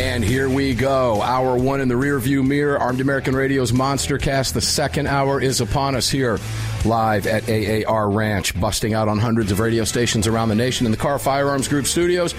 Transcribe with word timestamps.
And 0.00 0.24
here 0.24 0.48
we 0.48 0.74
go. 0.74 1.20
Hour 1.20 1.58
one 1.58 1.82
in 1.82 1.88
the 1.88 1.94
rearview 1.94 2.42
mirror. 2.42 2.78
Armed 2.78 3.02
American 3.02 3.36
Radio's 3.36 3.70
Monster 3.70 4.16
Cast. 4.16 4.54
The 4.54 4.62
second 4.62 5.06
hour 5.06 5.42
is 5.42 5.60
upon 5.60 5.94
us 5.94 6.08
here 6.08 6.38
live 6.86 7.26
at 7.26 7.46
AAR 7.50 8.08
Ranch, 8.08 8.58
busting 8.58 8.94
out 8.94 9.08
on 9.08 9.18
hundreds 9.18 9.52
of 9.52 9.60
radio 9.60 9.84
stations 9.84 10.26
around 10.26 10.48
the 10.48 10.54
nation 10.54 10.86
in 10.86 10.90
the 10.90 10.96
Kahr 10.96 11.18
Firearms 11.18 11.68
Group 11.68 11.86
studios 11.86 12.34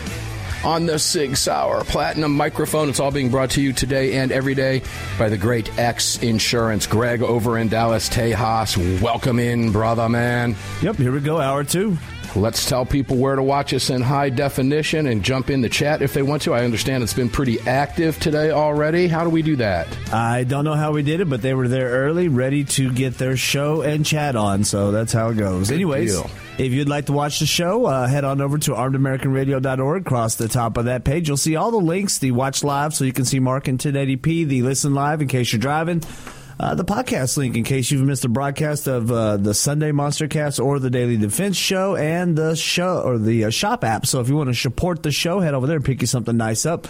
on 0.63 0.87
the 0.87 0.97
Sig 0.97 1.37
Sauer 1.37 1.83
Platinum 1.83 2.35
microphone. 2.35 2.89
It's 2.89 2.99
all 2.99 3.11
being 3.11 3.29
brought 3.29 3.51
to 3.51 3.61
you 3.61 3.73
today 3.73 4.17
and 4.17 4.31
every 4.31 4.55
day 4.55 4.81
by 5.19 5.29
the 5.29 5.37
great 5.37 5.77
X 5.77 6.17
Insurance. 6.23 6.87
Greg 6.87 7.21
over 7.21 7.59
in 7.59 7.67
Dallas, 7.67 8.09
Tejas. 8.09 9.01
Welcome 9.01 9.37
in, 9.37 9.71
brother 9.71 10.09
man. 10.09 10.55
Yep, 10.81 10.95
here 10.95 11.11
we 11.11 11.19
go, 11.19 11.39
hour 11.39 11.63
two. 11.63 11.95
Let's 12.33 12.65
tell 12.65 12.85
people 12.85 13.17
where 13.17 13.35
to 13.35 13.43
watch 13.43 13.73
us 13.73 13.89
in 13.89 14.01
high 14.01 14.29
definition 14.29 15.07
and 15.07 15.21
jump 15.21 15.49
in 15.49 15.59
the 15.59 15.67
chat 15.67 16.01
if 16.01 16.13
they 16.13 16.21
want 16.21 16.43
to. 16.43 16.53
I 16.53 16.63
understand 16.63 17.03
it's 17.03 17.13
been 17.13 17.29
pretty 17.29 17.59
active 17.61 18.17
today 18.19 18.51
already. 18.51 19.07
How 19.07 19.25
do 19.25 19.29
we 19.29 19.41
do 19.41 19.57
that? 19.57 19.87
I 20.13 20.45
don't 20.45 20.63
know 20.63 20.75
how 20.75 20.93
we 20.93 21.03
did 21.03 21.19
it, 21.19 21.29
but 21.29 21.41
they 21.41 21.53
were 21.53 21.67
there 21.67 21.89
early, 21.89 22.29
ready 22.29 22.63
to 22.63 22.91
get 22.93 23.17
their 23.17 23.35
show 23.35 23.81
and 23.81 24.05
chat 24.05 24.37
on. 24.37 24.63
So 24.63 24.91
that's 24.91 25.11
how 25.11 25.29
it 25.29 25.35
goes. 25.35 25.67
Good 25.67 25.75
Anyways, 25.75 26.13
deal. 26.13 26.29
if 26.57 26.71
you'd 26.71 26.87
like 26.87 27.07
to 27.07 27.13
watch 27.13 27.39
the 27.39 27.45
show, 27.45 27.85
uh, 27.85 28.07
head 28.07 28.23
on 28.23 28.39
over 28.39 28.57
to 28.59 28.71
armedamericanradio.org. 28.71 30.01
Across 30.01 30.35
the 30.35 30.47
top 30.47 30.77
of 30.77 30.85
that 30.85 31.03
page, 31.03 31.27
you'll 31.27 31.35
see 31.37 31.57
all 31.57 31.71
the 31.71 31.77
links, 31.77 32.19
the 32.19 32.31
watch 32.31 32.63
live, 32.63 32.93
so 32.93 33.03
you 33.03 33.13
can 33.13 33.25
see 33.25 33.39
Mark 33.39 33.67
in 33.67 33.77
1080p, 33.77 34.47
the 34.47 34.61
listen 34.61 34.93
live 34.93 35.21
in 35.21 35.27
case 35.27 35.51
you're 35.51 35.59
driving. 35.59 36.01
Uh, 36.59 36.75
the 36.75 36.85
podcast 36.85 37.37
link 37.37 37.55
in 37.55 37.63
case 37.63 37.89
you've 37.89 38.05
missed 38.05 38.25
a 38.25 38.29
broadcast 38.29 38.87
of 38.87 39.11
uh, 39.11 39.37
the 39.37 39.53
Sunday 39.53 39.91
Monster 39.91 40.27
Cast 40.27 40.59
or 40.59 40.79
the 40.79 40.89
Daily 40.89 41.17
Defense 41.17 41.57
Show 41.57 41.95
and 41.95 42.37
the 42.37 42.55
show 42.55 43.01
or 43.01 43.17
the 43.17 43.45
uh, 43.45 43.49
shop 43.49 43.83
app. 43.83 44.05
So 44.05 44.19
if 44.19 44.29
you 44.29 44.35
want 44.35 44.49
to 44.49 44.53
support 44.53 45.01
the 45.03 45.11
show, 45.11 45.39
head 45.39 45.53
over 45.53 45.65
there 45.65 45.77
and 45.77 45.85
pick 45.85 46.01
you 46.01 46.07
something 46.07 46.37
nice 46.37 46.65
up. 46.65 46.87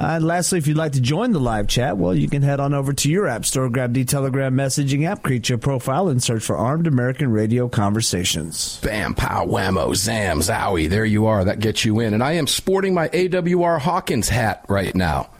Uh, 0.00 0.14
and 0.14 0.24
lastly, 0.24 0.58
if 0.58 0.68
you'd 0.68 0.76
like 0.76 0.92
to 0.92 1.00
join 1.00 1.32
the 1.32 1.40
live 1.40 1.66
chat, 1.66 1.96
well, 1.96 2.14
you 2.14 2.28
can 2.28 2.40
head 2.42 2.60
on 2.60 2.72
over 2.72 2.92
to 2.92 3.10
your 3.10 3.26
app 3.26 3.44
store, 3.44 3.68
grab 3.68 3.92
the 3.92 4.04
Telegram 4.04 4.54
messaging 4.54 5.04
app, 5.04 5.24
create 5.24 5.48
your 5.48 5.58
profile, 5.58 6.08
and 6.08 6.22
search 6.22 6.44
for 6.44 6.56
Armed 6.56 6.86
American 6.86 7.32
Radio 7.32 7.68
Conversations. 7.68 8.78
Bam, 8.80 9.14
pow, 9.14 9.44
whammo, 9.44 9.96
zam, 9.96 10.38
zowie. 10.38 10.88
There 10.88 11.04
you 11.04 11.26
are. 11.26 11.44
That 11.44 11.58
gets 11.58 11.84
you 11.84 11.98
in. 11.98 12.14
And 12.14 12.22
I 12.22 12.34
am 12.34 12.46
sporting 12.46 12.94
my 12.94 13.08
AWR 13.08 13.80
Hawkins 13.80 14.28
hat 14.28 14.64
right 14.68 14.94
now 14.94 15.30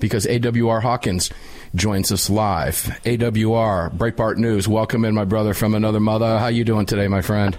because 0.00 0.24
AWR 0.24 0.80
Hawkins 0.80 1.30
joins 1.74 2.12
us 2.12 2.30
live. 2.30 2.76
AWR, 3.04 3.90
Breitbart 3.90 4.36
News. 4.36 4.68
Welcome 4.68 5.04
in, 5.04 5.14
my 5.14 5.24
brother 5.24 5.54
from 5.54 5.74
another 5.74 6.00
mother. 6.00 6.38
How 6.38 6.48
you 6.48 6.64
doing 6.64 6.86
today, 6.86 7.08
my 7.08 7.22
friend? 7.22 7.56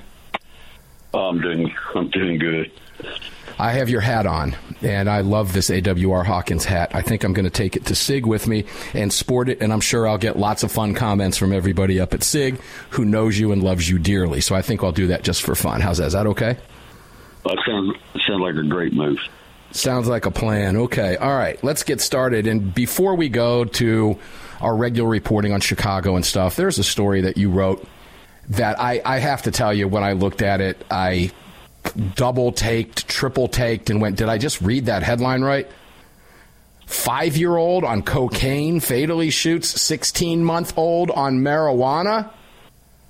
I'm 1.13 1.41
doing 1.41 1.73
I'm 1.93 2.09
doing 2.09 2.37
good. 2.37 2.71
I 3.57 3.71
have 3.71 3.89
your 3.89 4.01
hat 4.01 4.25
on, 4.25 4.55
and 4.81 5.09
I 5.09 5.21
love 5.21 5.53
this 5.53 5.69
AWR 5.69 6.25
Hawkins 6.25 6.65
hat. 6.65 6.93
I 6.93 7.01
think 7.01 7.23
I'm 7.23 7.31
going 7.31 7.45
to 7.45 7.49
take 7.49 7.77
it 7.77 7.85
to 7.85 7.95
SIG 7.95 8.25
with 8.25 8.47
me 8.47 8.65
and 8.93 9.13
sport 9.13 9.47
it, 9.47 9.61
and 9.61 9.71
I'm 9.71 9.79
sure 9.79 10.07
I'll 10.07 10.17
get 10.17 10.37
lots 10.37 10.63
of 10.63 10.73
fun 10.73 10.93
comments 10.93 11.37
from 11.37 11.53
everybody 11.53 12.01
up 12.01 12.13
at 12.13 12.21
SIG 12.21 12.59
who 12.91 13.05
knows 13.05 13.39
you 13.39 13.53
and 13.53 13.63
loves 13.63 13.89
you 13.89 13.97
dearly. 13.97 14.41
So 14.41 14.55
I 14.55 14.61
think 14.61 14.83
I'll 14.83 14.91
do 14.91 15.07
that 15.07 15.23
just 15.23 15.41
for 15.41 15.55
fun. 15.55 15.79
How's 15.79 15.99
that? 15.99 16.07
Is 16.07 16.13
that 16.13 16.27
okay? 16.27 16.57
That 17.45 17.57
sounds 17.65 17.95
sounds 18.27 18.41
like 18.41 18.55
a 18.55 18.67
great 18.67 18.93
move. 18.93 19.19
Sounds 19.75 20.07
like 20.07 20.25
a 20.25 20.31
plan. 20.31 20.77
Okay. 20.77 21.17
All 21.17 21.35
right. 21.35 21.61
Let's 21.63 21.83
get 21.83 21.99
started. 21.99 22.47
And 22.47 22.73
before 22.73 23.15
we 23.15 23.27
go 23.29 23.65
to 23.65 24.17
our 24.61 24.75
regular 24.75 25.09
reporting 25.09 25.51
on 25.51 25.59
Chicago 25.59 26.15
and 26.15 26.25
stuff, 26.25 26.55
there's 26.55 26.79
a 26.79 26.83
story 26.83 27.21
that 27.21 27.35
you 27.37 27.49
wrote 27.49 27.85
that 28.49 28.79
I, 28.79 29.01
I 29.03 29.19
have 29.19 29.41
to 29.43 29.51
tell 29.51 29.73
you, 29.73 29.87
when 29.87 30.03
I 30.03 30.13
looked 30.13 30.41
at 30.41 30.61
it, 30.61 30.81
I 30.89 31.31
double 32.15 32.51
taked, 32.53 33.07
triple 33.09 33.47
taked, 33.47 33.89
and 33.89 33.99
went, 33.99 34.17
did 34.17 34.29
I 34.29 34.37
just 34.37 34.61
read 34.61 34.85
that 34.85 35.03
headline 35.03 35.41
right? 35.41 35.69
Five 36.85 37.35
year 37.35 37.55
old 37.57 37.83
on 37.83 38.01
cocaine 38.03 38.79
fatally 38.79 39.29
shoots 39.29 39.81
16 39.81 40.43
month 40.43 40.77
old 40.77 41.11
on 41.11 41.39
marijuana? 41.39 42.29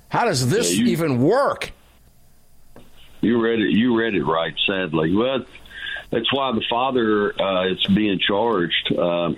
How 0.08 0.24
does 0.24 0.48
this 0.50 0.74
Yeah, 0.74 0.84
you- 0.84 0.90
even 0.92 1.22
work? 1.22 1.70
You 3.20 3.40
read 3.40 3.60
it. 3.60 3.70
You 3.70 3.96
read 3.98 4.14
it 4.14 4.24
right. 4.24 4.54
Sadly, 4.66 5.14
well, 5.14 5.44
that's 6.10 6.32
why 6.32 6.52
the 6.52 6.64
father 6.68 7.40
uh, 7.40 7.68
is 7.68 7.84
being 7.86 8.18
charged. 8.18 8.92
Uh, 8.92 9.32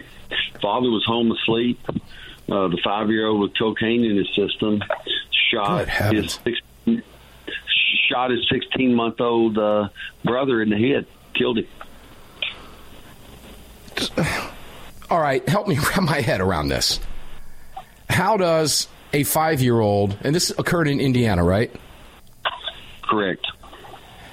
father 0.61 0.91
was 0.91 1.05
home 1.07 1.33
asleep. 1.33 1.81
Uh, 1.89 2.69
the 2.69 2.79
five 2.83 3.11
year 3.11 3.27
old 3.27 3.41
with 3.41 3.59
cocaine 3.59 4.05
in 4.05 4.17
his 4.17 4.29
system 4.35 4.83
shot 5.51 5.89
his 5.89 6.39
six, 6.45 6.61
shot 8.09 8.31
his 8.31 8.49
sixteen 8.49 8.95
month 8.95 9.21
old 9.21 9.59
uh, 9.59 9.89
brother 10.25 10.63
in 10.63 10.71
the 10.71 10.77
head, 10.77 11.07
killed 11.35 11.59
him. 11.59 11.67
All 15.11 15.21
right, 15.21 15.47
help 15.49 15.69
me 15.69 15.79
wrap 15.79 16.03
my 16.03 16.21
head 16.21 16.41
around 16.41 16.69
this. 16.69 17.01
How 18.09 18.37
does 18.37 18.89
a 19.13 19.25
five 19.25 19.61
year 19.61 19.79
old, 19.79 20.17
and 20.23 20.35
this 20.35 20.51
occurred 20.51 20.89
in 20.89 21.01
Indiana, 21.01 21.45
right? 21.45 21.75
Correct. 23.03 23.47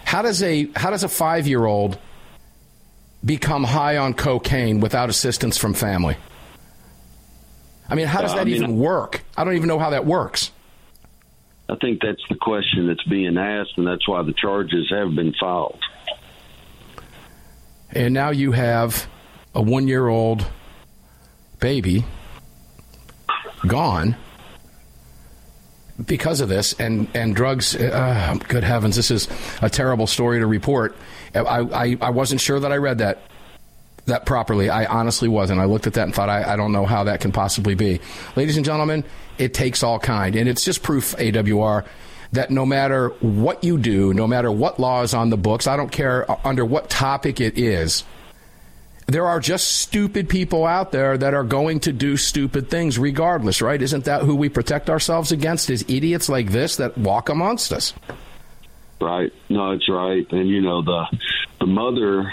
How 0.05 0.21
does 0.21 0.43
a 0.43 0.69
how 0.75 0.89
does 0.91 1.03
a 1.03 1.09
five 1.09 1.47
year 1.47 1.65
old 1.65 1.97
become 3.25 3.63
high 3.63 3.97
on 3.97 4.13
cocaine 4.13 4.79
without 4.79 5.09
assistance 5.09 5.57
from 5.57 5.73
family? 5.73 6.15
I 7.89 7.95
mean, 7.95 8.07
how 8.07 8.21
does 8.21 8.31
Uh, 8.31 8.35
that 8.35 8.41
I 8.41 8.45
mean- 8.45 8.55
even 8.55 8.77
work? 8.77 9.23
I 9.35 9.43
don't 9.43 9.55
even 9.55 9.67
know 9.67 9.79
how 9.79 9.89
that 9.91 10.05
works. 10.05 10.51
I 11.67 11.75
think 11.81 11.99
that's 12.01 12.21
the 12.29 12.35
question 12.35 12.87
that's 12.87 13.03
being 13.05 13.37
asked, 13.37 13.73
and 13.77 13.87
that's 13.87 14.07
why 14.07 14.21
the 14.21 14.33
charges 14.33 14.87
have 14.91 15.15
been 15.15 15.33
filed. 15.39 15.79
And 17.91 18.13
now 18.13 18.29
you 18.29 18.51
have 18.51 19.07
a 19.55 19.61
one 19.61 19.87
year 19.87 20.07
old 20.07 20.45
baby 21.59 22.03
gone 23.65 24.15
because 26.05 26.41
of 26.41 26.49
this 26.49 26.73
and, 26.73 27.07
and 27.15 27.35
drugs. 27.35 27.75
Uh, 27.75 28.37
good 28.47 28.63
heavens, 28.63 28.95
this 28.95 29.09
is 29.09 29.27
a 29.61 29.69
terrible 29.69 30.05
story 30.07 30.39
to 30.39 30.45
report. 30.45 30.95
I, 31.35 31.59
I, 31.59 31.97
I 32.01 32.09
wasn't 32.09 32.41
sure 32.41 32.59
that 32.59 32.71
I 32.71 32.77
read 32.77 32.99
that 32.99 33.19
that 34.05 34.25
properly. 34.25 34.69
I 34.69 34.85
honestly 34.85 35.27
wasn't. 35.27 35.59
I 35.59 35.65
looked 35.65 35.87
at 35.87 35.93
that 35.93 36.03
and 36.03 36.13
thought, 36.13 36.29
I, 36.29 36.53
I 36.53 36.55
don't 36.55 36.71
know 36.71 36.85
how 36.85 37.05
that 37.05 37.21
can 37.21 37.31
possibly 37.31 37.75
be. 37.75 37.99
Ladies 38.35 38.55
and 38.55 38.65
gentlemen, 38.65 39.03
it 39.37 39.53
takes 39.53 39.83
all 39.83 39.99
kind. 39.99 40.35
And 40.35 40.47
it's 40.47 40.63
just 40.63 40.83
proof, 40.83 41.15
AWR, 41.17 41.85
that 42.31 42.51
no 42.51 42.65
matter 42.65 43.09
what 43.21 43.63
you 43.63 43.77
do, 43.77 44.13
no 44.13 44.27
matter 44.27 44.51
what 44.51 44.79
law 44.79 45.01
is 45.01 45.13
on 45.13 45.29
the 45.29 45.37
books, 45.37 45.67
I 45.67 45.75
don't 45.75 45.91
care 45.91 46.25
under 46.45 46.63
what 46.63 46.89
topic 46.89 47.41
it 47.41 47.57
is, 47.57 48.03
there 49.07 49.27
are 49.27 49.39
just 49.39 49.77
stupid 49.77 50.29
people 50.29 50.65
out 50.65 50.91
there 50.91 51.17
that 51.17 51.33
are 51.33 51.43
going 51.43 51.79
to 51.81 51.93
do 51.93 52.17
stupid 52.17 52.69
things 52.69 52.97
regardless, 52.97 53.61
right? 53.61 53.79
Isn't 53.79 54.05
that 54.05 54.23
who 54.23 54.35
we 54.35 54.49
protect 54.49 54.89
ourselves 54.89 55.31
against? 55.31 55.69
Is 55.69 55.85
idiots 55.87 56.27
like 56.27 56.51
this 56.51 56.77
that 56.77 56.97
walk 56.97 57.29
amongst 57.29 57.71
us? 57.71 57.93
Right. 58.99 59.31
No, 59.49 59.71
it's 59.71 59.89
right. 59.89 60.25
And 60.31 60.47
you 60.47 60.61
know 60.61 60.81
the 60.81 61.05
the 61.59 61.65
mother 61.65 62.31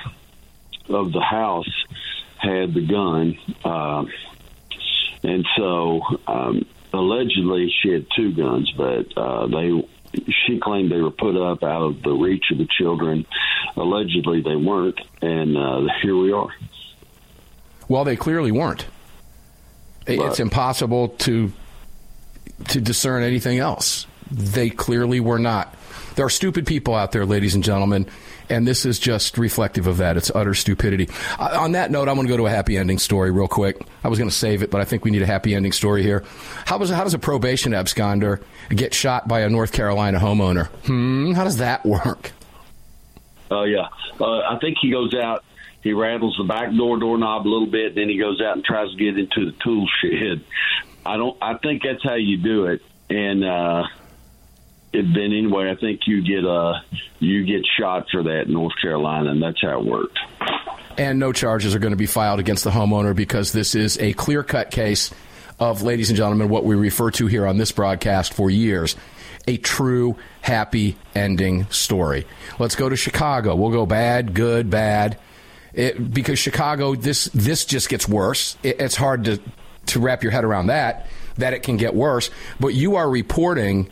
of 0.88 1.12
the 1.12 1.20
house 1.20 1.70
had 2.38 2.74
the 2.74 2.86
gun, 2.86 3.38
uh, 3.64 4.04
and 5.22 5.46
so 5.56 6.00
um, 6.26 6.66
allegedly 6.92 7.72
she 7.82 7.90
had 7.90 8.06
two 8.16 8.32
guns, 8.34 8.72
but 8.76 9.16
uh, 9.16 9.46
they 9.46 9.88
she 10.46 10.58
claimed 10.60 10.90
they 10.90 11.00
were 11.00 11.10
put 11.10 11.36
up 11.36 11.62
out 11.62 11.82
of 11.82 12.02
the 12.02 12.12
reach 12.12 12.44
of 12.52 12.58
the 12.58 12.68
children. 12.78 13.26
Allegedly, 13.76 14.42
they 14.42 14.56
weren't, 14.56 15.00
and 15.20 15.56
uh, 15.56 15.92
here 16.02 16.16
we 16.16 16.32
are. 16.32 16.50
Well, 17.88 18.04
they 18.04 18.16
clearly 18.16 18.52
weren't. 18.52 18.86
It's 20.06 20.40
impossible 20.40 21.08
to 21.08 21.52
to 22.68 22.80
discern 22.80 23.22
anything 23.22 23.58
else. 23.58 24.06
They 24.32 24.70
clearly 24.70 25.20
were 25.20 25.38
not. 25.38 25.74
There 26.14 26.26
are 26.26 26.30
stupid 26.30 26.66
people 26.66 26.94
out 26.94 27.12
there, 27.12 27.24
ladies 27.24 27.54
and 27.54 27.62
gentlemen, 27.64 28.06
and 28.48 28.66
this 28.66 28.84
is 28.84 28.98
just 28.98 29.38
reflective 29.38 29.86
of 29.86 29.98
that. 29.98 30.16
It's 30.16 30.30
utter 30.34 30.54
stupidity. 30.54 31.08
Uh, 31.38 31.56
on 31.60 31.72
that 31.72 31.90
note, 31.90 32.08
I'm 32.08 32.16
going 32.16 32.26
to 32.26 32.32
go 32.32 32.36
to 32.36 32.46
a 32.46 32.50
happy 32.50 32.76
ending 32.76 32.98
story 32.98 33.30
real 33.30 33.48
quick. 33.48 33.80
I 34.04 34.08
was 34.08 34.18
going 34.18 34.28
to 34.30 34.34
save 34.34 34.62
it, 34.62 34.70
but 34.70 34.80
I 34.80 34.84
think 34.84 35.04
we 35.04 35.10
need 35.10 35.22
a 35.22 35.26
happy 35.26 35.54
ending 35.54 35.72
story 35.72 36.02
here. 36.02 36.24
How 36.66 36.78
does 36.78 36.90
how 36.90 37.04
does 37.04 37.14
a 37.14 37.18
probation 37.18 37.72
absconder 37.72 38.42
get 38.70 38.94
shot 38.94 39.28
by 39.28 39.40
a 39.40 39.48
North 39.48 39.72
Carolina 39.72 40.18
homeowner? 40.18 40.66
Hmm, 40.86 41.32
how 41.32 41.44
does 41.44 41.58
that 41.58 41.84
work? 41.84 42.32
Oh 43.50 43.64
yeah, 43.64 43.88
uh, 44.20 44.38
I 44.40 44.58
think 44.60 44.78
he 44.80 44.90
goes 44.90 45.14
out. 45.14 45.44
He 45.82 45.92
rattles 45.92 46.36
the 46.38 46.44
back 46.44 46.74
door 46.74 46.98
doorknob 46.98 47.46
a 47.46 47.48
little 47.48 47.66
bit, 47.66 47.94
then 47.94 48.08
he 48.08 48.16
goes 48.18 48.40
out 48.40 48.54
and 48.54 48.64
tries 48.64 48.90
to 48.90 48.96
get 48.96 49.18
into 49.18 49.46
the 49.46 49.56
tool 49.64 49.86
shed. 50.00 50.44
I 51.04 51.16
don't. 51.16 51.36
I 51.42 51.58
think 51.58 51.82
that's 51.82 52.02
how 52.04 52.14
you 52.14 52.36
do 52.36 52.66
it. 52.66 52.82
And 53.10 53.44
uh, 53.44 53.82
it, 54.92 55.02
then 55.14 55.32
anyway, 55.32 55.70
I 55.70 55.76
think 55.76 56.00
you 56.06 56.22
get 56.22 56.44
uh 56.44 56.74
you 57.18 57.44
get 57.44 57.64
shot 57.78 58.06
for 58.10 58.22
that 58.22 58.42
in 58.46 58.52
North 58.52 58.74
Carolina, 58.80 59.30
and 59.30 59.42
that's 59.42 59.60
how 59.60 59.80
it 59.80 59.84
worked. 59.84 60.18
and 60.98 61.18
no 61.18 61.32
charges 61.32 61.74
are 61.74 61.78
going 61.78 61.92
to 61.92 61.96
be 61.96 62.06
filed 62.06 62.40
against 62.40 62.64
the 62.64 62.70
homeowner 62.70 63.14
because 63.16 63.52
this 63.52 63.74
is 63.74 63.98
a 63.98 64.12
clear 64.12 64.42
cut 64.42 64.70
case 64.70 65.10
of, 65.58 65.82
ladies 65.82 66.10
and 66.10 66.16
gentlemen, 66.16 66.48
what 66.48 66.64
we 66.64 66.74
refer 66.74 67.10
to 67.12 67.26
here 67.26 67.46
on 67.46 67.56
this 67.56 67.72
broadcast 67.72 68.34
for 68.34 68.50
years 68.50 68.96
a 69.48 69.56
true 69.56 70.16
happy 70.40 70.96
ending 71.14 71.66
story. 71.70 72.26
Let's 72.60 72.76
go 72.76 72.88
to 72.88 72.94
Chicago. 72.96 73.56
We'll 73.56 73.72
go 73.72 73.86
bad, 73.86 74.34
good, 74.34 74.70
bad. 74.70 75.18
It, 75.72 76.12
because 76.12 76.38
Chicago, 76.38 76.94
this 76.94 77.24
this 77.26 77.64
just 77.64 77.88
gets 77.88 78.08
worse. 78.08 78.56
It, 78.62 78.80
it's 78.80 78.94
hard 78.94 79.24
to 79.24 79.40
to 79.86 80.00
wrap 80.00 80.22
your 80.22 80.30
head 80.30 80.44
around 80.44 80.68
that 80.68 81.08
that 81.38 81.54
it 81.54 81.62
can 81.62 81.76
get 81.76 81.94
worse. 81.94 82.30
But 82.60 82.68
you 82.68 82.96
are 82.96 83.08
reporting 83.08 83.88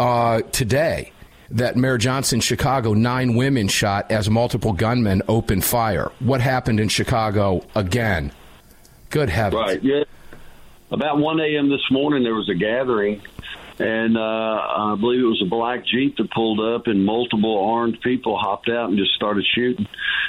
uh, 0.00 0.40
today 0.50 1.12
that 1.50 1.76
Mayor 1.76 1.98
Johnson, 1.98 2.40
Chicago, 2.40 2.94
nine 2.94 3.34
women 3.34 3.68
shot 3.68 4.10
as 4.10 4.30
multiple 4.30 4.72
gunmen 4.72 5.20
opened 5.28 5.64
fire. 5.64 6.10
What 6.20 6.40
happened 6.40 6.80
in 6.80 6.88
Chicago 6.88 7.62
again? 7.74 8.32
Good 9.10 9.28
heavens! 9.28 9.60
Right. 9.60 9.82
Yeah. 9.84 10.04
About 10.90 11.18
1 11.18 11.40
a.m. 11.40 11.68
this 11.68 11.84
morning, 11.90 12.24
there 12.24 12.34
was 12.34 12.48
a 12.48 12.54
gathering, 12.54 13.20
and 13.78 14.16
uh, 14.16 14.20
I 14.20 14.96
believe 14.98 15.20
it 15.20 15.26
was 15.26 15.42
a 15.44 15.48
black 15.48 15.84
Jeep 15.86 16.16
that 16.16 16.30
pulled 16.30 16.60
up, 16.60 16.86
and 16.86 17.04
multiple 17.04 17.62
armed 17.72 18.00
people 18.00 18.38
hopped 18.38 18.68
out 18.68 18.88
and 18.88 18.98
just 18.98 19.12
started 19.14 19.44
shooting. 19.54 19.86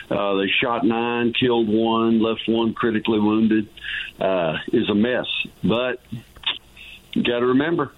Uh, 0.10 0.36
they 0.36 0.48
shot 0.62 0.86
nine, 0.86 1.34
killed 1.34 1.70
one, 1.70 2.22
left 2.22 2.42
one 2.48 2.74
critically 2.74 3.20
wounded. 3.20 3.70
Uh, 4.20 4.58
is 4.74 4.88
a 4.90 4.94
mess. 4.94 5.26
But 5.64 6.02
you 7.14 7.24
got 7.24 7.40
to 7.40 7.48
remember, 7.48 7.92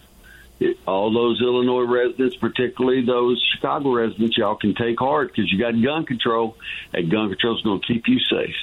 all 0.88 1.14
those 1.14 1.42
Illinois 1.42 1.84
residents, 1.84 2.36
particularly 2.36 3.06
those 3.06 3.44
Chicago 3.54 3.94
residents, 3.94 4.38
y'all 4.38 4.56
can 4.56 4.76
take 4.76 5.00
heart 5.00 5.32
because 5.34 5.52
you 5.52 5.60
got 5.60 5.72
gun 5.82 6.06
control, 6.06 6.56
and 6.94 7.12
gun 7.12 7.30
control 7.30 7.56
is 7.58 7.62
going 7.64 7.82
to 7.82 7.88
keep 7.88 8.08
you 8.08 8.20
safe. 8.20 8.56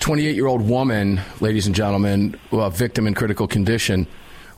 28 0.00 0.34
year 0.34 0.46
old 0.46 0.62
woman, 0.62 1.20
ladies 1.40 1.66
and 1.66 1.76
gentlemen, 1.76 2.38
victim 2.72 3.06
in 3.06 3.14
critical 3.14 3.46
condition, 3.46 4.06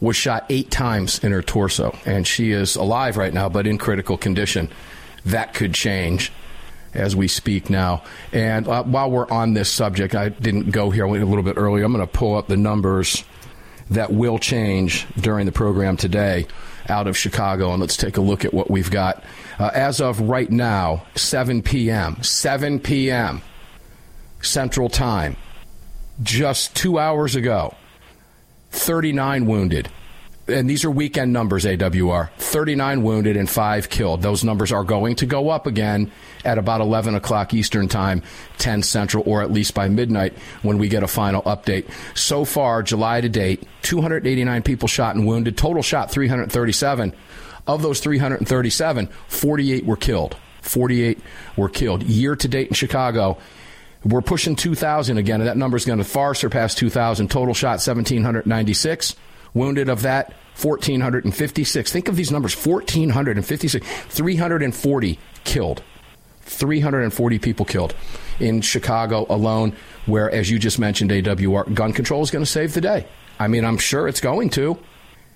was 0.01 0.17
shot 0.17 0.47
eight 0.51 0.71
times 0.71 1.23
in 1.23 1.33
her 1.33 1.43
torso. 1.43 1.97
And 2.07 2.27
she 2.27 2.53
is 2.53 2.77
alive 2.77 3.17
right 3.17 3.33
now, 3.33 3.49
but 3.49 3.67
in 3.67 3.79
critical 3.79 4.17
condition. 4.17 4.69
That 5.27 5.55
could 5.55 5.75
change 5.75 6.33
as 6.95 7.15
we 7.15 7.29
speak 7.29 7.71
now. 7.71 8.03
And 8.33 8.69
uh, 8.69 8.83
while 8.85 9.11
we're 9.11 9.31
on 9.31 9.55
this 9.55 9.71
subject, 9.71 10.15
I 10.15 10.29
didn't 10.29 10.71
go 10.71 10.91
here, 10.91 11.05
a 11.05 11.11
little 11.11 11.43
bit 11.43 11.57
earlier. 11.57 11.85
I'm 11.85 11.93
going 11.93 12.07
to 12.07 12.13
pull 12.13 12.37
up 12.37 12.49
the 12.49 12.57
numbers 12.57 13.25
that 13.93 14.13
will 14.13 14.39
change 14.39 15.07
during 15.21 15.47
the 15.47 15.53
program 15.53 15.97
today 15.97 16.47
out 16.89 17.07
of 17.07 17.17
Chicago, 17.17 17.73
and 17.73 17.81
let's 17.81 17.97
take 17.97 18.17
a 18.17 18.21
look 18.21 18.45
at 18.45 18.53
what 18.53 18.71
we've 18.71 18.91
got. 18.91 19.23
Uh, 19.59 19.71
as 19.75 20.01
of 20.01 20.21
right 20.21 20.51
now, 20.51 21.05
7 21.15 21.63
p.m., 21.63 22.23
7 22.23 22.81
p.m. 22.81 23.43
Central 24.41 24.89
Time, 24.89 25.37
just 26.23 26.75
two 26.75 26.99
hours 26.99 27.37
ago, 27.37 27.75
39 28.71 29.47
wounded. 29.47 29.89
And 30.49 30.69
these 30.69 30.85
are 30.85 30.91
weekend 30.91 31.33
numbers, 31.33 31.65
AWR. 31.65 32.31
39 32.37 33.05
wounded 33.05 33.37
and 33.37 33.49
five 33.49 33.89
killed. 33.89 34.23
Those 34.23 34.43
numbers 34.43 34.73
are 34.73 34.83
going 34.83 35.15
to 35.17 35.27
go 35.27 35.51
up 35.51 35.69
again 35.69 36.11
at 36.45 36.59
about 36.59 36.81
11 36.81 37.15
o'clock 37.15 37.55
Eastern 37.55 37.87
Time, 37.87 38.23
10 38.59 38.83
Central, 38.83 39.23
or 39.25 39.43
at 39.43 39.53
least 39.53 39.73
by 39.73 39.89
midnight 39.89 40.35
when 40.63 40.79
we 40.79 40.89
get 40.89 41.05
a 41.05 41.09
final 41.09 41.43
update. 41.43 41.89
So 42.17 42.45
far, 42.45 42.83
July 42.83 43.21
to 43.21 43.29
date, 43.29 43.63
289 43.83 44.63
people 44.63 44.89
shot 44.89 45.15
and 45.15 45.27
wounded. 45.27 45.57
Total 45.57 45.83
shot 45.83 46.11
337. 46.11 47.15
Of 47.69 47.83
those 47.83 48.01
337, 48.01 49.09
48 49.29 49.87
were 49.87 49.97
killed. 49.97 50.37
48 50.63 51.21
were 51.57 51.69
killed. 51.69 52.03
Year 52.03 52.35
to 52.35 52.49
date 52.49 52.67
in 52.67 52.75
Chicago, 52.75 53.39
we're 54.05 54.21
pushing 54.23 54.57
2,000 54.57 55.17
again, 55.19 55.41
and 55.41 55.49
that 55.49 55.57
number 55.57 55.77
is 55.77 55.85
going 55.85 55.99
to 55.99 56.05
far 56.05 56.35
surpass 56.35 56.75
2,000. 56.75 57.31
Total 57.31 57.55
shot 57.55 57.79
1,796. 57.79 59.15
Wounded 59.55 59.89
of 59.89 60.03
that, 60.03 60.35
1,456. 60.61 61.93
Think 61.93 62.09
of 62.09 62.17
these 62.17 62.31
numbers 62.31 62.55
1,456. 62.55 63.87
340 63.87 65.19
killed. 65.45 65.83
340 66.41 67.39
people 67.39 67.65
killed 67.65 67.95
in 68.41 68.61
Chicago 68.61 69.27
alone, 69.29 69.77
where, 70.07 70.31
as 70.31 70.51
you 70.51 70.59
just 70.59 70.79
mentioned, 70.79 71.11
AWR, 71.11 71.73
gun 71.75 71.93
control 71.93 72.23
is 72.23 72.31
going 72.31 72.45
to 72.45 72.51
save 72.51 72.75
the 72.75 72.81
day. 72.81 73.07
I 73.39 73.49
mean, 73.49 73.65
I'm 73.65 73.79
sure 73.79 74.09
it's 74.09 74.21
going 74.21 74.51
to. 74.51 74.79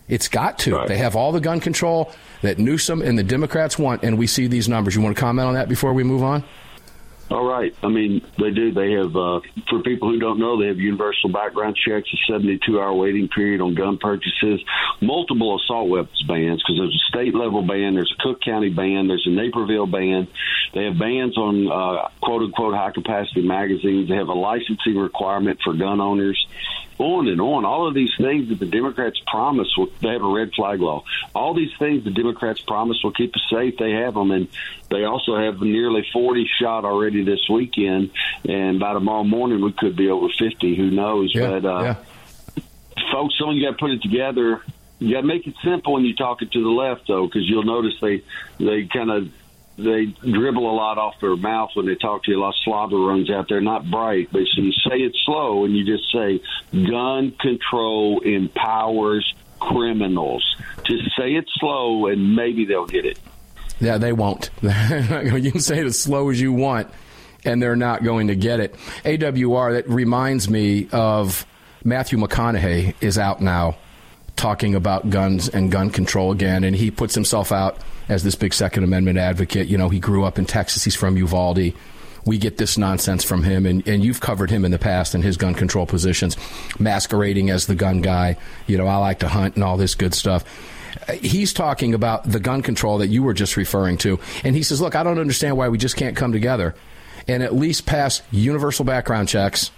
It's 0.09 0.29
got 0.29 0.59
to. 0.61 0.77
Right. 0.77 0.89
They 0.89 0.99
have 0.99 1.17
all 1.17 1.33
the 1.33 1.41
gun 1.41 1.61
control 1.61 2.13
that 2.43 2.59
Newsom 2.59 3.03
and 3.03 3.19
the 3.19 3.25
Democrats 3.25 3.79
want, 3.79 4.03
and 4.03 4.19
we 4.19 4.27
see 4.27 4.47
these 4.47 4.69
numbers. 4.69 4.95
You 4.95 5.01
want 5.01 5.17
to 5.17 5.21
comment 5.21 5.49
on 5.49 5.55
that 5.55 5.69
before 5.69 5.93
we 5.93 6.05
move 6.05 6.23
on? 6.23 6.45
All 7.29 7.45
right. 7.45 7.75
I 7.83 7.89
mean, 7.89 8.25
they 8.39 8.51
do. 8.51 8.71
They 8.71 8.93
have, 8.93 9.17
uh, 9.17 9.41
for 9.69 9.83
people 9.83 10.11
who 10.11 10.21
don't 10.21 10.39
know, 10.39 10.61
they 10.61 10.69
have 10.69 10.79
universal 10.79 11.29
background 11.29 11.77
checks, 11.77 12.09
a 12.13 12.33
72 12.33 12.81
hour 12.81 12.95
waiting 12.95 13.29
period 13.29 13.61
on 13.61 13.75
gun 13.75 13.99
purchases, 13.99 14.63
multiple 15.01 15.59
assault 15.59 15.89
weapons 15.89 16.23
bans, 16.29 16.63
because 16.63 16.79
there's 16.79 16.95
a 16.95 17.09
state 17.11 17.35
level 17.35 17.63
ban, 17.67 17.95
there's 17.95 18.15
a 18.17 18.23
Cook 18.23 18.41
County 18.43 18.71
ban, 18.71 19.09
there's 19.09 19.27
a 19.27 19.31
Naperville 19.31 19.87
ban. 19.87 20.29
They 20.73 20.85
have 20.85 20.99
bans 20.99 21.37
on 21.37 21.67
uh, 21.67 22.09
quote 22.21 22.43
unquote 22.43 22.75
high 22.75 22.93
capacity 22.93 23.43
magazines. 23.43 24.09
They 24.09 24.17
have 24.17 24.29
a 24.29 24.35
licensing 24.35 24.97
requirement 24.97 25.59
for 25.65 25.75
gun 25.75 26.01
owners. 26.01 26.47
On 26.99 27.29
and 27.29 27.41
on. 27.41 27.65
All 27.65 27.87
of 27.87 27.95
these 27.95 28.13
things 28.17 28.49
that 28.49 28.59
the 28.59 28.67
Democrats 28.67 29.21
promise, 29.27 29.69
will, 29.77 29.89
they 30.01 30.09
have 30.09 30.23
a 30.23 30.29
red 30.29 30.53
flag 30.55 30.81
law. 30.81 31.05
All 31.35 31.55
these 31.55 31.73
things 31.79 32.05
the 32.05 32.11
Democrats 32.11 32.61
promise 32.61 32.99
will 33.05 33.13
keep 33.13 33.35
us 33.35 33.43
safe. 33.51 33.77
They 33.79 33.93
have 33.93 34.15
them, 34.15 34.31
and 34.31 34.49
they 34.91 35.05
also 35.05 35.37
have 35.37 35.61
nearly 35.61 36.07
40 36.13 36.49
shot 36.59 36.85
already 36.85 37.23
this 37.25 37.49
weekend. 37.51 38.11
And 38.49 38.81
by 38.81 38.95
tomorrow 38.95 39.25
morning, 39.25 39.63
we 39.63 39.73
could 39.73 39.97
be 39.97 40.09
over 40.09 40.29
50. 40.29 40.75
Who 40.75 40.91
knows? 40.91 41.33
but 41.35 41.65
uh, 41.65 41.81
yeah. 41.81 42.63
folks, 43.13 43.35
someone 43.39 43.61
got 43.61 43.73
to 43.73 43.77
put 43.77 43.91
it 43.91 44.03
together. 44.03 44.63
You 44.99 45.15
got 45.15 45.21
to 45.21 45.27
make 45.27 45.47
it 45.47 45.55
simple 45.63 45.93
when 45.95 46.05
you 46.05 46.15
talk 46.15 46.41
it 46.41 46.53
to 46.53 46.63
the 46.63 46.71
left, 46.71 47.07
though, 47.07 47.27
because 47.27 47.47
you'll 47.49 47.65
notice 47.65 47.95
they 48.01 48.23
they 48.59 48.87
kind 48.87 49.11
of 49.11 49.29
they 49.79 50.07
dribble 50.07 50.71
a 50.71 50.75
lot 50.75 50.99
off 50.99 51.15
their 51.21 51.37
mouth 51.37 51.71
when 51.75 51.87
they 51.87 51.95
talk 51.95 52.25
to 52.25 52.31
you. 52.31 52.39
A 52.39 52.41
lot 52.41 52.51
of 52.51 52.55
slobber 52.65 52.97
runs 52.97 53.31
out 53.31 53.49
there, 53.49 53.61
not 53.61 53.91
bright. 53.91 54.29
But 54.33 54.43
so 54.55 54.63
you 54.63 54.73
say 54.73 54.97
it 54.97 55.15
slow 55.25 55.65
and 55.65 55.77
you 55.77 55.85
just 55.85 56.11
say, 56.13 56.41
"Gun 56.73 57.33
control 57.41 58.21
empowers 58.21 59.35
criminals." 59.61 60.57
Just 60.85 61.05
say 61.19 61.35
it 61.35 61.45
slow, 61.59 62.07
and 62.07 62.35
maybe 62.35 62.65
they'll 62.65 62.87
get 62.87 63.05
it. 63.05 63.19
Yeah, 63.79 63.99
they 63.99 64.13
won't. 64.13 64.51
you 64.63 65.51
can 65.51 65.61
say 65.61 65.81
it 65.81 65.87
as 65.87 65.99
slow 65.99 66.31
as 66.31 66.41
you 66.41 66.53
want, 66.53 66.89
and 67.45 67.63
they're 67.63 67.77
not 67.77 68.03
going 68.03 68.29
to 68.29 68.35
get 68.35 68.61
it. 68.61 68.75
AWR, 69.05 69.75
that 69.75 69.89
reminds 69.91 70.49
me 70.49 70.89
of 70.93 71.45
Matthew 71.85 72.19
McConaughey 72.19 72.95
is 73.03 73.19
out 73.19 73.43
now 73.43 73.77
talking 74.37 74.75
about 74.75 75.11
guns 75.11 75.49
and 75.49 75.71
gun 75.71 75.91
control 75.91 76.33
again, 76.33 76.65
and 76.65 76.77
he 76.77 76.91
puts 76.91 77.15
himself 77.15 77.53
out 77.53 77.79
as 78.09 78.23
this 78.23 78.35
big 78.35 78.55
Second 78.55 78.85
Amendment 78.85 79.19
advocate. 79.19 79.69
You 79.69 79.79
know, 79.79 79.89
he 79.89 79.99
grew 79.99 80.25
up 80.25 80.39
in 80.39 80.45
Texas, 80.45 80.85
he's 80.85 80.95
from 80.95 81.17
Uvalde. 81.17 81.73
We 82.25 82.39
get 82.39 82.59
this 82.59 82.77
nonsense 82.77 83.23
from 83.23 83.45
him, 83.45 83.67
and, 83.67 83.87
and 83.87 84.05
you've 84.05 84.21
covered 84.21 84.51
him 84.51 84.65
in 84.65 84.73
the 84.73 84.79
past 84.79 85.15
in 85.15 85.23
his 85.23 85.37
gun 85.37 85.55
control 85.55 85.87
positions, 85.87 86.37
masquerading 86.79 87.51
as 87.51 87.67
the 87.67 87.77
gun 87.77 88.01
guy. 88.01 88.37
You 88.67 88.79
know, 88.79 88.87
I 88.87 88.97
like 88.97 89.21
to 89.21 89.29
hunt 89.29 89.55
and 89.55 89.63
all 89.65 89.77
this 89.77 89.95
good 89.95 90.15
stuff 90.15 90.45
he's 91.21 91.53
talking 91.53 91.95
about 91.95 92.25
the 92.25 92.41
gun 92.41 92.63
control 92.63 92.99
that 92.99 93.09
you 93.09 93.23
were 93.23 93.35
just 93.35 93.57
referring 93.57 93.97
to. 93.99 94.19
And 94.43 94.57
he 94.57 94.63
says, 94.63 94.81
Look, 94.81 94.97
I 94.97 95.03
don't 95.03 95.19
understand 95.19 95.57
why 95.57 95.69
we 95.69 95.79
just 95.79 95.95
can't 95.95 96.17
come 96.17 96.33
together 96.33 96.75
and 97.29 97.43
at 97.43 97.55
least 97.55 97.87
pass 97.87 98.23
universal 98.31 98.85
background 98.85 99.29
checks 99.29 99.71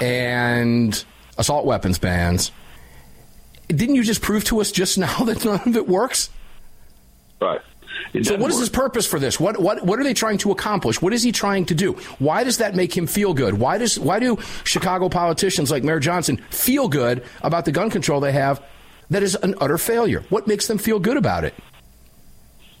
and 0.00 1.04
assault 1.36 1.66
weapons 1.66 1.98
bans 1.98 2.50
didn't 3.68 3.94
you 3.94 4.02
just 4.02 4.22
prove 4.22 4.44
to 4.44 4.60
us 4.60 4.72
just 4.72 4.98
now 4.98 5.18
that 5.24 5.44
none 5.44 5.60
of 5.66 5.76
it 5.76 5.88
works? 5.88 6.30
Right. 7.40 7.60
It 8.12 8.26
So 8.26 8.36
what 8.36 8.50
is 8.50 8.58
his 8.58 8.68
purpose 8.68 9.06
for 9.06 9.18
this? 9.18 9.38
What 9.38 9.60
what 9.60 9.84
what 9.84 9.98
are 9.98 10.04
they 10.04 10.14
trying 10.14 10.38
to 10.38 10.50
accomplish? 10.50 11.02
What 11.02 11.12
is 11.12 11.22
he 11.22 11.32
trying 11.32 11.66
to 11.66 11.74
do? 11.74 11.92
Why 12.18 12.44
does 12.44 12.58
that 12.58 12.74
make 12.74 12.96
him 12.96 13.06
feel 13.06 13.34
good? 13.34 13.54
Why 13.54 13.78
does 13.78 13.98
why 13.98 14.18
do 14.18 14.38
Chicago 14.64 15.08
politicians 15.08 15.70
like 15.70 15.84
Mayor 15.84 16.00
Johnson 16.00 16.38
feel 16.50 16.88
good 16.88 17.24
about 17.42 17.64
the 17.64 17.72
gun 17.72 17.90
control 17.90 18.20
they 18.20 18.32
have 18.32 18.62
that 19.10 19.22
is 19.22 19.34
an 19.36 19.54
utter 19.60 19.78
failure? 19.78 20.24
What 20.28 20.46
makes 20.46 20.66
them 20.68 20.78
feel 20.78 20.98
good 20.98 21.16
about 21.16 21.44
it? 21.44 21.54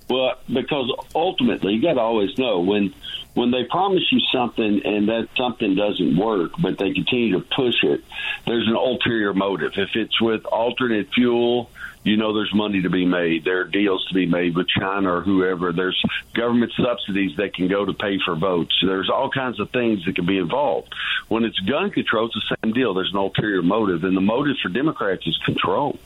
Well, 0.08 0.36
because 0.52 0.90
ultimately, 1.14 1.74
you 1.74 1.82
got 1.82 1.94
to 1.94 2.00
always 2.00 2.36
know 2.38 2.60
when 2.60 2.94
when 3.34 3.50
they 3.52 3.64
promise 3.64 4.02
you 4.10 4.20
something 4.32 4.82
and 4.84 5.08
that 5.08 5.28
something 5.36 5.74
doesn't 5.76 6.16
work, 6.16 6.52
but 6.60 6.76
they 6.76 6.92
continue 6.92 7.38
to 7.38 7.46
push 7.54 7.84
it. 7.84 8.02
There's 8.46 8.66
an 8.66 8.74
ulterior 8.74 9.32
motive. 9.32 9.72
If 9.76 9.90
it's 9.94 10.20
with 10.20 10.44
alternate 10.46 11.12
fuel, 11.14 11.70
you 12.02 12.16
know 12.16 12.32
there's 12.32 12.52
money 12.54 12.82
to 12.82 12.90
be 12.90 13.04
made. 13.04 13.44
There 13.44 13.60
are 13.60 13.64
deals 13.64 14.04
to 14.06 14.14
be 14.14 14.26
made 14.26 14.56
with 14.56 14.66
China 14.68 15.16
or 15.16 15.20
whoever. 15.20 15.72
There's 15.72 16.00
government 16.34 16.72
subsidies 16.76 17.36
that 17.36 17.54
can 17.54 17.68
go 17.68 17.84
to 17.84 17.92
pay 17.92 18.18
for 18.24 18.34
votes. 18.34 18.74
There's 18.82 19.10
all 19.10 19.30
kinds 19.30 19.60
of 19.60 19.70
things 19.70 20.04
that 20.06 20.16
can 20.16 20.26
be 20.26 20.38
involved. 20.38 20.92
When 21.28 21.44
it's 21.44 21.58
gun 21.60 21.90
control, 21.90 22.26
it's 22.26 22.34
the 22.34 22.56
same 22.62 22.72
deal. 22.72 22.94
There's 22.94 23.12
an 23.12 23.18
ulterior 23.18 23.62
motive, 23.62 24.04
and 24.04 24.16
the 24.16 24.22
motive 24.22 24.56
for 24.62 24.68
Democrats 24.70 25.26
is 25.26 25.36
control. 25.44 25.98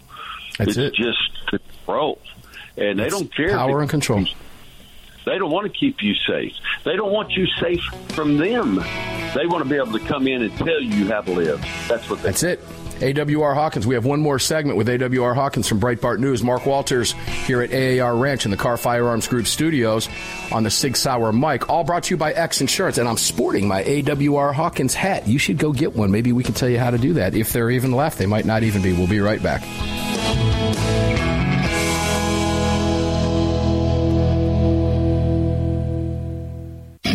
That's 0.59 0.77
it's 0.77 0.79
it. 0.79 0.95
just 0.95 1.47
control, 1.47 2.21
and 2.77 2.99
they 2.99 3.09
don't 3.09 3.35
care. 3.35 3.51
Power 3.51 3.81
and 3.81 3.91
control. 3.91 4.25
they 5.25 5.39
don't 5.39 5.51
want 5.51 5.73
to 5.73 5.79
keep 5.79 6.03
you 6.03 6.15
safe. 6.15 6.55
They 6.85 6.97
don't 6.97 7.13
want 7.13 7.31
you 7.33 7.47
safe 7.61 7.83
from 8.11 8.39
them. 8.39 8.77
They 9.35 9.47
want 9.47 9.63
to 9.65 9.69
be 9.69 9.77
able 9.77 9.99
to 9.99 10.05
come 10.07 10.27
in 10.29 10.43
and 10.43 10.57
tell 10.59 10.81
you 10.81 11.09
how 11.09 11.23
to 11.23 11.33
live. 11.33 11.61
That's 11.89 12.09
what 12.09 12.21
they 12.21 12.29
That's 12.29 12.43
it. 12.43 12.61
AWR 13.03 13.55
Hawkins. 13.55 13.85
We 13.85 13.97
have 13.97 14.05
one 14.05 14.21
more 14.21 14.39
segment 14.39 14.79
with 14.79 14.87
AWR 14.87 15.35
Hawkins 15.35 15.67
from 15.67 15.81
Breitbart 15.81 16.21
News. 16.21 16.45
Mark 16.45 16.67
Walters 16.67 17.13
here 17.47 17.61
at 17.61 17.73
AAR 17.75 18.15
Ranch 18.17 18.45
in 18.45 18.53
the 18.53 18.57
Kahr 18.57 18.77
Firearms 18.77 19.27
Group 19.27 19.49
studios 19.49 20.09
on 20.53 20.63
the 20.63 20.71
Sig 20.71 20.97
Sauer 20.97 21.33
mic. 21.33 21.69
All 21.69 21.83
brought 21.83 22.05
to 22.05 22.15
you 22.15 22.17
by 22.17 22.33
X 22.33 22.61
Insurance. 22.61 22.99
And 22.99 23.09
I'm 23.09 23.17
sporting 23.17 23.67
my 23.67 23.83
AWR 23.83 24.55
Hawkins 24.55 24.95
hat. 24.95 25.27
You 25.27 25.39
should 25.39 25.59
go 25.59 25.73
get 25.73 25.97
one. 25.97 26.13
Maybe 26.13 26.33
we 26.33 26.45
can 26.45 26.55
tell 26.55 26.69
you 26.69 26.79
how 26.79 26.91
to 26.91 26.99
do 26.99 27.15
that. 27.15 27.35
If 27.35 27.53
they're 27.53 27.71
even 27.71 27.91
left, 27.91 28.19
they 28.19 28.27
might 28.27 28.45
not 28.45 28.63
even 28.63 28.83
be. 28.83 28.93
We'll 28.93 29.09
be 29.09 29.21
right 29.21 29.43
back. 29.43 29.63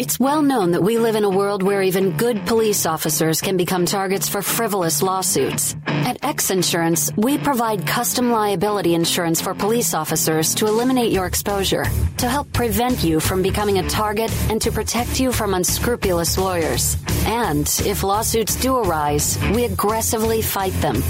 It's 0.00 0.20
well 0.20 0.42
known 0.42 0.70
that 0.72 0.82
we 0.82 0.96
live 0.96 1.16
in 1.16 1.24
a 1.24 1.28
world 1.28 1.60
where 1.60 1.82
even 1.82 2.16
good 2.16 2.46
police 2.46 2.86
officers 2.86 3.40
can 3.40 3.56
become 3.56 3.84
targets 3.84 4.28
for 4.28 4.42
frivolous 4.42 5.02
lawsuits. 5.02 5.74
At 5.86 6.24
X 6.24 6.52
Insurance, 6.52 7.10
we 7.16 7.36
provide 7.36 7.84
custom 7.84 8.30
liability 8.30 8.94
insurance 8.94 9.40
for 9.40 9.54
police 9.54 9.94
officers 9.94 10.54
to 10.54 10.66
eliminate 10.66 11.10
your 11.10 11.26
exposure, 11.26 11.84
to 12.18 12.28
help 12.28 12.52
prevent 12.52 13.02
you 13.02 13.18
from 13.18 13.42
becoming 13.42 13.78
a 13.78 13.88
target, 13.88 14.32
and 14.48 14.62
to 14.62 14.70
protect 14.70 15.18
you 15.18 15.32
from 15.32 15.54
unscrupulous 15.54 16.38
lawyers. 16.38 16.96
And 17.26 17.66
if 17.84 18.04
lawsuits 18.04 18.54
do 18.54 18.76
arise, 18.76 19.36
we 19.52 19.64
aggressively 19.64 20.42
fight 20.42 20.74
them. 20.74 21.02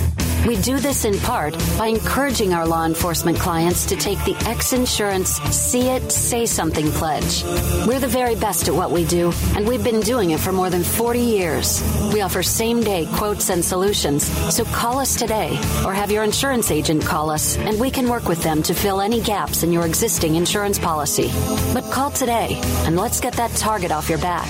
We 0.46 0.56
do 0.62 0.78
this 0.78 1.04
in 1.04 1.18
part 1.18 1.52
by 1.76 1.88
encouraging 1.88 2.54
our 2.54 2.66
law 2.66 2.86
enforcement 2.86 3.38
clients 3.38 3.84
to 3.86 3.96
take 3.96 4.18
the 4.24 4.36
X 4.48 4.72
Insurance 4.72 5.30
See 5.50 5.88
It, 5.88 6.10
Say 6.12 6.46
Something 6.46 6.90
pledge. 6.92 7.42
We're 7.86 7.98
the 7.98 8.06
very 8.06 8.36
best 8.36 8.68
at 8.68 8.74
what 8.78 8.92
we 8.92 9.04
do, 9.04 9.32
and 9.56 9.66
we've 9.66 9.82
been 9.82 10.00
doing 10.00 10.30
it 10.30 10.38
for 10.38 10.52
more 10.52 10.70
than 10.70 10.84
40 10.84 11.18
years. 11.18 11.82
We 12.14 12.20
offer 12.20 12.44
same 12.44 12.80
day 12.80 13.08
quotes 13.16 13.50
and 13.50 13.64
solutions, 13.64 14.28
so 14.54 14.64
call 14.66 15.00
us 15.00 15.16
today 15.16 15.58
or 15.84 15.92
have 15.92 16.12
your 16.12 16.22
insurance 16.22 16.70
agent 16.70 17.04
call 17.04 17.28
us, 17.28 17.58
and 17.58 17.80
we 17.80 17.90
can 17.90 18.08
work 18.08 18.28
with 18.28 18.40
them 18.44 18.62
to 18.62 18.74
fill 18.74 19.00
any 19.00 19.20
gaps 19.20 19.64
in 19.64 19.72
your 19.72 19.84
existing 19.84 20.36
insurance 20.36 20.78
policy. 20.78 21.28
But 21.74 21.90
call 21.90 22.12
today, 22.12 22.60
and 22.86 22.96
let's 22.96 23.18
get 23.18 23.32
that 23.34 23.50
target 23.56 23.90
off 23.90 24.08
your 24.08 24.18
back. 24.18 24.46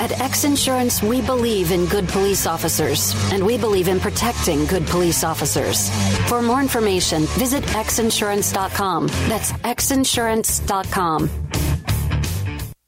At 0.00 0.18
X 0.18 0.44
Insurance, 0.44 1.02
we 1.02 1.20
believe 1.20 1.70
in 1.70 1.84
good 1.86 2.08
police 2.08 2.46
officers, 2.46 3.14
and 3.32 3.44
we 3.44 3.58
believe 3.58 3.88
in 3.88 4.00
protecting 4.00 4.64
good 4.64 4.86
police 4.86 5.24
officers. 5.24 5.90
For 6.28 6.40
more 6.40 6.60
information, 6.60 7.26
visit 7.36 7.64
xinsurance.com. 7.64 9.08
That's 9.28 9.52
xinsurance.com. 9.52 11.28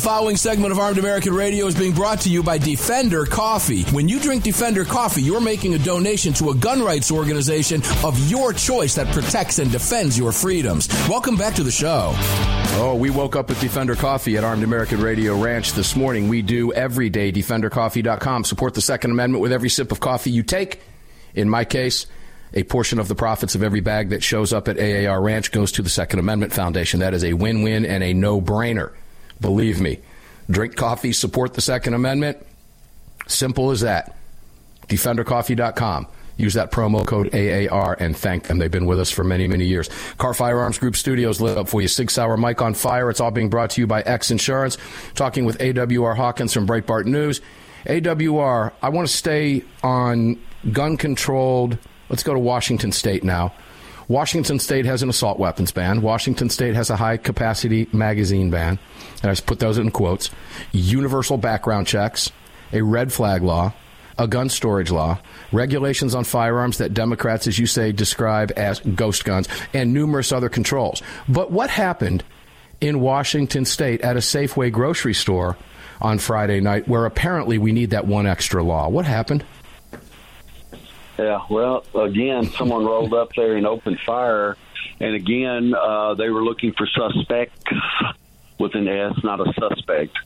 The 0.00 0.06
following 0.06 0.38
segment 0.38 0.72
of 0.72 0.78
Armed 0.78 0.96
American 0.96 1.34
Radio 1.34 1.66
is 1.66 1.74
being 1.74 1.92
brought 1.92 2.22
to 2.22 2.30
you 2.30 2.42
by 2.42 2.56
Defender 2.56 3.26
Coffee. 3.26 3.82
When 3.92 4.08
you 4.08 4.18
drink 4.18 4.42
Defender 4.42 4.86
Coffee, 4.86 5.20
you're 5.20 5.42
making 5.42 5.74
a 5.74 5.78
donation 5.78 6.32
to 6.34 6.48
a 6.48 6.54
gun 6.54 6.82
rights 6.82 7.12
organization 7.12 7.82
of 8.02 8.18
your 8.30 8.54
choice 8.54 8.94
that 8.94 9.12
protects 9.12 9.58
and 9.58 9.70
defends 9.70 10.18
your 10.18 10.32
freedoms. 10.32 10.88
Welcome 11.06 11.36
back 11.36 11.54
to 11.56 11.62
the 11.62 11.70
show. 11.70 12.12
Oh, 12.78 12.96
we 12.98 13.10
woke 13.10 13.36
up 13.36 13.50
with 13.50 13.60
Defender 13.60 13.94
Coffee 13.94 14.38
at 14.38 14.42
Armed 14.42 14.62
American 14.62 15.02
Radio 15.02 15.38
Ranch 15.38 15.74
this 15.74 15.94
morning. 15.94 16.30
We 16.30 16.40
do 16.40 16.72
every 16.72 17.10
day. 17.10 17.30
DefenderCoffee.com. 17.30 18.44
Support 18.44 18.72
the 18.72 18.80
Second 18.80 19.10
Amendment 19.10 19.42
with 19.42 19.52
every 19.52 19.68
sip 19.68 19.92
of 19.92 20.00
coffee 20.00 20.30
you 20.30 20.42
take. 20.42 20.80
In 21.34 21.46
my 21.46 21.66
case, 21.66 22.06
a 22.54 22.62
portion 22.62 23.00
of 23.00 23.08
the 23.08 23.14
profits 23.14 23.54
of 23.54 23.62
every 23.62 23.80
bag 23.80 24.08
that 24.08 24.22
shows 24.22 24.54
up 24.54 24.66
at 24.66 24.78
AAR 24.78 25.20
Ranch 25.20 25.52
goes 25.52 25.72
to 25.72 25.82
the 25.82 25.90
Second 25.90 26.20
Amendment 26.20 26.54
Foundation. 26.54 27.00
That 27.00 27.12
is 27.12 27.22
a 27.22 27.34
win 27.34 27.60
win 27.60 27.84
and 27.84 28.02
a 28.02 28.14
no 28.14 28.40
brainer. 28.40 28.92
Believe 29.40 29.80
me. 29.80 30.00
Drink 30.50 30.76
coffee, 30.76 31.12
support 31.12 31.54
the 31.54 31.60
Second 31.60 31.94
Amendment. 31.94 32.38
Simple 33.26 33.70
as 33.70 33.80
that. 33.80 34.16
DefenderCoffee.com. 34.88 36.06
Use 36.36 36.54
that 36.54 36.72
promo 36.72 37.06
code 37.06 37.34
AAR 37.34 37.96
and 38.00 38.16
thank 38.16 38.44
them. 38.44 38.58
They've 38.58 38.70
been 38.70 38.86
with 38.86 38.98
us 38.98 39.10
for 39.10 39.22
many, 39.22 39.46
many 39.46 39.66
years. 39.66 39.90
Kahr 40.16 40.32
Firearms 40.32 40.78
Group 40.78 40.96
Studios 40.96 41.40
lit 41.40 41.58
up 41.58 41.68
for 41.68 41.82
you. 41.82 41.88
Sig 41.88 42.10
Sauer 42.10 42.38
mic 42.38 42.62
on 42.62 42.72
fire. 42.72 43.10
It's 43.10 43.20
all 43.20 43.30
being 43.30 43.50
brought 43.50 43.70
to 43.70 43.80
you 43.80 43.86
by 43.86 44.00
X 44.02 44.30
Insurance. 44.30 44.78
Talking 45.14 45.44
with 45.44 45.58
AWR 45.58 46.16
Hawkins 46.16 46.54
from 46.54 46.66
Breitbart 46.66 47.04
News. 47.04 47.42
AWR, 47.84 48.72
I 48.82 48.88
want 48.88 49.06
to 49.06 49.14
stay 49.14 49.64
on 49.82 50.40
gun 50.72 50.96
controlled. 50.96 51.76
Let's 52.08 52.22
go 52.22 52.32
to 52.32 52.40
Washington 52.40 52.92
State 52.92 53.22
now. 53.22 53.52
Washington 54.08 54.58
State 54.58 54.86
has 54.86 55.02
an 55.02 55.08
assault 55.08 55.38
weapons 55.38 55.70
ban. 55.70 56.02
Washington 56.02 56.50
State 56.50 56.74
has 56.74 56.90
a 56.90 56.96
high 56.96 57.16
capacity 57.16 57.86
magazine 57.92 58.50
ban. 58.50 58.78
And 59.22 59.30
I 59.30 59.32
just 59.32 59.46
put 59.46 59.58
those 59.58 59.78
in 59.78 59.90
quotes. 59.90 60.30
Universal 60.72 61.38
background 61.38 61.86
checks, 61.86 62.30
a 62.72 62.82
red 62.82 63.12
flag 63.12 63.42
law, 63.42 63.72
a 64.18 64.26
gun 64.28 64.48
storage 64.48 64.90
law, 64.90 65.18
regulations 65.52 66.14
on 66.14 66.24
firearms 66.24 66.78
that 66.78 66.94
Democrats, 66.94 67.46
as 67.46 67.58
you 67.58 67.66
say, 67.66 67.92
describe 67.92 68.52
as 68.56 68.80
ghost 68.80 69.24
guns, 69.24 69.48
and 69.72 69.92
numerous 69.92 70.32
other 70.32 70.48
controls. 70.48 71.02
But 71.28 71.50
what 71.50 71.70
happened 71.70 72.22
in 72.80 73.00
Washington 73.00 73.64
State 73.64 74.00
at 74.02 74.16
a 74.16 74.20
Safeway 74.20 74.72
grocery 74.72 75.14
store 75.14 75.56
on 76.00 76.18
Friday 76.18 76.60
night 76.60 76.88
where 76.88 77.06
apparently 77.06 77.58
we 77.58 77.72
need 77.72 77.90
that 77.90 78.06
one 78.06 78.26
extra 78.26 78.62
law? 78.62 78.88
What 78.88 79.04
happened? 79.04 79.44
Yeah, 81.18 81.40
well, 81.50 81.84
again, 81.94 82.50
someone 82.52 82.86
rolled 82.86 83.12
up 83.12 83.30
there 83.36 83.54
and 83.56 83.66
opened 83.66 83.98
fire, 84.06 84.56
and 85.00 85.14
again, 85.14 85.74
uh, 85.74 86.14
they 86.14 86.30
were 86.30 86.42
looking 86.42 86.72
for 86.72 86.86
suspects 86.86 87.62
with 88.60 88.74
an 88.74 88.86
S, 88.86 89.14
not 89.24 89.40
a 89.40 89.52
suspect. 89.54 90.16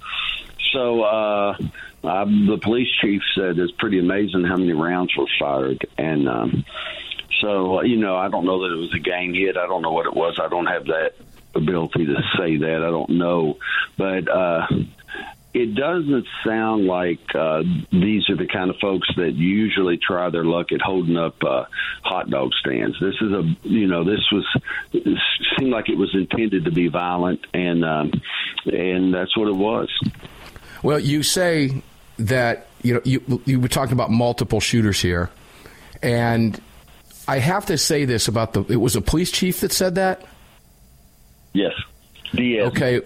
So 0.72 1.02
uh, 1.02 1.56
I, 2.02 2.24
the 2.24 2.58
police 2.60 2.88
chief 3.00 3.22
said 3.34 3.58
it's 3.58 3.72
pretty 3.72 3.98
amazing 3.98 4.44
how 4.44 4.56
many 4.56 4.72
rounds 4.72 5.16
were 5.16 5.26
fired, 5.38 5.86
and 5.96 6.28
um, 6.28 6.64
so 7.40 7.82
you 7.82 7.96
know, 7.96 8.16
I 8.16 8.28
don't 8.28 8.44
know 8.44 8.62
that 8.62 8.74
it 8.74 8.78
was 8.78 8.94
a 8.94 8.98
gang 8.98 9.34
hit. 9.34 9.56
I 9.56 9.66
don't 9.66 9.82
know 9.82 9.92
what 9.92 10.06
it 10.06 10.14
was. 10.14 10.38
I 10.42 10.48
don't 10.48 10.66
have 10.66 10.86
that 10.86 11.12
ability 11.54 12.06
to 12.06 12.16
say 12.36 12.56
that. 12.56 12.82
I 12.82 12.90
don't 12.90 13.10
know, 13.10 13.58
but. 13.96 14.28
Uh, 14.28 14.66
it 15.54 15.76
doesn't 15.76 16.26
sound 16.44 16.86
like 16.86 17.20
uh, 17.32 17.62
these 17.92 18.28
are 18.28 18.36
the 18.36 18.48
kind 18.52 18.70
of 18.70 18.76
folks 18.80 19.08
that 19.16 19.34
usually 19.34 19.96
try 19.96 20.28
their 20.28 20.44
luck 20.44 20.72
at 20.72 20.80
holding 20.80 21.16
up 21.16 21.36
uh, 21.44 21.64
hot 22.02 22.28
dog 22.28 22.50
stands. 22.54 22.98
This 23.00 23.14
is 23.20 23.30
a, 23.30 23.42
you 23.62 23.86
know, 23.86 24.02
this 24.02 24.20
was 24.32 24.44
seemed 25.56 25.70
like 25.70 25.88
it 25.88 25.96
was 25.96 26.12
intended 26.12 26.64
to 26.64 26.72
be 26.72 26.88
violent, 26.88 27.46
and 27.54 27.84
um, 27.84 28.10
and 28.66 29.14
that's 29.14 29.36
what 29.36 29.46
it 29.46 29.54
was. 29.54 29.88
Well, 30.82 30.98
you 30.98 31.22
say 31.22 31.82
that 32.18 32.66
you 32.82 32.94
know 32.94 33.00
you 33.04 33.42
you 33.44 33.60
were 33.60 33.68
talking 33.68 33.92
about 33.92 34.10
multiple 34.10 34.58
shooters 34.58 35.00
here, 35.00 35.30
and 36.02 36.60
I 37.28 37.38
have 37.38 37.66
to 37.66 37.78
say 37.78 38.06
this 38.06 38.26
about 38.26 38.54
the 38.54 38.64
it 38.64 38.80
was 38.80 38.96
a 38.96 39.00
police 39.00 39.30
chief 39.30 39.60
that 39.60 39.70
said 39.70 39.94
that. 39.94 40.26
Yes. 41.52 41.72
Diaz. 42.34 42.66
Okay. 42.68 43.02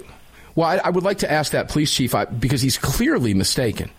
Well, 0.58 0.66
I, 0.66 0.78
I 0.78 0.90
would 0.90 1.04
like 1.04 1.18
to 1.18 1.30
ask 1.30 1.52
that 1.52 1.68
police 1.68 1.94
chief 1.94 2.16
I, 2.16 2.24
because 2.24 2.60
he's 2.60 2.78
clearly 2.78 3.32
mistaken. 3.32 3.92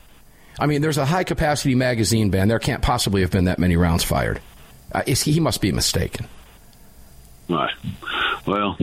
I 0.59 0.65
mean, 0.65 0.81
there's 0.81 0.97
a 0.97 1.05
high 1.05 1.23
capacity 1.23 1.73
magazine 1.73 2.31
ban. 2.31 2.49
There 2.49 2.59
can't 2.59 2.81
possibly 2.81 3.21
have 3.21 3.31
been 3.31 3.45
that 3.45 3.59
many 3.59 3.77
rounds 3.77 4.03
fired. 4.03 4.41
Uh, 4.91 5.01
is 5.07 5.23
he, 5.23 5.31
he 5.31 5.39
must 5.39 5.61
be 5.61 5.71
mistaken. 5.71 6.27
Right. 7.47 7.73
Well, 8.45 8.77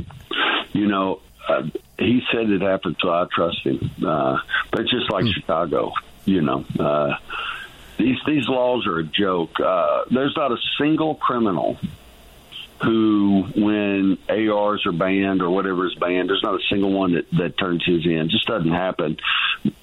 you 0.73 0.87
know, 0.87 1.21
uh, 1.47 1.65
he 1.99 2.23
said 2.33 2.49
it 2.49 2.63
happened, 2.63 2.97
so 2.99 3.11
I 3.11 3.27
trust 3.31 3.59
him. 3.67 3.91
Uh, 4.03 4.39
but 4.71 4.87
just 4.87 5.11
like 5.11 5.27
mm. 5.27 5.35
Chicago, 5.35 5.93
you 6.25 6.41
know, 6.41 6.65
uh, 6.81 7.19
these 7.99 8.17
these 8.27 8.49
laws 8.49 8.87
are 8.87 9.01
a 9.01 9.05
joke. 9.05 9.61
Uh, 9.61 10.05
there's 10.11 10.35
not 10.35 10.51
a 10.51 10.57
single 10.79 11.15
criminal 11.15 11.77
who, 12.83 13.47
when 13.57 14.19
ARs 14.29 14.85
are 14.87 14.93
banned 14.93 15.43
or 15.43 15.51
whatever 15.51 15.87
is 15.87 15.95
banned, 15.95 16.29
there's 16.29 16.43
not 16.43 16.55
a 16.55 16.65
single 16.69 16.93
one 16.93 17.15
that, 17.15 17.31
that 17.33 17.59
turns 17.59 17.85
his 17.85 18.05
in. 18.05 18.19
It 18.19 18.29
just 18.29 18.47
doesn't 18.47 18.71
happen. 18.71 19.17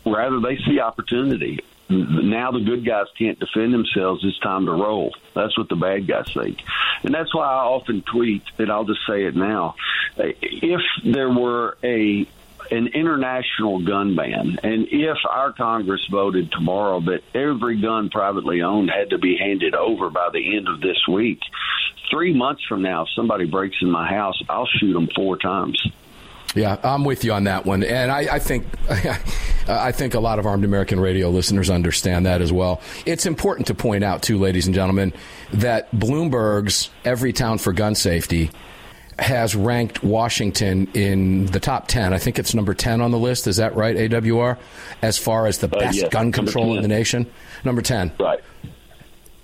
Rather, 0.05 0.39
they 0.39 0.57
see 0.57 0.79
opportunity. 0.79 1.59
Now 1.89 2.51
the 2.51 2.61
good 2.61 2.85
guys 2.85 3.07
can't 3.17 3.39
defend 3.39 3.73
themselves. 3.73 4.23
It's 4.23 4.39
time 4.39 4.65
to 4.65 4.71
roll. 4.71 5.13
That's 5.33 5.57
what 5.57 5.69
the 5.69 5.75
bad 5.75 6.07
guys 6.07 6.31
think. 6.33 6.59
And 7.03 7.13
that's 7.13 7.33
why 7.35 7.45
I 7.45 7.65
often 7.65 8.01
tweet, 8.01 8.43
and 8.57 8.71
I'll 8.71 8.85
just 8.85 9.05
say 9.07 9.25
it 9.25 9.35
now. 9.35 9.75
If 10.17 10.81
there 11.03 11.29
were 11.29 11.77
a 11.83 12.27
an 12.71 12.87
international 12.87 13.83
gun 13.85 14.15
ban. 14.15 14.57
And 14.63 14.87
if 14.91 15.17
our 15.29 15.51
Congress 15.51 16.05
voted 16.09 16.51
tomorrow 16.51 17.01
that 17.01 17.21
every 17.33 17.81
gun 17.81 18.09
privately 18.09 18.61
owned 18.61 18.89
had 18.89 19.09
to 19.11 19.17
be 19.17 19.37
handed 19.37 19.75
over 19.75 20.09
by 20.09 20.29
the 20.31 20.55
end 20.57 20.67
of 20.67 20.81
this 20.81 20.97
week, 21.07 21.39
three 22.09 22.33
months 22.33 22.63
from 22.67 22.81
now, 22.81 23.03
if 23.03 23.09
somebody 23.15 23.45
breaks 23.45 23.77
in 23.81 23.89
my 23.89 24.07
house, 24.07 24.41
I'll 24.49 24.67
shoot 24.79 24.93
them 24.93 25.09
four 25.15 25.37
times. 25.37 25.81
Yeah, 26.55 26.77
I'm 26.83 27.03
with 27.03 27.23
you 27.23 27.33
on 27.33 27.45
that 27.45 27.65
one, 27.65 27.83
and 27.83 28.11
I, 28.11 28.35
I, 28.35 28.39
think 28.39 28.67
I 29.67 29.91
think 29.91 30.13
a 30.13 30.19
lot 30.19 30.37
of 30.37 30.45
armed 30.45 30.63
American 30.63 30.99
radio 30.99 31.29
listeners 31.31 31.71
understand 31.71 32.27
that 32.27 32.41
as 32.41 32.53
well. 32.53 32.79
It's 33.07 33.25
important 33.25 33.67
to 33.67 33.73
point 33.75 34.03
out, 34.03 34.21
too, 34.21 34.37
ladies 34.37 34.67
and 34.67 34.75
gentlemen, 34.75 35.13
that 35.53 35.91
Bloomberg's 35.91 36.91
"Everytown 37.03 37.59
for 37.59 37.73
Gun 37.73 37.95
Safety 37.95 38.51
has 39.19 39.55
ranked 39.55 40.03
Washington 40.03 40.87
in 40.93 41.45
the 41.47 41.59
top 41.59 41.87
10. 41.87 42.13
I 42.13 42.17
think 42.17 42.39
it's 42.39 42.53
number 42.53 42.73
10 42.73 43.01
on 43.01 43.11
the 43.11 43.19
list. 43.19 43.47
Is 43.47 43.57
that 43.57 43.75
right, 43.75 43.95
AWR? 43.95 44.57
As 45.01 45.17
far 45.17 45.47
as 45.47 45.59
the 45.59 45.67
uh, 45.67 45.79
best 45.79 45.97
yes, 45.97 46.09
gun 46.09 46.31
control 46.31 46.75
in 46.75 46.81
the 46.81 46.87
nation? 46.87 47.27
Number 47.63 47.81
10. 47.81 48.13
Right. 48.19 48.39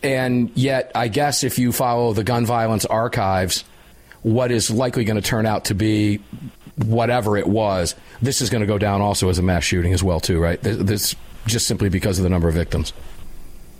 And 0.02 0.52
yet, 0.56 0.92
I 0.96 1.08
guess 1.08 1.44
if 1.44 1.60
you 1.60 1.72
follow 1.72 2.14
the 2.14 2.24
gun 2.24 2.46
violence 2.46 2.86
archives, 2.86 3.64
what 4.22 4.52
is 4.52 4.72
likely 4.72 5.04
going 5.04 5.22
to 5.22 5.28
turn 5.28 5.46
out 5.46 5.66
to 5.66 5.76
be 5.76 6.22
whatever 6.78 7.38
it 7.38 7.48
was, 7.48 7.96
this 8.22 8.42
is 8.42 8.50
going 8.50 8.62
to 8.62 8.68
go 8.68 8.78
down 8.78 9.02
also 9.02 9.30
as 9.30 9.38
a 9.38 9.44
mass 9.44 9.64
shooting 9.64 9.94
as 9.94 10.04
well, 10.04 10.20
too, 10.20 10.40
right? 10.40 10.60
This 10.62 11.16
just 11.46 11.68
simply 11.68 11.90
because 11.90 12.18
of 12.18 12.24
the 12.24 12.30
number 12.30 12.48
of 12.48 12.56
victims. 12.56 12.94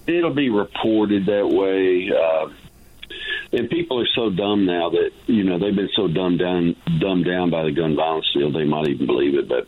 It'll 0.08 0.34
be 0.34 0.50
reported 0.50 1.26
that 1.28 1.48
way. 1.48 2.12
Uh, 2.12 2.50
and 3.52 3.70
people 3.70 4.00
are 4.00 4.08
so 4.16 4.30
dumb 4.30 4.66
now 4.66 4.90
that 4.90 5.12
you 5.26 5.44
know 5.44 5.58
they've 5.58 5.76
been 5.76 5.90
so 5.96 6.08
dumbed 6.08 6.40
down, 6.40 6.76
dumbed 7.00 7.26
down 7.26 7.50
by 7.50 7.64
the 7.64 7.72
gun 7.72 7.96
violence 7.96 8.28
deal, 8.34 8.52
they 8.52 8.66
might 8.66 8.88
even 8.88 9.06
believe 9.06 9.36
it. 9.36 9.48
But 9.48 9.68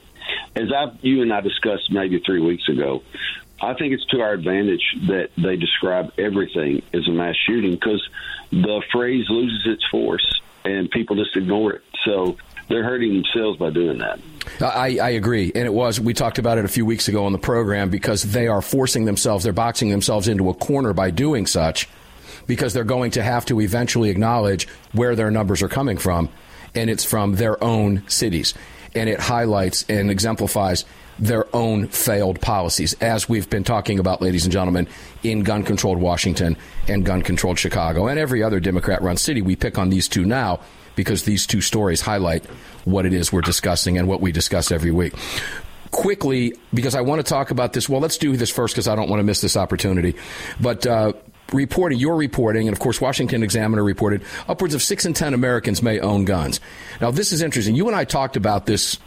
as 0.55 0.71
I, 0.71 0.91
you 1.01 1.21
and 1.21 1.33
I 1.33 1.41
discussed 1.41 1.91
maybe 1.91 2.21
three 2.25 2.41
weeks 2.41 2.67
ago, 2.69 3.03
I 3.61 3.73
think 3.73 3.93
it's 3.93 4.05
to 4.07 4.21
our 4.21 4.33
advantage 4.33 4.83
that 5.07 5.29
they 5.37 5.55
describe 5.55 6.11
everything 6.17 6.81
as 6.93 7.07
a 7.07 7.11
mass 7.11 7.35
shooting 7.47 7.71
because 7.71 8.07
the 8.51 8.81
phrase 8.91 9.25
loses 9.29 9.61
its 9.65 9.83
force 9.89 10.41
and 10.65 10.89
people 10.89 11.15
just 11.15 11.35
ignore 11.35 11.73
it. 11.73 11.81
So 12.05 12.37
they're 12.69 12.83
hurting 12.83 13.13
themselves 13.13 13.59
by 13.59 13.69
doing 13.69 13.99
that. 13.99 14.19
I, 14.59 14.97
I, 14.97 15.09
agree. 15.11 15.51
And 15.53 15.65
it 15.65 15.73
was, 15.73 15.99
we 15.99 16.13
talked 16.13 16.39
about 16.39 16.57
it 16.57 16.65
a 16.65 16.69
few 16.69 16.85
weeks 16.85 17.07
ago 17.07 17.25
on 17.25 17.31
the 17.31 17.37
program 17.37 17.89
because 17.89 18.23
they 18.23 18.47
are 18.47 18.61
forcing 18.61 19.05
themselves, 19.05 19.43
they're 19.43 19.53
boxing 19.53 19.89
themselves 19.89 20.27
into 20.27 20.49
a 20.49 20.53
corner 20.53 20.93
by 20.93 21.11
doing 21.11 21.45
such 21.45 21.87
because 22.51 22.73
they're 22.73 22.83
going 22.83 23.11
to 23.11 23.23
have 23.23 23.45
to 23.45 23.61
eventually 23.61 24.09
acknowledge 24.09 24.67
where 24.91 25.15
their 25.15 25.31
numbers 25.31 25.61
are 25.61 25.69
coming 25.69 25.97
from. 25.97 26.27
And 26.75 26.89
it's 26.89 27.05
from 27.05 27.35
their 27.35 27.63
own 27.63 28.03
cities. 28.09 28.53
And 28.93 29.07
it 29.07 29.21
highlights 29.21 29.85
and 29.87 30.11
exemplifies 30.11 30.83
their 31.17 31.45
own 31.55 31.87
failed 31.87 32.41
policies, 32.41 32.91
as 32.99 33.29
we've 33.29 33.49
been 33.49 33.63
talking 33.63 33.99
about, 33.99 34.21
ladies 34.21 34.43
and 34.43 34.51
gentlemen, 34.51 34.89
in 35.23 35.43
gun 35.43 35.63
controlled 35.63 35.99
Washington 35.99 36.57
and 36.89 37.05
gun 37.05 37.21
controlled 37.21 37.57
Chicago 37.57 38.07
and 38.07 38.19
every 38.19 38.43
other 38.43 38.59
Democrat 38.59 39.01
run 39.01 39.15
city. 39.15 39.41
We 39.41 39.55
pick 39.55 39.77
on 39.77 39.89
these 39.89 40.09
two 40.09 40.25
now 40.25 40.59
because 40.97 41.23
these 41.23 41.47
two 41.47 41.61
stories 41.61 42.01
highlight 42.01 42.45
what 42.83 43.05
it 43.05 43.13
is 43.13 43.31
we're 43.31 43.39
discussing 43.39 43.97
and 43.97 44.09
what 44.09 44.19
we 44.19 44.33
discuss 44.33 44.73
every 44.73 44.91
week. 44.91 45.13
Quickly, 45.91 46.53
because 46.73 46.95
I 46.95 47.01
want 47.01 47.25
to 47.25 47.29
talk 47.29 47.49
about 47.51 47.71
this. 47.71 47.87
Well, 47.87 48.01
let's 48.01 48.17
do 48.17 48.35
this 48.35 48.49
first 48.49 48.73
because 48.73 48.89
I 48.89 48.95
don't 48.97 49.09
want 49.09 49.21
to 49.21 49.23
miss 49.23 49.39
this 49.39 49.55
opportunity. 49.55 50.15
But 50.59 50.85
uh, 50.85 51.13
reporting, 51.53 51.99
your 51.99 52.15
reporting, 52.15 52.67
and 52.67 52.75
of 52.75 52.79
course, 52.79 53.01
Washington 53.01 53.43
Examiner 53.43 53.83
reported 53.83 54.23
upwards 54.47 54.73
of 54.73 54.81
six 54.81 55.05
in 55.05 55.13
ten 55.13 55.33
Americans 55.33 55.81
may 55.81 55.99
own 55.99 56.25
guns. 56.25 56.59
Now, 56.99 57.11
this 57.11 57.31
is 57.31 57.41
interesting. 57.41 57.75
You 57.75 57.87
and 57.87 57.95
I 57.95 58.05
talked 58.05 58.35
about 58.35 58.65
this 58.65 58.99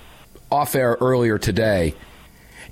off 0.50 0.74
air 0.74 0.96
earlier 1.00 1.38
today 1.38 1.94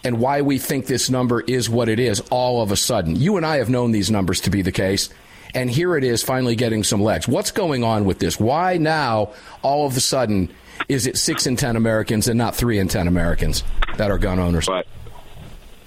and 0.05 0.19
why 0.19 0.43
we 0.43 0.59
think 0.59 0.87
this 0.87 1.11
number 1.11 1.41
is 1.41 1.69
what 1.71 1.89
it 1.89 1.99
is 1.99 2.21
all 2.31 2.63
of 2.63 2.73
a 2.73 2.77
sudden. 2.77 3.17
You 3.17 3.37
and 3.37 3.47
I 3.47 3.59
have 3.59 3.69
known 3.69 3.93
these 3.93 4.11
numbers 4.11 4.41
to 4.43 4.51
be 4.51 4.63
the 4.63 4.73
case, 4.73 5.09
and 5.55 5.71
here 5.71 5.97
it 5.97 6.05
is 6.05 6.23
finally 6.23 6.57
getting 6.57 6.83
some 6.85 7.03
legs. 7.03 7.29
What's 7.29 7.51
going 7.51 7.85
on 7.85 8.05
with 8.05 8.19
this? 8.19 8.39
Why 8.41 8.79
now, 8.79 9.33
all 9.63 9.87
of 9.87 9.97
a 9.97 10.01
sudden, 10.01 10.51
is 10.89 11.07
it 11.07 11.17
six 11.17 11.47
in 11.47 11.57
10 11.57 11.77
Americans 11.77 12.29
and 12.29 12.39
not 12.39 12.57
three 12.57 12.79
in 12.79 12.89
10 12.89 13.07
Americans 13.07 13.63
that 13.97 14.11
are 14.11 14.19
gun 14.19 14.39
owners? 14.39 14.67
Right. 14.69 14.87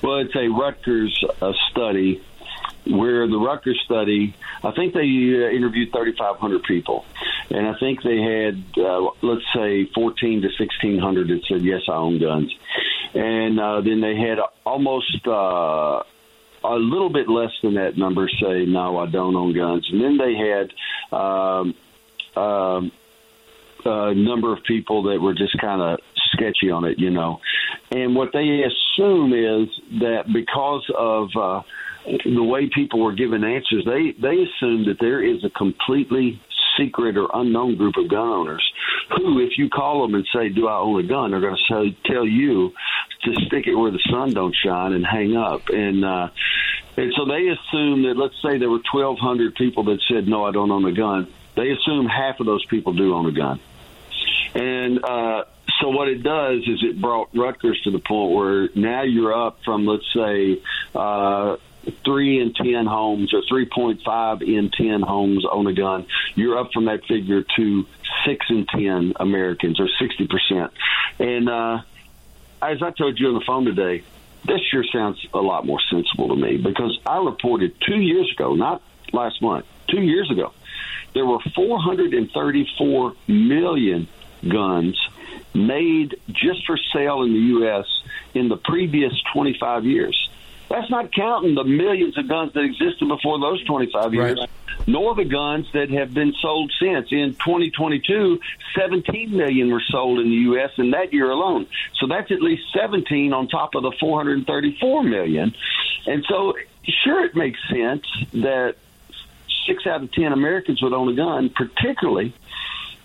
Well, 0.02 0.20
it's 0.20 0.36
a 0.36 0.48
Rutgers 0.48 1.24
uh, 1.42 1.52
study 1.72 2.22
where 2.88 3.28
the 3.28 3.38
Rutgers 3.38 3.82
study, 3.86 4.36
I 4.64 4.72
think 4.72 4.94
they 4.94 5.02
uh, 5.02 5.50
interviewed 5.50 5.92
3,500 5.92 6.64
people, 6.64 7.06
and 7.50 7.68
I 7.68 7.78
think 7.80 8.04
they 8.04 8.22
had, 8.22 8.64
uh, 8.78 9.10
let's 9.22 9.46
say, 9.54 9.86
14 9.86 10.42
to 10.42 10.48
1,600 10.48 11.28
that 11.28 11.46
said, 11.48 11.62
yes, 11.62 11.82
I 11.88 11.94
own 11.94 12.20
guns. 12.20 12.56
And 13.14 13.60
uh, 13.60 13.82
then 13.82 14.02
they 14.02 14.16
had 14.16 14.40
almost 14.66 15.28
uh, 15.28 16.04
a 16.64 16.76
little 16.76 17.10
bit 17.10 17.30
less 17.30 17.52
than 17.62 17.76
that 17.76 17.98
number 17.98 18.28
say, 18.28 18.66
no, 18.66 18.98
I 18.98 19.06
don't 19.08 19.36
own 19.36 19.54
guns. 19.54 19.88
And 19.92 20.02
then 20.02 20.18
they 20.18 20.36
had 20.36 20.74
um, 21.18 21.76
um, 22.36 22.92
a 23.86 24.14
number 24.14 24.54
of 24.54 24.64
people 24.64 25.04
that 25.04 25.22
were 25.22 25.34
just 25.34 25.58
kind 25.60 25.82
of 25.82 26.00
sketchy 26.34 26.72
on 26.72 26.86
it, 26.86 27.00
you 27.00 27.10
know. 27.10 27.40
And 27.92 28.16
what 28.16 28.34
they 28.34 28.64
assume 28.64 29.34
is 29.34 29.70
that 30.00 30.32
because 30.32 30.90
of 30.98 31.30
uh, 31.36 31.62
the 32.06 32.44
way 32.44 32.70
people 32.74 33.02
were 33.02 33.14
given 33.14 33.44
answers, 33.44 33.86
they 33.86 34.12
they 34.20 34.44
assume 34.44 34.86
that 34.86 34.98
there 35.00 35.24
is 35.24 35.44
a 35.44 35.50
completely 35.50 36.42
secret 36.78 37.18
or 37.18 37.30
unknown 37.34 37.78
group 37.78 37.96
of 37.98 38.10
gun 38.10 38.28
owners 38.28 38.74
who, 39.16 39.40
if 39.40 39.58
you 39.58 39.70
call 39.70 40.02
them 40.02 40.16
and 40.16 40.28
say, 40.34 40.50
"Do 40.50 40.68
I 40.68 40.78
own 40.78 41.04
a 41.04 41.08
gun?" 41.08 41.32
they're 41.32 41.40
going 41.40 41.58
to 41.58 41.74
say, 41.74 41.98
tell 42.06 42.26
you 42.26 42.74
to 43.24 43.34
stick 43.46 43.68
it 43.68 43.76
where 43.76 43.92
the 43.92 44.00
sun 44.10 44.34
don't 44.34 44.56
shine 44.56 44.94
and 44.94 45.06
hang 45.06 45.36
up. 45.36 45.70
And 45.70 46.06
uh, 46.06 46.30
and 46.98 47.14
so 47.16 47.26
they 47.26 47.48
assume 47.48 48.04
that 48.04 48.16
let's 48.18 48.40
say 48.42 48.58
there 48.58 48.70
were 48.70 48.82
1,200 48.92 49.56
people 49.56 49.84
that 49.86 50.00
said, 50.08 50.28
"No, 50.28 50.46
I 50.46 50.52
don't 50.52 50.72
own 50.72 50.86
a 50.86 50.94
gun." 50.94 51.28
They 51.56 51.72
assume 51.72 52.08
half 52.08 52.40
of 52.40 52.46
those 52.46 52.66
people 52.66 52.94
do 52.94 53.14
own 53.14 53.26
a 53.28 53.32
gun. 53.32 53.60
And 54.54 55.04
uh, 55.04 55.46
so 55.82 55.90
what 55.90 56.08
it 56.08 56.24
does 56.24 56.60
is 56.68 56.84
it 56.84 57.02
brought 57.02 57.30
Rutgers 57.34 57.80
to 57.84 57.92
the 57.92 58.00
point 58.00 58.34
where 58.34 58.70
now 58.76 59.04
you're 59.04 59.34
up 59.34 59.60
from 59.64 59.86
let's 59.86 60.06
say 60.14 60.62
uh, 60.94 61.58
three 62.04 62.42
in 62.42 62.54
ten 62.54 62.86
homes 62.86 63.34
or 63.34 63.42
3.5 63.42 64.42
in 64.42 64.72
10 64.72 65.02
homes 65.02 65.46
own 65.50 65.68
a 65.68 65.74
gun. 65.74 66.06
You're 66.36 66.58
up 66.58 66.72
from 66.74 66.86
that 66.86 67.06
figure 67.06 67.44
to 67.56 67.86
six 68.26 68.46
in 68.50 68.66
10 68.66 69.14
Americans 69.18 69.80
or 69.80 69.88
60%. 69.88 70.70
And 71.20 71.50
uh, 71.50 71.82
as 72.62 72.82
I 72.82 72.92
told 72.92 73.20
you 73.20 73.28
on 73.30 73.34
the 73.36 73.46
phone 73.46 73.66
today, 73.66 74.04
this 74.46 74.62
sure 74.72 74.84
sounds 74.92 75.26
a 75.34 75.40
lot 75.40 75.66
more 75.66 75.80
sensible 75.90 76.30
to 76.30 76.36
me 76.36 76.58
because 76.58 77.00
I 77.06 77.18
reported 77.18 77.76
two 77.82 78.00
years 78.00 78.32
ago, 78.32 78.54
not 78.54 78.82
last 79.12 79.42
month, 79.42 79.66
two 79.88 80.02
years 80.02 80.30
ago, 80.30 80.54
there 81.14 81.26
were 81.26 81.40
434 81.56 83.14
million 83.28 84.08
guns 84.48 85.00
made 85.54 86.20
just 86.28 86.66
for 86.66 86.78
sale 86.94 87.24
in 87.24 87.34
the 87.34 87.40
U.S. 87.40 87.86
in 88.34 88.50
the 88.50 88.58
previous 88.58 89.14
25 89.34 89.86
years. 89.86 90.25
That's 90.70 90.90
not 90.90 91.14
counting 91.14 91.56
the 91.56 91.64
millions 91.64 92.18
of 92.18 92.28
guns 92.28 92.54
that 92.54 92.62
existed 92.62 93.08
before 93.08 93.40
those 93.40 93.64
25 93.66 94.14
years, 94.14 94.40
right. 94.40 94.50
nor 94.88 95.16
the 95.16 95.26
guns 95.26 95.68
that 95.74 95.90
have 95.92 96.14
been 96.14 96.34
sold 96.42 96.72
since. 96.80 97.12
In 97.12 97.34
2022, 97.34 98.40
17 98.76 99.36
million 99.36 99.72
were 99.72 99.84
sold 99.90 100.20
in 100.20 100.30
the 100.30 100.36
U.S. 100.36 100.72
in 100.78 100.92
that 100.92 101.14
year 101.14 101.30
alone. 101.30 101.68
So 102.00 102.08
that's 102.08 102.32
at 102.32 102.42
least 102.42 102.64
17 102.74 103.34
on 103.34 103.48
top 103.48 103.76
of 103.76 103.84
the 103.84 103.92
434 104.00 105.04
million. 105.04 105.54
And 106.08 106.26
so, 106.28 106.54
sure, 107.04 107.26
it 107.26 107.36
makes 107.36 107.60
sense 107.70 108.06
that 108.34 108.76
six 109.68 109.86
out 109.88 110.04
of 110.04 110.12
10 110.12 110.32
Americans 110.32 110.82
would 110.82 110.94
own 110.94 111.10
a 111.10 111.16
gun, 111.16 111.50
particularly 111.50 112.34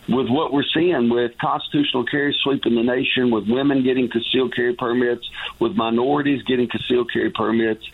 with 0.09 0.29
what 0.29 0.53
we're 0.53 0.65
seeing 0.75 1.09
with 1.09 1.37
constitutional 1.39 2.05
carry 2.05 2.37
sweeping 2.43 2.75
the 2.75 2.83
nation, 2.83 3.31
with 3.31 3.49
women 3.49 3.83
getting 3.83 4.09
concealed 4.11 4.55
carry 4.55 4.75
permits, 4.75 5.29
with 5.59 5.75
minorities 5.75 6.43
getting 6.43 6.69
concealed 6.69 7.13
carry 7.13 7.31
permits. 7.31 7.85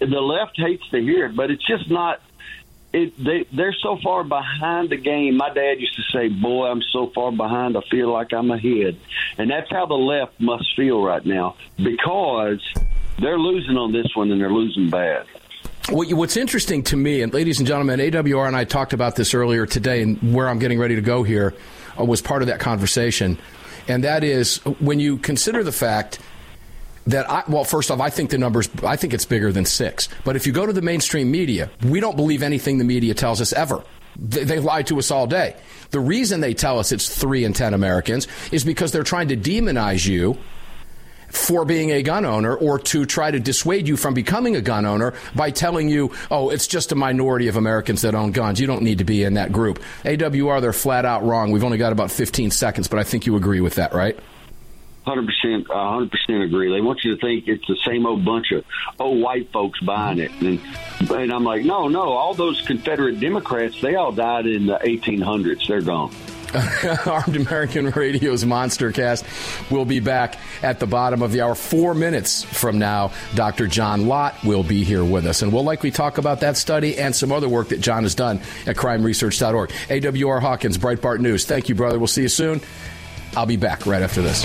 The 0.00 0.06
left 0.06 0.56
hates 0.56 0.88
to 0.90 1.00
hear 1.00 1.26
it, 1.26 1.36
but 1.36 1.50
it's 1.50 1.66
just 1.66 1.90
not. 1.90 2.20
It, 2.90 3.22
they 3.22 3.44
they're 3.52 3.74
so 3.82 3.98
far 4.02 4.24
behind 4.24 4.88
the 4.88 4.96
game. 4.96 5.36
My 5.36 5.52
dad 5.52 5.78
used 5.78 5.96
to 5.96 6.02
say, 6.04 6.28
"Boy, 6.28 6.68
I'm 6.68 6.82
so 6.82 7.08
far 7.08 7.30
behind. 7.30 7.76
I 7.76 7.82
feel 7.82 8.10
like 8.10 8.32
I'm 8.32 8.50
ahead," 8.50 8.96
and 9.36 9.50
that's 9.50 9.70
how 9.70 9.86
the 9.86 9.94
left 9.94 10.40
must 10.40 10.74
feel 10.74 11.02
right 11.02 11.24
now 11.24 11.56
because 11.76 12.62
they're 13.18 13.38
losing 13.38 13.76
on 13.76 13.92
this 13.92 14.14
one 14.14 14.30
and 14.30 14.40
they're 14.40 14.52
losing 14.52 14.88
bad. 14.88 15.26
What's 15.90 16.36
interesting 16.36 16.82
to 16.84 16.98
me, 16.98 17.22
and 17.22 17.32
ladies 17.32 17.60
and 17.60 17.66
gentlemen, 17.66 17.98
AWR 17.98 18.46
and 18.46 18.54
I 18.54 18.64
talked 18.64 18.92
about 18.92 19.16
this 19.16 19.32
earlier 19.32 19.64
today, 19.64 20.02
and 20.02 20.34
where 20.34 20.46
I'm 20.46 20.58
getting 20.58 20.78
ready 20.78 20.96
to 20.96 21.00
go 21.00 21.22
here 21.22 21.54
uh, 21.98 22.04
was 22.04 22.20
part 22.20 22.42
of 22.42 22.48
that 22.48 22.60
conversation. 22.60 23.38
And 23.88 24.04
that 24.04 24.22
is 24.22 24.58
when 24.80 25.00
you 25.00 25.16
consider 25.16 25.64
the 25.64 25.72
fact 25.72 26.18
that 27.06 27.30
I, 27.30 27.42
well, 27.48 27.64
first 27.64 27.90
off, 27.90 28.00
I 28.00 28.10
think 28.10 28.28
the 28.28 28.36
numbers, 28.36 28.68
I 28.84 28.96
think 28.96 29.14
it's 29.14 29.24
bigger 29.24 29.50
than 29.50 29.64
six. 29.64 30.10
But 30.24 30.36
if 30.36 30.46
you 30.46 30.52
go 30.52 30.66
to 30.66 30.74
the 30.74 30.82
mainstream 30.82 31.30
media, 31.30 31.70
we 31.82 32.00
don't 32.00 32.16
believe 32.16 32.42
anything 32.42 32.76
the 32.76 32.84
media 32.84 33.14
tells 33.14 33.40
us 33.40 33.54
ever. 33.54 33.82
They, 34.14 34.44
they 34.44 34.58
lie 34.58 34.82
to 34.82 34.98
us 34.98 35.10
all 35.10 35.26
day. 35.26 35.56
The 35.90 36.00
reason 36.00 36.42
they 36.42 36.52
tell 36.52 36.78
us 36.78 36.92
it's 36.92 37.08
three 37.08 37.44
in 37.44 37.54
10 37.54 37.72
Americans 37.72 38.28
is 38.52 38.62
because 38.62 38.92
they're 38.92 39.04
trying 39.04 39.28
to 39.28 39.38
demonize 39.38 40.06
you 40.06 40.36
for 41.28 41.64
being 41.64 41.90
a 41.90 42.02
gun 42.02 42.24
owner 42.24 42.54
or 42.54 42.78
to 42.78 43.06
try 43.06 43.30
to 43.30 43.38
dissuade 43.38 43.88
you 43.88 43.96
from 43.96 44.14
becoming 44.14 44.56
a 44.56 44.60
gun 44.60 44.86
owner 44.86 45.14
by 45.34 45.50
telling 45.50 45.88
you, 45.88 46.12
oh, 46.30 46.50
it's 46.50 46.66
just 46.66 46.92
a 46.92 46.94
minority 46.94 47.48
of 47.48 47.56
Americans 47.56 48.02
that 48.02 48.14
own 48.14 48.32
guns. 48.32 48.60
You 48.60 48.66
don't 48.66 48.82
need 48.82 48.98
to 48.98 49.04
be 49.04 49.22
in 49.22 49.34
that 49.34 49.52
group. 49.52 49.80
AWR, 50.04 50.60
they're 50.60 50.72
flat 50.72 51.04
out 51.04 51.24
wrong. 51.24 51.50
We've 51.50 51.64
only 51.64 51.78
got 51.78 51.92
about 51.92 52.10
15 52.10 52.50
seconds, 52.50 52.88
but 52.88 52.98
I 52.98 53.04
think 53.04 53.26
you 53.26 53.36
agree 53.36 53.60
with 53.60 53.76
that, 53.76 53.92
right? 53.92 54.18
Hundred 55.04 55.26
percent, 55.26 55.70
uh, 55.70 55.90
hundred 55.90 56.10
percent 56.10 56.42
agree. 56.42 56.70
They 56.70 56.82
want 56.82 57.00
you 57.02 57.14
to 57.14 57.20
think 57.20 57.48
it's 57.48 57.66
the 57.66 57.78
same 57.86 58.04
old 58.04 58.26
bunch 58.26 58.52
of 58.52 58.62
old 58.98 59.22
white 59.22 59.50
folks 59.52 59.80
buying 59.80 60.18
it, 60.18 60.30
and 60.42 60.60
and 61.10 61.32
I'm 61.32 61.44
like, 61.44 61.64
no, 61.64 61.88
no, 61.88 62.12
all 62.12 62.34
those 62.34 62.60
Confederate 62.60 63.18
Democrats, 63.18 63.80
they 63.80 63.94
all 63.94 64.12
died 64.12 64.46
in 64.46 64.66
the 64.66 64.76
1800s. 64.76 65.66
They're 65.66 65.80
gone. 65.80 66.14
Armed 67.06 67.36
American 67.36 67.90
Radio's 67.90 68.44
Monster 68.44 68.92
Cast 68.92 69.24
will 69.70 69.84
be 69.84 70.00
back 70.00 70.38
at 70.62 70.80
the 70.80 70.86
bottom 70.86 71.22
of 71.22 71.32
the 71.32 71.42
hour. 71.42 71.54
Four 71.54 71.94
minutes 71.94 72.42
from 72.42 72.78
now, 72.78 73.12
Dr. 73.34 73.66
John 73.66 74.06
Lott 74.06 74.34
will 74.44 74.62
be 74.62 74.84
here 74.84 75.04
with 75.04 75.26
us, 75.26 75.42
and 75.42 75.52
we'll 75.52 75.64
likely 75.64 75.90
talk 75.90 76.18
about 76.18 76.40
that 76.40 76.56
study 76.56 76.98
and 76.98 77.14
some 77.14 77.32
other 77.32 77.48
work 77.48 77.68
that 77.68 77.80
John 77.80 78.04
has 78.04 78.14
done 78.14 78.40
at 78.66 78.76
crimeresearch.org. 78.76 79.70
AWR 79.70 80.40
Hawkins, 80.40 80.78
Breitbart 80.78 81.20
News. 81.20 81.44
Thank 81.44 81.68
you, 81.68 81.74
brother. 81.74 81.98
We'll 81.98 82.06
see 82.06 82.22
you 82.22 82.28
soon. 82.28 82.60
I'll 83.36 83.46
be 83.46 83.56
back 83.56 83.86
right 83.86 84.02
after 84.02 84.22
this. 84.22 84.44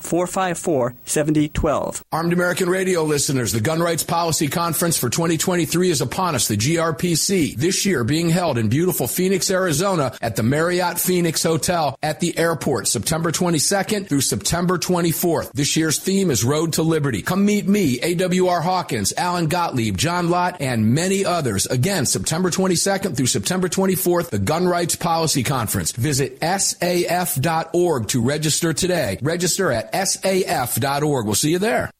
454 0.00 0.94
7012. 1.04 2.04
Armed 2.12 2.32
American 2.32 2.68
Radio 2.68 3.04
listeners, 3.04 3.52
the 3.52 3.60
Gun 3.60 3.80
Rights 3.80 4.02
Policy 4.02 4.48
Conference 4.48 4.96
for 4.96 5.10
2023 5.10 5.90
is 5.90 6.00
upon 6.00 6.34
us, 6.34 6.48
the 6.48 6.56
GRPC, 6.56 7.56
this 7.56 7.84
year 7.86 8.04
being 8.04 8.30
held 8.30 8.58
in 8.58 8.68
beautiful 8.68 9.06
Phoenix, 9.06 9.50
Arizona 9.50 10.16
at 10.20 10.36
the 10.36 10.42
Marriott 10.42 10.98
Phoenix 10.98 11.42
Hotel 11.42 11.98
at 12.02 12.20
the 12.20 12.36
airport, 12.38 12.88
September 12.88 13.30
22nd 13.32 14.08
through 14.08 14.20
September 14.20 14.78
24th. 14.78 15.52
This 15.52 15.76
year's 15.76 15.98
theme 15.98 16.30
is 16.30 16.44
Road 16.44 16.74
to 16.74 16.82
Liberty. 16.82 17.22
Come 17.22 17.44
meet 17.44 17.66
me, 17.66 17.98
AWR 17.98 18.62
Hawkins, 18.62 19.12
Alan 19.16 19.46
Gottlieb, 19.46 19.96
John 19.96 20.30
Lott, 20.30 20.60
and 20.60 20.94
many 20.94 21.24
others. 21.24 21.66
Again, 21.66 22.06
September 22.06 22.50
22nd 22.50 23.16
through 23.16 23.26
September 23.26 23.68
24th, 23.68 24.30
the 24.30 24.38
Gun 24.38 24.66
Rights 24.66 24.96
Policy 24.96 25.42
Conference. 25.42 25.92
Visit 25.92 26.40
saf.org 26.40 28.08
to 28.08 28.22
register 28.22 28.72
today. 28.72 29.18
Register 29.22 29.72
at 29.72 29.87
saf.org. 29.92 31.26
We'll 31.26 31.34
see 31.34 31.50
you 31.50 31.58
there. 31.58 31.90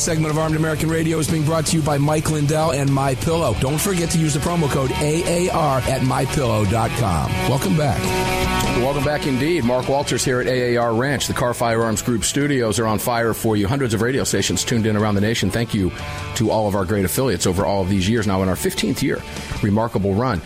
This 0.00 0.06
segment 0.06 0.30
of 0.30 0.38
Armed 0.38 0.56
American 0.56 0.88
Radio 0.88 1.18
is 1.18 1.30
being 1.30 1.44
brought 1.44 1.66
to 1.66 1.76
you 1.76 1.82
by 1.82 1.98
Mike 1.98 2.30
Lindell 2.30 2.72
and 2.72 2.90
My 2.90 3.14
Pillow. 3.16 3.54
Don't 3.60 3.78
forget 3.78 4.08
to 4.12 4.18
use 4.18 4.32
the 4.32 4.40
promo 4.40 4.66
code 4.70 4.90
AAR 4.92 5.80
at 5.80 6.00
mypillow.com. 6.00 7.30
Welcome 7.50 7.76
back. 7.76 8.00
Welcome 8.78 9.04
back 9.04 9.26
indeed. 9.26 9.62
Mark 9.62 9.90
Walters 9.90 10.24
here 10.24 10.40
at 10.40 10.46
AAR 10.46 10.94
Ranch. 10.94 11.26
The 11.26 11.34
Kahr 11.34 11.52
Firearms 11.52 12.00
Group 12.00 12.24
studios 12.24 12.78
are 12.78 12.86
on 12.86 12.98
fire 12.98 13.34
for 13.34 13.58
you. 13.58 13.68
Hundreds 13.68 13.92
of 13.92 14.00
radio 14.00 14.24
stations 14.24 14.64
tuned 14.64 14.86
in 14.86 14.96
around 14.96 15.16
the 15.16 15.20
nation. 15.20 15.50
Thank 15.50 15.74
you 15.74 15.92
to 16.36 16.50
all 16.50 16.66
of 16.66 16.74
our 16.74 16.86
great 16.86 17.04
affiliates 17.04 17.46
over 17.46 17.66
all 17.66 17.82
of 17.82 17.90
these 17.90 18.08
years 18.08 18.26
now 18.26 18.42
in 18.42 18.48
our 18.48 18.54
15th 18.54 19.02
year. 19.02 19.22
Remarkable 19.62 20.14
run 20.14 20.40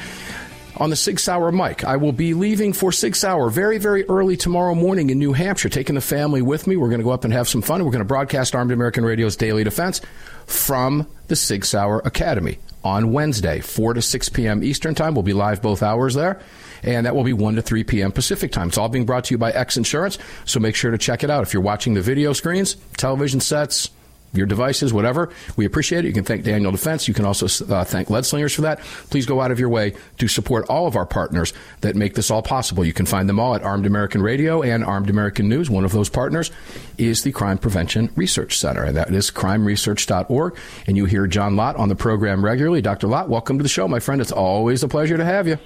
on 0.76 0.90
the 0.90 0.96
Sig 0.96 1.18
Sauer 1.18 1.52
mic. 1.52 1.84
I 1.84 1.96
will 1.96 2.12
be 2.12 2.34
leaving 2.34 2.72
for 2.72 2.92
Sig 2.92 3.16
Sauer 3.16 3.50
very, 3.50 3.78
very 3.78 4.04
early 4.04 4.36
tomorrow 4.36 4.74
morning 4.74 5.10
in 5.10 5.18
New 5.18 5.32
Hampshire, 5.32 5.68
taking 5.68 5.94
the 5.94 6.00
family 6.00 6.42
with 6.42 6.66
me. 6.66 6.76
We're 6.76 6.88
going 6.88 7.00
to 7.00 7.04
go 7.04 7.10
up 7.10 7.24
and 7.24 7.32
have 7.32 7.48
some 7.48 7.62
fun. 7.62 7.84
We're 7.84 7.90
going 7.90 8.00
to 8.00 8.04
broadcast 8.04 8.54
Armed 8.54 8.72
American 8.72 9.04
Radio's 9.04 9.36
Daily 9.36 9.64
Defense 9.64 10.00
from 10.46 11.06
the 11.28 11.36
Sig 11.36 11.64
Sauer 11.64 12.00
Academy 12.04 12.58
on 12.82 13.12
Wednesday, 13.12 13.60
4 13.60 13.94
to 13.94 14.02
6 14.02 14.28
p.m. 14.30 14.62
Eastern 14.62 14.94
Time. 14.94 15.14
We'll 15.14 15.22
be 15.22 15.32
live 15.32 15.62
both 15.62 15.82
hours 15.82 16.14
there. 16.14 16.40
And 16.82 17.06
that 17.06 17.16
will 17.16 17.24
be 17.24 17.32
1 17.32 17.54
to 17.54 17.62
3 17.62 17.84
p.m. 17.84 18.12
Pacific 18.12 18.52
time. 18.52 18.68
It's 18.68 18.76
all 18.76 18.90
being 18.90 19.06
brought 19.06 19.24
to 19.24 19.34
you 19.34 19.38
by 19.38 19.52
X 19.52 19.78
Insurance, 19.78 20.18
so 20.44 20.60
make 20.60 20.76
sure 20.76 20.90
to 20.90 20.98
check 20.98 21.24
it 21.24 21.30
out. 21.30 21.42
If 21.42 21.54
you're 21.54 21.62
watching 21.62 21.94
the 21.94 22.02
video 22.02 22.34
screens, 22.34 22.76
television 22.98 23.40
sets, 23.40 23.88
your 24.34 24.46
devices, 24.46 24.92
whatever. 24.92 25.30
We 25.56 25.64
appreciate 25.64 26.04
it. 26.04 26.08
You 26.08 26.14
can 26.14 26.24
thank 26.24 26.44
Daniel 26.44 26.72
Defense. 26.72 27.08
You 27.08 27.14
can 27.14 27.24
also 27.24 27.46
uh, 27.72 27.84
thank 27.84 28.10
Lead 28.10 28.26
Slingers 28.26 28.54
for 28.54 28.62
that. 28.62 28.80
Please 29.10 29.26
go 29.26 29.40
out 29.40 29.50
of 29.50 29.60
your 29.60 29.68
way 29.68 29.94
to 30.18 30.28
support 30.28 30.66
all 30.68 30.86
of 30.86 30.96
our 30.96 31.06
partners 31.06 31.52
that 31.80 31.96
make 31.96 32.14
this 32.14 32.30
all 32.30 32.42
possible. 32.42 32.84
You 32.84 32.92
can 32.92 33.06
find 33.06 33.28
them 33.28 33.38
all 33.38 33.54
at 33.54 33.62
Armed 33.62 33.86
American 33.86 34.22
Radio 34.22 34.62
and 34.62 34.84
Armed 34.84 35.10
American 35.10 35.48
News. 35.48 35.70
One 35.70 35.84
of 35.84 35.92
those 35.92 36.08
partners 36.08 36.50
is 36.98 37.22
the 37.22 37.32
Crime 37.32 37.58
Prevention 37.58 38.10
Research 38.16 38.58
Center, 38.58 38.84
and 38.84 38.96
that 38.96 39.12
is 39.12 39.30
crimeresearch.org. 39.30 40.56
And 40.86 40.96
you 40.96 41.04
hear 41.04 41.26
John 41.26 41.56
Lott 41.56 41.76
on 41.76 41.88
the 41.88 41.96
program 41.96 42.44
regularly. 42.44 42.82
Dr. 42.82 43.06
Lott, 43.06 43.28
welcome 43.28 43.58
to 43.58 43.62
the 43.62 43.68
show, 43.68 43.88
my 43.88 44.00
friend. 44.00 44.20
It's 44.20 44.32
always 44.32 44.82
a 44.82 44.88
pleasure 44.88 45.16
to 45.16 45.24
have 45.24 45.46
you. 45.46 45.58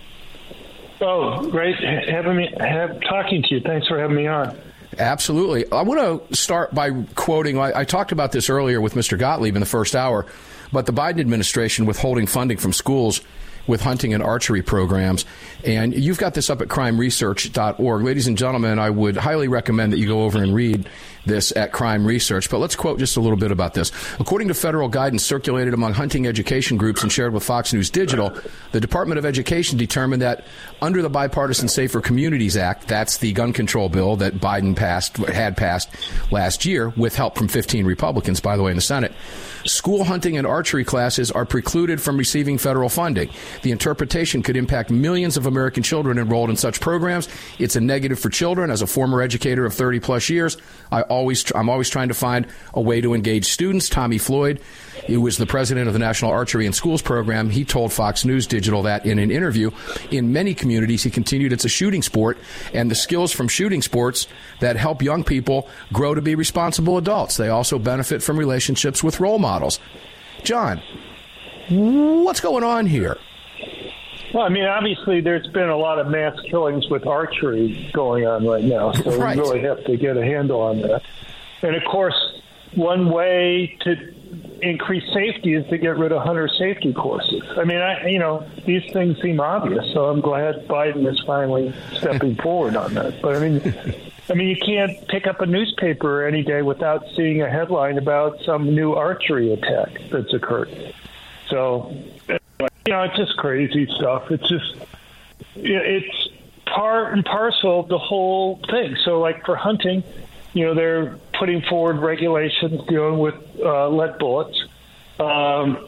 Oh, 1.00 1.48
great 1.50 1.76
having 2.08 2.36
me, 2.36 2.52
have, 2.58 3.00
talking 3.02 3.42
to 3.42 3.54
you. 3.54 3.60
Thanks 3.60 3.86
for 3.86 4.00
having 4.00 4.16
me 4.16 4.26
on. 4.26 4.58
Absolutely. 4.98 5.70
I 5.70 5.82
want 5.82 6.28
to 6.28 6.36
start 6.36 6.74
by 6.74 6.90
quoting. 7.14 7.58
I, 7.58 7.80
I, 7.80 7.84
talked 7.84 8.10
about 8.10 8.32
this 8.32 8.50
earlier 8.50 8.80
with 8.80 8.94
Mr. 8.94 9.16
Gottlieb 9.16 9.54
in 9.54 9.60
the 9.60 9.66
first 9.66 9.94
hour, 9.94 10.26
but 10.72 10.86
the 10.86 10.92
Biden 10.92 11.20
administration 11.20 11.86
withholding 11.86 12.26
funding 12.26 12.58
from 12.58 12.72
schools 12.72 13.20
with 13.68 13.82
hunting 13.82 14.14
and 14.14 14.22
archery 14.22 14.62
programs. 14.62 15.24
And 15.62 15.94
you've 15.94 16.18
got 16.18 16.34
this 16.34 16.50
up 16.50 16.60
at 16.60 16.68
crimeresearch.org. 16.68 18.02
Ladies 18.02 18.26
and 18.26 18.36
gentlemen, 18.36 18.78
I 18.78 18.90
would 18.90 19.16
highly 19.16 19.46
recommend 19.46 19.92
that 19.92 19.98
you 19.98 20.08
go 20.08 20.24
over 20.24 20.42
and 20.42 20.54
read 20.54 20.88
this 21.28 21.52
at 21.56 21.72
Crime 21.72 22.04
Research. 22.04 22.50
But 22.50 22.58
let's 22.58 22.74
quote 22.74 22.98
just 22.98 23.16
a 23.16 23.20
little 23.20 23.36
bit 23.36 23.52
about 23.52 23.74
this. 23.74 23.92
According 24.18 24.48
to 24.48 24.54
federal 24.54 24.88
guidance 24.88 25.24
circulated 25.24 25.74
among 25.74 25.94
hunting 25.94 26.26
education 26.26 26.76
groups 26.76 27.02
and 27.02 27.12
shared 27.12 27.32
with 27.32 27.44
Fox 27.44 27.72
News 27.72 27.90
Digital, 27.90 28.36
the 28.72 28.80
Department 28.80 29.18
of 29.18 29.24
Education 29.24 29.78
determined 29.78 30.22
that 30.22 30.44
under 30.82 31.02
the 31.02 31.10
Bipartisan 31.10 31.68
Safer 31.68 32.00
Communities 32.00 32.56
Act, 32.56 32.88
that's 32.88 33.18
the 33.18 33.32
gun 33.32 33.52
control 33.52 33.88
bill 33.88 34.16
that 34.16 34.34
Biden 34.34 34.74
passed, 34.74 35.16
had 35.16 35.56
passed 35.56 35.88
last 36.30 36.64
year 36.64 36.88
with 36.90 37.14
help 37.14 37.36
from 37.36 37.48
15 37.48 37.86
Republicans, 37.86 38.40
by 38.40 38.56
the 38.56 38.62
way, 38.62 38.70
in 38.70 38.76
the 38.76 38.82
Senate, 38.82 39.12
school 39.64 40.04
hunting 40.04 40.36
and 40.36 40.46
archery 40.46 40.84
classes 40.84 41.30
are 41.30 41.44
precluded 41.44 42.00
from 42.00 42.16
receiving 42.16 42.58
federal 42.58 42.88
funding. 42.88 43.28
The 43.62 43.70
interpretation 43.70 44.42
could 44.42 44.56
impact 44.56 44.90
millions 44.90 45.36
of 45.36 45.46
American 45.46 45.82
children 45.82 46.18
enrolled 46.18 46.50
in 46.50 46.56
such 46.56 46.80
programs. 46.80 47.28
It's 47.58 47.76
a 47.76 47.80
negative 47.80 48.18
for 48.18 48.30
children. 48.30 48.70
As 48.70 48.82
a 48.82 48.86
former 48.86 49.20
educator 49.22 49.64
of 49.64 49.74
30 49.74 50.00
plus 50.00 50.28
years, 50.28 50.56
I 50.90 51.02
always 51.18 51.50
I'm 51.54 51.68
always 51.68 51.88
trying 51.88 52.08
to 52.08 52.14
find 52.14 52.46
a 52.72 52.80
way 52.80 53.00
to 53.00 53.14
engage 53.14 53.46
students. 53.46 53.88
Tommy 53.88 54.18
Floyd, 54.18 54.60
who 55.06 55.20
was 55.20 55.36
the 55.36 55.46
president 55.46 55.88
of 55.88 55.92
the 55.92 55.98
National 55.98 56.30
Archery 56.30 56.64
in 56.64 56.72
Schools 56.72 57.02
program, 57.02 57.50
he 57.50 57.64
told 57.64 57.92
Fox 57.92 58.24
News 58.24 58.46
Digital 58.46 58.82
that 58.82 59.04
in 59.04 59.18
an 59.18 59.30
interview. 59.30 59.70
In 60.10 60.32
many 60.32 60.54
communities, 60.54 61.02
he 61.02 61.10
continued, 61.10 61.52
it's 61.52 61.64
a 61.64 61.68
shooting 61.68 62.02
sport, 62.02 62.38
and 62.72 62.90
the 62.90 62.94
skills 62.94 63.32
from 63.32 63.48
shooting 63.48 63.82
sports 63.82 64.28
that 64.60 64.76
help 64.76 65.02
young 65.02 65.24
people 65.24 65.68
grow 65.92 66.14
to 66.14 66.22
be 66.22 66.34
responsible 66.34 66.96
adults. 66.96 67.36
They 67.36 67.48
also 67.48 67.78
benefit 67.78 68.22
from 68.22 68.38
relationships 68.38 69.02
with 69.02 69.20
role 69.20 69.38
models. 69.38 69.80
John, 70.44 70.80
what's 71.68 72.40
going 72.40 72.64
on 72.64 72.86
here? 72.86 73.18
Well, 74.38 74.46
I 74.46 74.50
mean, 74.50 74.66
obviously, 74.66 75.20
there's 75.20 75.48
been 75.48 75.68
a 75.68 75.76
lot 75.76 75.98
of 75.98 76.06
mass 76.06 76.38
killings 76.42 76.88
with 76.88 77.08
archery 77.08 77.90
going 77.92 78.24
on 78.24 78.46
right 78.46 78.62
now, 78.62 78.92
so 78.92 79.18
right. 79.18 79.36
we 79.36 79.42
really 79.42 79.60
have 79.62 79.84
to 79.86 79.96
get 79.96 80.16
a 80.16 80.24
handle 80.24 80.60
on 80.60 80.80
that. 80.82 81.02
And 81.62 81.74
of 81.74 81.82
course, 81.82 82.14
one 82.76 83.10
way 83.10 83.76
to 83.80 83.96
increase 84.62 85.12
safety 85.12 85.54
is 85.54 85.68
to 85.70 85.78
get 85.78 85.98
rid 85.98 86.12
of 86.12 86.22
hunter 86.22 86.46
safety 86.46 86.92
courses. 86.92 87.42
I 87.56 87.64
mean, 87.64 87.78
I, 87.78 88.06
you 88.06 88.20
know, 88.20 88.48
these 88.64 88.88
things 88.92 89.20
seem 89.20 89.40
obvious, 89.40 89.92
so 89.92 90.04
I'm 90.04 90.20
glad 90.20 90.68
Biden 90.68 91.04
is 91.10 91.18
finally 91.26 91.74
stepping 91.94 92.36
forward 92.40 92.76
on 92.76 92.94
that. 92.94 93.20
But 93.20 93.34
I 93.34 93.40
mean, 93.40 93.74
I 94.28 94.34
mean, 94.34 94.46
you 94.46 94.56
can't 94.56 95.08
pick 95.08 95.26
up 95.26 95.40
a 95.40 95.46
newspaper 95.46 96.24
any 96.24 96.44
day 96.44 96.62
without 96.62 97.04
seeing 97.16 97.42
a 97.42 97.50
headline 97.50 97.98
about 97.98 98.38
some 98.44 98.72
new 98.72 98.92
archery 98.92 99.52
attack 99.52 100.00
that's 100.12 100.32
occurred. 100.32 100.94
So, 101.48 101.92
you 102.88 102.94
know, 102.94 103.02
it's 103.02 103.16
just 103.18 103.36
crazy 103.36 103.86
stuff. 103.98 104.30
It's 104.30 104.48
just, 104.48 104.76
it's 105.56 106.28
part 106.64 107.12
and 107.12 107.22
parcel 107.22 107.80
of 107.80 107.88
the 107.88 107.98
whole 107.98 108.60
thing. 108.70 108.96
So, 109.04 109.20
like 109.20 109.44
for 109.44 109.56
hunting, 109.56 110.02
you 110.54 110.64
know, 110.64 110.74
they're 110.74 111.18
putting 111.38 111.60
forward 111.60 111.98
regulations 111.98 112.80
dealing 112.88 113.18
with 113.18 113.34
uh, 113.62 113.90
lead 113.90 114.18
bullets. 114.18 114.58
Um, 115.20 115.86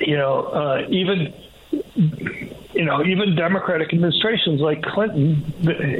you 0.00 0.18
know, 0.18 0.42
uh, 0.48 0.86
even 0.90 1.32
you 1.70 2.84
know, 2.84 3.02
even 3.06 3.34
Democratic 3.34 3.94
administrations 3.94 4.60
like 4.60 4.82
Clinton, 4.82 5.50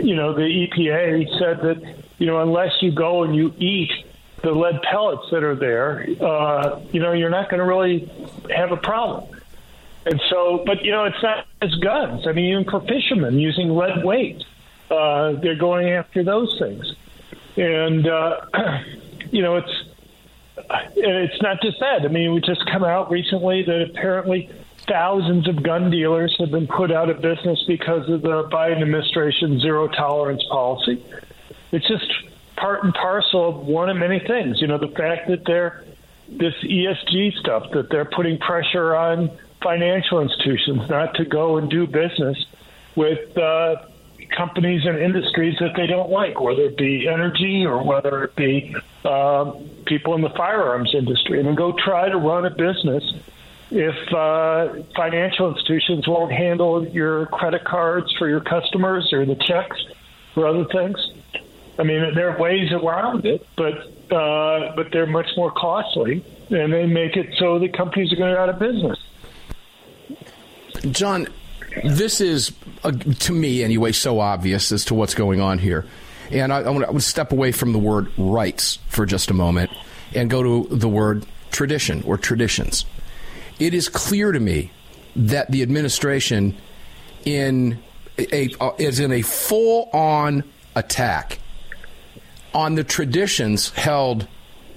you 0.04 0.14
know, 0.14 0.34
the 0.34 0.42
EPA 0.42 1.38
said 1.38 1.62
that 1.62 1.96
you 2.18 2.26
know 2.26 2.42
unless 2.42 2.82
you 2.82 2.92
go 2.92 3.22
and 3.22 3.34
you 3.34 3.54
eat 3.56 3.92
the 4.42 4.50
lead 4.52 4.82
pellets 4.82 5.30
that 5.30 5.42
are 5.42 5.56
there, 5.56 6.06
uh, 6.20 6.80
you 6.92 7.00
know, 7.00 7.12
you're 7.12 7.30
not 7.30 7.48
going 7.48 7.60
to 7.60 7.66
really 7.66 8.10
have 8.54 8.72
a 8.72 8.76
problem. 8.76 9.37
And 10.10 10.20
so, 10.30 10.62
but 10.64 10.84
you 10.84 10.90
know, 10.90 11.04
it's 11.04 11.22
not 11.22 11.46
as 11.60 11.74
guns. 11.76 12.26
I 12.26 12.32
mean, 12.32 12.46
even 12.46 12.64
for 12.64 12.80
fishermen 12.80 13.38
using 13.38 13.68
lead 13.68 14.04
weight, 14.04 14.42
uh, 14.90 15.32
they're 15.32 15.54
going 15.54 15.90
after 15.90 16.24
those 16.24 16.58
things 16.58 16.94
and 17.58 18.06
uh, 18.06 18.40
you 19.30 19.42
know 19.42 19.56
it's 19.56 19.84
it's 20.96 21.42
not 21.42 21.60
just 21.62 21.80
that. 21.80 22.02
I 22.02 22.08
mean, 22.08 22.34
we 22.34 22.40
just 22.40 22.64
come 22.66 22.84
out 22.84 23.10
recently 23.10 23.62
that 23.64 23.82
apparently 23.90 24.50
thousands 24.86 25.48
of 25.48 25.62
gun 25.62 25.90
dealers 25.90 26.34
have 26.38 26.50
been 26.50 26.66
put 26.66 26.90
out 26.90 27.10
of 27.10 27.20
business 27.20 27.62
because 27.66 28.08
of 28.08 28.22
the 28.22 28.44
Biden 28.44 28.82
administration 28.82 29.60
zero 29.60 29.88
tolerance 29.88 30.42
policy. 30.50 31.04
It's 31.72 31.86
just 31.86 32.10
part 32.56 32.84
and 32.84 32.94
parcel 32.94 33.48
of 33.48 33.66
one 33.66 33.88
of 33.88 33.96
many 33.96 34.18
things. 34.18 34.60
You 34.60 34.66
know, 34.66 34.78
the 34.78 34.88
fact 34.88 35.28
that 35.28 35.44
they're 35.44 35.84
this 36.28 36.54
ESG 36.62 37.38
stuff 37.38 37.70
that 37.72 37.88
they're 37.90 38.04
putting 38.04 38.38
pressure 38.38 38.94
on 38.94 39.30
financial 39.62 40.20
institutions 40.20 40.88
not 40.88 41.14
to 41.14 41.24
go 41.24 41.56
and 41.56 41.70
do 41.70 41.86
business 41.86 42.46
with 42.96 43.36
uh, 43.36 43.76
companies 44.36 44.84
and 44.84 44.98
industries 44.98 45.56
that 45.60 45.74
they 45.76 45.86
don't 45.86 46.10
like, 46.10 46.40
whether 46.40 46.62
it 46.62 46.76
be 46.76 47.08
energy 47.08 47.64
or 47.64 47.82
whether 47.82 48.24
it 48.24 48.36
be 48.36 48.74
uh, 49.04 49.52
people 49.86 50.14
in 50.14 50.22
the 50.22 50.30
firearms 50.30 50.94
industry. 50.94 51.40
And 51.40 51.56
go 51.56 51.72
try 51.72 52.08
to 52.08 52.16
run 52.16 52.44
a 52.44 52.50
business 52.50 53.04
if 53.70 54.12
uh, 54.12 54.82
financial 54.96 55.54
institutions 55.54 56.08
won't 56.08 56.32
handle 56.32 56.86
your 56.88 57.26
credit 57.26 57.64
cards 57.64 58.12
for 58.18 58.28
your 58.28 58.40
customers 58.40 59.12
or 59.12 59.24
the 59.26 59.36
checks 59.36 59.76
for 60.34 60.46
other 60.46 60.64
things. 60.66 60.98
I 61.78 61.84
mean, 61.84 62.14
there 62.14 62.30
are 62.30 62.38
ways 62.40 62.72
around 62.72 63.24
it, 63.24 63.46
but 63.56 63.74
uh, 64.10 64.74
but 64.74 64.90
they're 64.90 65.06
much 65.06 65.28
more 65.36 65.52
costly, 65.52 66.24
and 66.50 66.72
they 66.72 66.86
make 66.86 67.16
it 67.16 67.34
so 67.38 67.58
the 67.58 67.68
companies 67.68 68.12
are 68.12 68.16
going 68.16 68.34
out 68.34 68.48
of 68.48 68.58
business. 68.58 68.98
John, 70.90 71.28
this 71.84 72.20
is, 72.20 72.52
uh, 72.84 72.92
to 72.92 73.32
me 73.32 73.62
anyway, 73.62 73.92
so 73.92 74.20
obvious 74.20 74.72
as 74.72 74.84
to 74.86 74.94
what's 74.94 75.14
going 75.14 75.40
on 75.40 75.58
here. 75.58 75.84
And 76.30 76.52
I, 76.52 76.58
I 76.58 76.70
want 76.70 76.90
to 76.90 77.00
step 77.00 77.32
away 77.32 77.52
from 77.52 77.72
the 77.72 77.78
word 77.78 78.10
rights 78.18 78.78
for 78.88 79.06
just 79.06 79.30
a 79.30 79.34
moment 79.34 79.70
and 80.14 80.30
go 80.30 80.42
to 80.42 80.74
the 80.74 80.88
word 80.88 81.26
tradition 81.50 82.02
or 82.06 82.18
traditions. 82.18 82.84
It 83.58 83.74
is 83.74 83.88
clear 83.88 84.32
to 84.32 84.40
me 84.40 84.70
that 85.16 85.50
the 85.50 85.62
administration 85.62 86.56
in 87.24 87.78
a, 88.18 88.50
uh, 88.60 88.72
is 88.78 89.00
in 89.00 89.12
a 89.12 89.22
full 89.22 89.88
on 89.92 90.44
attack 90.74 91.38
on 92.54 92.74
the 92.74 92.84
traditions 92.84 93.70
held 93.70 94.26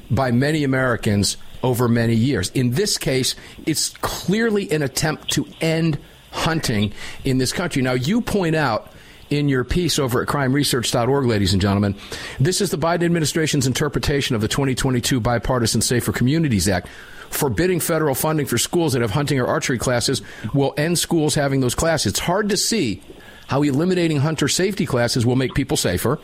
by 0.09 0.31
many 0.31 0.63
Americans 0.63 1.37
over 1.63 1.87
many 1.87 2.15
years. 2.15 2.49
In 2.51 2.71
this 2.71 2.97
case, 2.97 3.35
it's 3.65 3.89
clearly 4.01 4.71
an 4.71 4.81
attempt 4.81 5.31
to 5.31 5.47
end 5.59 5.97
hunting 6.31 6.93
in 7.23 7.37
this 7.37 7.51
country. 7.51 7.81
Now, 7.81 7.93
you 7.93 8.21
point 8.21 8.55
out 8.55 8.91
in 9.29 9.47
your 9.47 9.63
piece 9.63 9.97
over 9.97 10.21
at 10.21 10.27
crimeresearch.org, 10.27 11.25
ladies 11.25 11.53
and 11.53 11.61
gentlemen, 11.61 11.95
this 12.39 12.61
is 12.61 12.69
the 12.69 12.77
Biden 12.77 13.03
administration's 13.03 13.65
interpretation 13.65 14.35
of 14.35 14.41
the 14.41 14.47
2022 14.47 15.19
Bipartisan 15.19 15.81
Safer 15.81 16.11
Communities 16.11 16.67
Act. 16.67 16.87
Forbidding 17.29 17.79
federal 17.79 18.13
funding 18.13 18.45
for 18.45 18.57
schools 18.57 18.91
that 18.91 19.01
have 19.01 19.11
hunting 19.11 19.39
or 19.39 19.47
archery 19.47 19.77
classes 19.77 20.21
will 20.53 20.73
end 20.75 20.99
schools 20.99 21.33
having 21.33 21.61
those 21.61 21.75
classes. 21.75 22.11
It's 22.11 22.19
hard 22.19 22.49
to 22.49 22.57
see 22.57 23.01
how 23.51 23.63
eliminating 23.63 24.15
hunter 24.15 24.47
safety 24.47 24.85
classes 24.85 25.25
will 25.25 25.35
make 25.35 25.53
people 25.53 25.75
safer, 25.75 26.17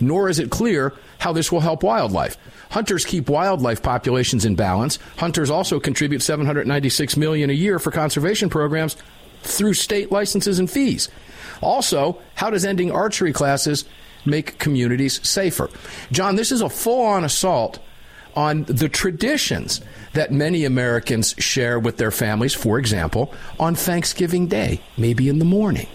nor 0.00 0.28
is 0.28 0.40
it 0.40 0.50
clear 0.50 0.92
how 1.20 1.32
this 1.32 1.52
will 1.52 1.60
help 1.60 1.84
wildlife. 1.84 2.36
Hunters 2.70 3.04
keep 3.04 3.28
wildlife 3.28 3.84
populations 3.84 4.44
in 4.44 4.56
balance. 4.56 4.98
Hunters 5.18 5.48
also 5.48 5.78
contribute 5.78 6.22
796 6.22 7.16
million 7.16 7.50
a 7.50 7.52
year 7.52 7.78
for 7.78 7.92
conservation 7.92 8.50
programs 8.50 8.96
through 9.42 9.74
state 9.74 10.10
licenses 10.10 10.58
and 10.58 10.68
fees. 10.68 11.08
Also, 11.60 12.20
how 12.34 12.50
does 12.50 12.64
ending 12.64 12.90
archery 12.90 13.32
classes 13.32 13.84
make 14.24 14.58
communities 14.58 15.24
safer? 15.24 15.70
John, 16.10 16.34
this 16.34 16.50
is 16.50 16.62
a 16.62 16.68
full 16.68 17.06
on 17.06 17.22
assault 17.22 17.78
on 18.34 18.64
the 18.64 18.88
traditions 18.88 19.80
that 20.14 20.32
many 20.32 20.64
Americans 20.64 21.36
share 21.38 21.78
with 21.78 21.98
their 21.98 22.10
families, 22.10 22.54
for 22.54 22.80
example, 22.80 23.32
on 23.60 23.76
Thanksgiving 23.76 24.48
Day, 24.48 24.80
maybe 24.96 25.28
in 25.28 25.38
the 25.38 25.44
morning 25.44 25.86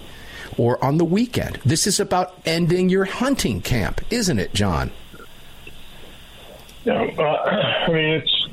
or 0.57 0.83
on 0.83 0.97
the 0.97 1.05
weekend. 1.05 1.59
This 1.65 1.87
is 1.87 1.99
about 1.99 2.39
ending 2.45 2.89
your 2.89 3.05
hunting 3.05 3.61
camp, 3.61 4.01
isn't 4.09 4.39
it, 4.39 4.53
John? 4.53 4.91
Yeah, 6.83 7.03
uh, 7.17 7.21
I 7.87 7.91
mean, 7.91 8.09
it's 8.21 8.47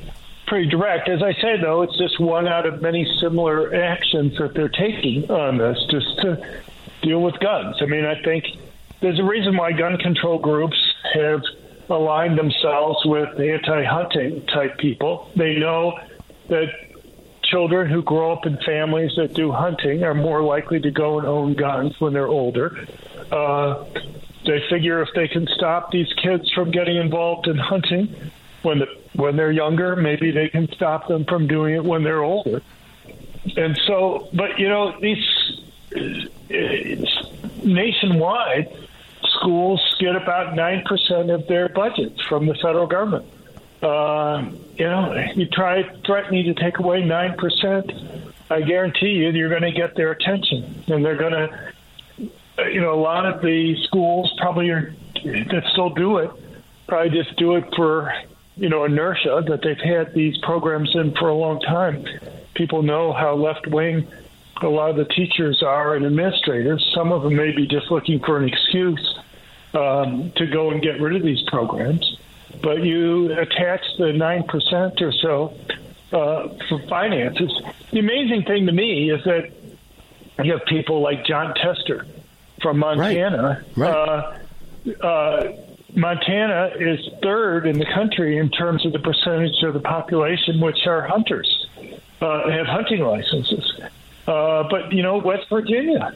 pretty 0.47 0.69
direct. 0.69 1.09
As 1.09 1.23
I 1.23 1.33
say, 1.33 1.59
though, 1.61 1.81
it's 1.81 1.97
just 1.97 2.19
one 2.19 2.47
out 2.47 2.65
of 2.65 2.81
many 2.81 3.07
similar 3.19 3.73
actions 3.73 4.37
that 4.37 4.53
they're 4.53 4.69
taking 4.69 5.29
on 5.29 5.57
this 5.57 5.77
just 5.89 6.19
to 6.21 6.61
deal 7.01 7.21
with 7.21 7.39
guns. 7.39 7.77
I 7.81 7.85
mean, 7.85 8.05
I 8.05 8.21
think 8.21 8.45
there's 9.01 9.19
a 9.19 9.23
reason 9.23 9.55
why 9.55 9.71
gun 9.71 9.97
control 9.97 10.39
groups 10.39 10.77
have 11.13 11.41
aligned 11.89 12.37
themselves 12.37 12.99
with 13.05 13.39
anti 13.39 13.83
hunting 13.83 14.45
type 14.47 14.77
people. 14.77 15.29
They 15.35 15.55
know 15.55 15.99
that 16.49 16.67
children 17.49 17.89
who 17.89 18.01
grow 18.01 18.31
up 18.31 18.45
in 18.45 18.57
families 18.65 19.11
that 19.17 19.33
do 19.33 19.51
hunting 19.51 20.03
are 20.03 20.13
more 20.13 20.41
likely 20.41 20.79
to 20.79 20.91
go 20.91 21.19
and 21.19 21.27
own 21.27 21.53
guns 21.53 21.99
when 21.99 22.13
they're 22.13 22.27
older. 22.27 22.87
Uh, 23.31 23.85
they 24.45 24.61
figure 24.69 25.01
if 25.01 25.09
they 25.15 25.27
can 25.27 25.47
stop 25.55 25.91
these 25.91 26.11
kids 26.21 26.51
from 26.51 26.71
getting 26.71 26.97
involved 26.97 27.47
in 27.47 27.57
hunting 27.57 28.31
when 28.61 28.79
the, 28.79 28.87
when 29.13 29.35
they're 29.35 29.51
younger, 29.51 29.95
maybe 29.95 30.31
they 30.31 30.49
can 30.49 30.67
stop 30.73 31.07
them 31.07 31.25
from 31.25 31.47
doing 31.47 31.75
it 31.75 31.83
when 31.83 32.03
they're 32.03 32.23
older. 32.23 32.61
And 33.55 33.79
so, 33.87 34.27
but 34.33 34.59
you 34.59 34.69
know, 34.69 34.99
these 34.99 35.23
nationwide 37.63 38.75
schools 39.23 39.95
get 39.99 40.15
about 40.15 40.55
nine 40.55 40.83
percent 40.85 41.29
of 41.29 41.47
their 41.47 41.69
budgets 41.69 42.21
from 42.21 42.47
the 42.47 42.55
federal 42.55 42.87
government. 42.87 43.25
Uh, 43.85 44.49
you 44.77 44.85
know, 44.85 45.13
you 45.35 45.45
try 45.45 45.83
threatening 46.07 46.45
to 46.45 46.55
take 46.55 46.79
away 46.79 47.05
nine 47.05 47.37
percent. 47.37 47.91
I 48.49 48.61
guarantee 48.61 49.09
you, 49.09 49.29
you're 49.29 49.49
going 49.49 49.61
to 49.61 49.71
get 49.71 49.95
their 49.95 50.09
attention, 50.09 50.83
and 50.87 51.05
they're 51.05 51.15
going 51.15 51.33
to. 51.33 51.71
You 52.71 52.81
know, 52.81 52.93
a 52.93 53.01
lot 53.01 53.25
of 53.25 53.41
the 53.41 53.75
schools 53.83 54.33
probably 54.39 54.69
are 54.69 54.91
that 55.23 55.63
still 55.71 55.91
do 55.91 56.17
it. 56.17 56.31
Probably 56.87 57.11
just 57.11 57.37
do 57.37 57.57
it 57.57 57.65
for 57.75 58.11
you 58.57 58.69
know 58.69 58.85
inertia 58.85 59.43
that 59.47 59.61
they've 59.61 59.77
had 59.77 60.15
these 60.15 60.35
programs 60.39 60.95
in 60.95 61.13
for 61.13 61.29
a 61.29 61.35
long 61.35 61.59
time. 61.59 62.05
People 62.55 62.81
know 62.81 63.13
how 63.13 63.35
left 63.35 63.67
wing 63.67 64.07
a 64.63 64.67
lot 64.67 64.89
of 64.89 64.95
the 64.95 65.05
teachers 65.05 65.61
are 65.61 65.95
and 65.95 66.05
administrators. 66.05 66.83
Some 66.95 67.11
of 67.11 67.21
them 67.21 67.35
may 67.35 67.51
be 67.51 67.67
just 67.67 67.91
looking 67.91 68.19
for 68.19 68.37
an 68.37 68.47
excuse 68.47 69.19
um, 69.73 70.31
to 70.37 70.47
go 70.47 70.71
and 70.71 70.81
get 70.81 70.99
rid 70.99 71.15
of 71.15 71.21
these 71.21 71.43
programs. 71.47 72.17
But 72.61 72.83
you 72.83 73.31
attach 73.33 73.81
the 73.97 74.13
nine 74.13 74.43
percent 74.43 75.01
or 75.01 75.11
so 75.11 75.57
uh, 76.11 76.49
for 76.69 76.79
finances. 76.87 77.51
The 77.91 77.99
amazing 77.99 78.43
thing 78.43 78.65
to 78.65 78.71
me 78.71 79.09
is 79.11 79.23
that 79.25 79.51
you 80.43 80.51
have 80.51 80.65
people 80.65 81.01
like 81.01 81.25
Jon 81.25 81.53
Tester 81.55 82.05
from 82.61 82.79
Montana. 82.79 83.63
Right. 83.75 83.89
Right. 83.89 84.41
Uh, 85.01 85.05
uh, 85.05 85.57
Montana 85.95 86.71
is 86.77 86.99
third 87.23 87.65
in 87.65 87.79
the 87.79 87.85
country 87.85 88.37
in 88.37 88.49
terms 88.49 88.85
of 88.85 88.91
the 88.91 88.99
percentage 88.99 89.63
of 89.63 89.73
the 89.73 89.79
population 89.79 90.59
which 90.59 90.85
are 90.85 91.07
hunters, 91.07 91.67
uh, 92.21 92.49
have 92.49 92.67
hunting 92.67 93.01
licenses. 93.01 93.79
Uh, 94.27 94.63
but 94.69 94.91
you 94.91 95.01
know, 95.01 95.17
West 95.17 95.47
Virginia 95.49 96.13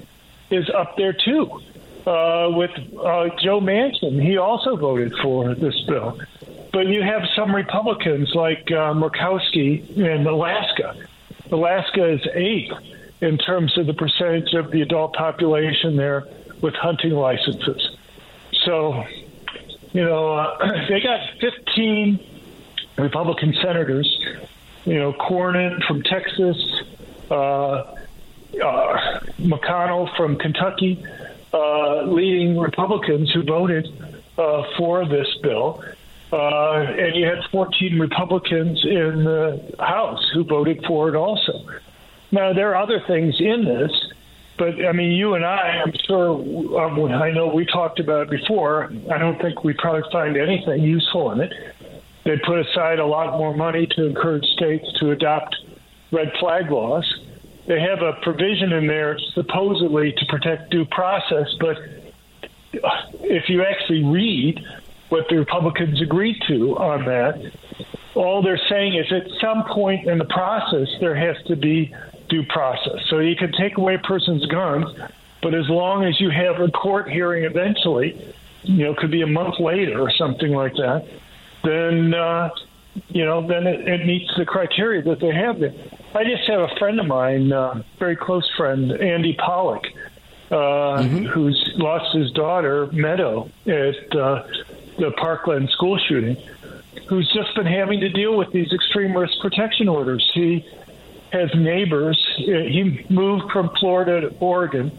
is 0.50 0.70
up 0.70 0.98
there 0.98 1.14
too. 1.14 1.62
Uh, 2.06 2.50
with 2.52 2.72
uh, 2.98 3.30
Joe 3.42 3.60
Manchin, 3.62 4.22
he 4.22 4.38
also 4.38 4.76
voted 4.76 5.14
for 5.22 5.54
this 5.54 5.80
bill. 5.82 6.20
But 6.72 6.88
you 6.88 7.01
have 7.01 7.24
some 7.36 7.53
Republicans 7.53 8.34
like 8.36 8.72
uh, 8.72 8.93
Murkowski 8.93 9.97
in 9.97 10.28
Alaska. 10.28 10.95
Alaska 11.51 12.13
is 12.13 12.22
eighth 12.34 12.74
in 13.22 13.38
terms 13.38 13.78
of 13.78 13.88
the 13.88 13.93
percentage 13.93 14.53
of 14.53 14.72
the 14.72 14.82
adult 14.82 15.13
population 15.13 15.95
there 15.95 16.28
with 16.61 16.76
hunting 16.76 17.13
licenses. 17.13 17.97
So 18.65 19.03
you 19.93 20.03
know, 20.03 20.34
uh, 20.34 20.88
they 20.89 21.01
got 21.01 21.20
15 21.39 22.20
Republican 22.97 23.53
senators. 23.61 24.07
You 24.86 24.95
know, 24.95 25.13
Cornyn 25.13 25.84
from 25.86 26.03
Texas, 26.03 26.57
uh, 27.30 27.34
uh, 27.34 27.95
McConnell 29.39 30.15
from 30.15 30.38
Kentucky, 30.38 31.05
uh, 31.53 32.03
leading 32.03 32.57
Republicans 32.57 33.32
who 33.32 33.43
voted 33.43 33.88
uh, 34.38 34.63
for 34.78 35.05
this 35.05 35.28
bill. 35.41 35.84
Uh, 36.32 36.82
and 36.82 37.16
you 37.16 37.26
had 37.26 37.40
14 37.52 38.00
Republicans 38.00 38.84
in 38.84 39.24
the 39.24 39.76
House 39.80 40.30
who 40.34 40.44
voted 40.44 40.84
for 40.86 41.10
it 41.10 41.16
also. 41.16 41.54
Now, 42.32 42.54
there 42.54 42.70
are 42.76 42.84
other 42.84 43.02
things 43.08 43.36
in 43.40 43.66
this 43.66 43.92
but 44.60 44.86
I 44.86 44.92
mean, 44.92 45.14
you 45.14 45.36
and 45.36 45.46
I, 45.46 45.82
I'm 45.86 45.94
sure, 46.06 46.36
um, 46.82 47.00
I 47.14 47.32
know 47.32 47.48
we 47.48 47.66
talked 47.66 48.02
about 48.02 48.24
it 48.24 48.30
before. 48.30 48.92
I 49.10 49.18
don't 49.18 49.42
think 49.42 49.64
we 49.64 49.74
probably 49.74 50.04
find 50.12 50.36
anything 50.36 50.84
useful 50.84 51.32
in 51.32 51.40
it. 51.40 51.54
They 52.26 52.38
put 52.46 52.60
aside 52.60 53.00
a 53.00 53.06
lot 53.06 53.38
more 53.38 53.56
money 53.56 53.88
to 53.96 54.06
encourage 54.06 54.44
states 54.58 54.86
to 55.00 55.12
adopt 55.12 55.56
red 56.12 56.34
flag 56.42 56.70
laws. 56.70 57.06
They 57.68 57.80
have 57.80 58.02
a 58.02 58.14
provision 58.22 58.74
in 58.74 58.86
there 58.86 59.18
supposedly 59.34 60.12
to 60.12 60.26
protect 60.26 60.72
due 60.72 60.86
process, 60.86 61.48
but 61.62 61.78
if 62.74 63.48
you 63.48 63.64
actually 63.64 64.04
read 64.04 64.60
what 65.10 65.26
the 65.30 65.38
Republicans 65.38 66.01
agreed 66.01 66.38
to 66.47 66.78
on 66.78 67.05
that, 67.05 67.51
all 68.16 68.41
they're 68.41 68.62
saying 68.70 68.95
is 68.95 69.12
at 69.12 69.28
some 69.41 69.64
point 69.66 70.07
in 70.07 70.18
the 70.18 70.26
process 70.26 70.88
there 70.99 71.16
has 71.16 71.36
to 71.47 71.55
be 71.55 71.93
due 72.30 72.43
process. 72.45 72.99
So 73.10 73.20
you 73.20 73.36
can 73.36 73.51
take 73.51 73.78
away 73.78 73.95
a 73.95 73.99
person's 73.99 74.45
guns, 74.47 74.88
but 75.41 75.53
as 75.53 75.68
long 75.70 76.05
as 76.05 76.20
you 76.20 76.30
have 76.30 76.60
a 76.60 76.70
court 76.70 77.10
hearing 77.10 77.43
eventually, 77.43 78.36
you 78.64 78.86
know, 78.86 78.93
could 78.93 79.12
be 79.12 79.22
a 79.22 79.28
month 79.28 79.60
later 79.60 79.99
or 79.99 80.12
something 80.12 80.51
like 80.51 80.74
that, 80.74 81.07
then 81.64 82.14
uh, 82.14 82.49
you 83.10 83.26
know, 83.26 83.45
then 83.47 83.68
it, 83.68 83.88
it 83.88 84.05
meets 84.05 84.32
the 84.38 84.45
criteria 84.45 85.01
that 85.03 85.20
they 85.20 85.32
have 85.32 85.60
there. 85.60 85.74
I 86.14 86.24
just 86.24 86.47
have 86.49 86.62
a 86.62 86.76
friend 86.78 86.99
of 86.99 87.05
mine, 87.05 87.51
uh, 87.51 87.84
very 87.97 88.16
close 88.16 88.49
friend, 88.57 88.91
Andy 88.91 89.36
Pollack, 89.36 89.86
uh, 90.51 90.55
mm-hmm. 90.55 91.26
who's 91.26 91.74
lost 91.76 92.16
his 92.16 92.32
daughter 92.32 92.88
Meadow 92.88 93.49
at 93.68 94.16
uh, 94.16 94.43
the 95.00 95.12
Parkland 95.12 95.70
school 95.70 95.97
shooting, 95.97 96.38
who's 97.08 97.32
just 97.34 97.56
been 97.56 97.66
having 97.66 98.00
to 98.02 98.10
deal 98.10 98.38
with 98.38 98.52
these 98.52 98.72
extreme 98.74 99.16
risk 99.16 99.39
protection 99.41 99.88
orders. 99.88 100.30
He 100.34 100.66
has 101.32 101.54
neighbors. 101.56 102.20
He 102.38 103.06
moved 103.10 103.52
from 103.52 103.70
Florida 103.80 104.30
to 104.30 104.36
Oregon. 104.39 104.91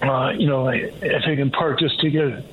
Uh, 0.00 0.30
you 0.36 0.46
know, 0.46 0.66
I, 0.68 0.92
I 1.02 1.22
think 1.24 1.38
in 1.38 1.50
part 1.50 1.78
just 1.78 2.00
to 2.00 2.10
get 2.10 2.44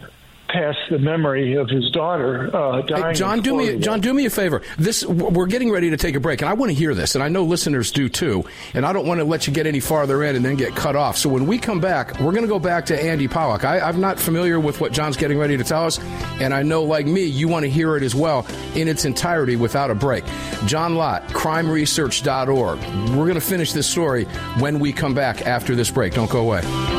past 0.49 0.77
the 0.89 0.99
memory 0.99 1.55
of 1.55 1.69
his 1.69 1.89
daughter 1.91 2.55
uh, 2.55 2.81
dying. 2.81 3.03
Hey, 3.03 3.13
John, 3.13 3.41
do 3.41 3.55
me 3.55 3.77
John, 3.77 3.99
do 3.99 4.13
me 4.13 4.25
a 4.25 4.29
favor. 4.29 4.61
This 4.77 5.05
we're 5.05 5.45
getting 5.45 5.71
ready 5.71 5.89
to 5.91 5.97
take 5.97 6.15
a 6.15 6.19
break, 6.19 6.41
and 6.41 6.49
I 6.49 6.53
want 6.53 6.71
to 6.71 6.75
hear 6.75 6.93
this, 6.93 7.15
and 7.15 7.23
I 7.23 7.29
know 7.29 7.43
listeners 7.43 7.91
do 7.91 8.09
too. 8.09 8.45
And 8.73 8.85
I 8.85 8.93
don't 8.93 9.05
want 9.07 9.19
to 9.19 9.23
let 9.23 9.47
you 9.47 9.53
get 9.53 9.67
any 9.67 9.79
farther 9.79 10.23
in 10.23 10.35
and 10.35 10.43
then 10.43 10.55
get 10.55 10.75
cut 10.75 10.95
off. 10.95 11.17
So 11.17 11.29
when 11.29 11.45
we 11.45 11.57
come 11.57 11.79
back, 11.79 12.19
we're 12.19 12.31
going 12.31 12.43
to 12.43 12.47
go 12.47 12.59
back 12.59 12.85
to 12.87 13.01
Andy 13.01 13.27
Pollack. 13.27 13.63
I, 13.63 13.79
I'm 13.79 14.01
not 14.01 14.19
familiar 14.19 14.59
with 14.59 14.81
what 14.81 14.91
John's 14.91 15.17
getting 15.17 15.37
ready 15.37 15.57
to 15.57 15.63
tell 15.63 15.85
us, 15.85 15.99
and 16.39 16.53
I 16.53 16.63
know, 16.63 16.83
like 16.83 17.05
me, 17.05 17.23
you 17.23 17.47
want 17.47 17.63
to 17.63 17.69
hear 17.69 17.95
it 17.95 18.03
as 18.03 18.15
well 18.15 18.45
in 18.75 18.87
its 18.87 19.05
entirety 19.05 19.55
without 19.55 19.91
a 19.91 19.95
break. 19.95 20.23
John 20.65 20.95
Lott, 20.95 21.27
CrimeResearch.org. 21.29 22.79
We're 23.09 23.25
going 23.25 23.35
to 23.35 23.41
finish 23.41 23.73
this 23.73 23.87
story 23.87 24.25
when 24.59 24.79
we 24.79 24.93
come 24.93 25.13
back 25.13 25.45
after 25.45 25.75
this 25.75 25.91
break. 25.91 26.13
Don't 26.13 26.29
go 26.29 26.41
away. 26.41 26.98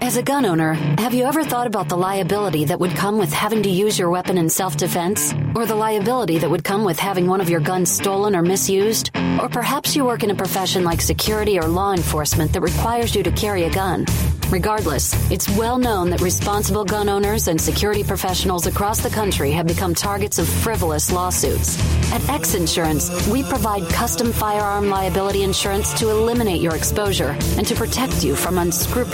As 0.00 0.18
a 0.18 0.22
gun 0.22 0.44
owner, 0.44 0.74
have 0.98 1.14
you 1.14 1.24
ever 1.24 1.44
thought 1.44 1.66
about 1.66 1.88
the 1.88 1.96
liability 1.96 2.66
that 2.66 2.78
would 2.78 2.90
come 2.90 3.16
with 3.16 3.32
having 3.32 3.62
to 3.62 3.70
use 3.70 3.98
your 3.98 4.10
weapon 4.10 4.36
in 4.36 4.50
self 4.50 4.76
defense? 4.76 5.32
Or 5.54 5.64
the 5.64 5.74
liability 5.74 6.38
that 6.38 6.50
would 6.50 6.62
come 6.62 6.84
with 6.84 6.98
having 6.98 7.26
one 7.26 7.40
of 7.40 7.48
your 7.48 7.60
guns 7.60 7.90
stolen 7.90 8.36
or 8.36 8.42
misused? 8.42 9.10
Or 9.40 9.48
perhaps 9.48 9.96
you 9.96 10.04
work 10.04 10.22
in 10.22 10.30
a 10.30 10.34
profession 10.34 10.84
like 10.84 11.00
security 11.00 11.58
or 11.58 11.66
law 11.66 11.94
enforcement 11.94 12.52
that 12.52 12.60
requires 12.60 13.14
you 13.14 13.22
to 13.22 13.30
carry 13.32 13.64
a 13.64 13.70
gun. 13.72 14.04
Regardless, 14.50 15.14
it's 15.30 15.48
well 15.56 15.78
known 15.78 16.10
that 16.10 16.20
responsible 16.20 16.84
gun 16.84 17.08
owners 17.08 17.48
and 17.48 17.58
security 17.58 18.04
professionals 18.04 18.66
across 18.66 19.00
the 19.00 19.08
country 19.08 19.52
have 19.52 19.66
become 19.66 19.94
targets 19.94 20.38
of 20.38 20.46
frivolous 20.46 21.10
lawsuits. 21.10 21.78
At 22.12 22.28
X 22.28 22.54
Insurance, 22.54 23.10
we 23.28 23.42
provide 23.42 23.88
custom 23.88 24.32
firearm 24.32 24.90
liability 24.90 25.42
insurance 25.42 25.94
to 25.94 26.10
eliminate 26.10 26.60
your 26.60 26.76
exposure 26.76 27.34
and 27.56 27.66
to 27.66 27.74
protect 27.74 28.22
you 28.22 28.36
from 28.36 28.58
unscrupulous 28.58 29.13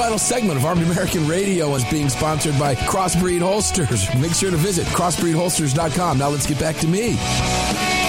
final 0.00 0.18
segment 0.18 0.56
of 0.56 0.64
Armed 0.64 0.82
American 0.82 1.28
Radio 1.28 1.74
is 1.74 1.84
being 1.84 2.08
sponsored 2.08 2.58
by 2.58 2.74
Crossbreed 2.74 3.40
Holsters. 3.40 4.12
Make 4.16 4.32
sure 4.32 4.50
to 4.50 4.56
visit 4.56 4.86
crossbreedholsters.com. 4.86 6.18
Now 6.18 6.30
let's 6.30 6.46
get 6.46 6.58
back 6.58 6.76
to 6.78 6.88
me. 6.88 7.18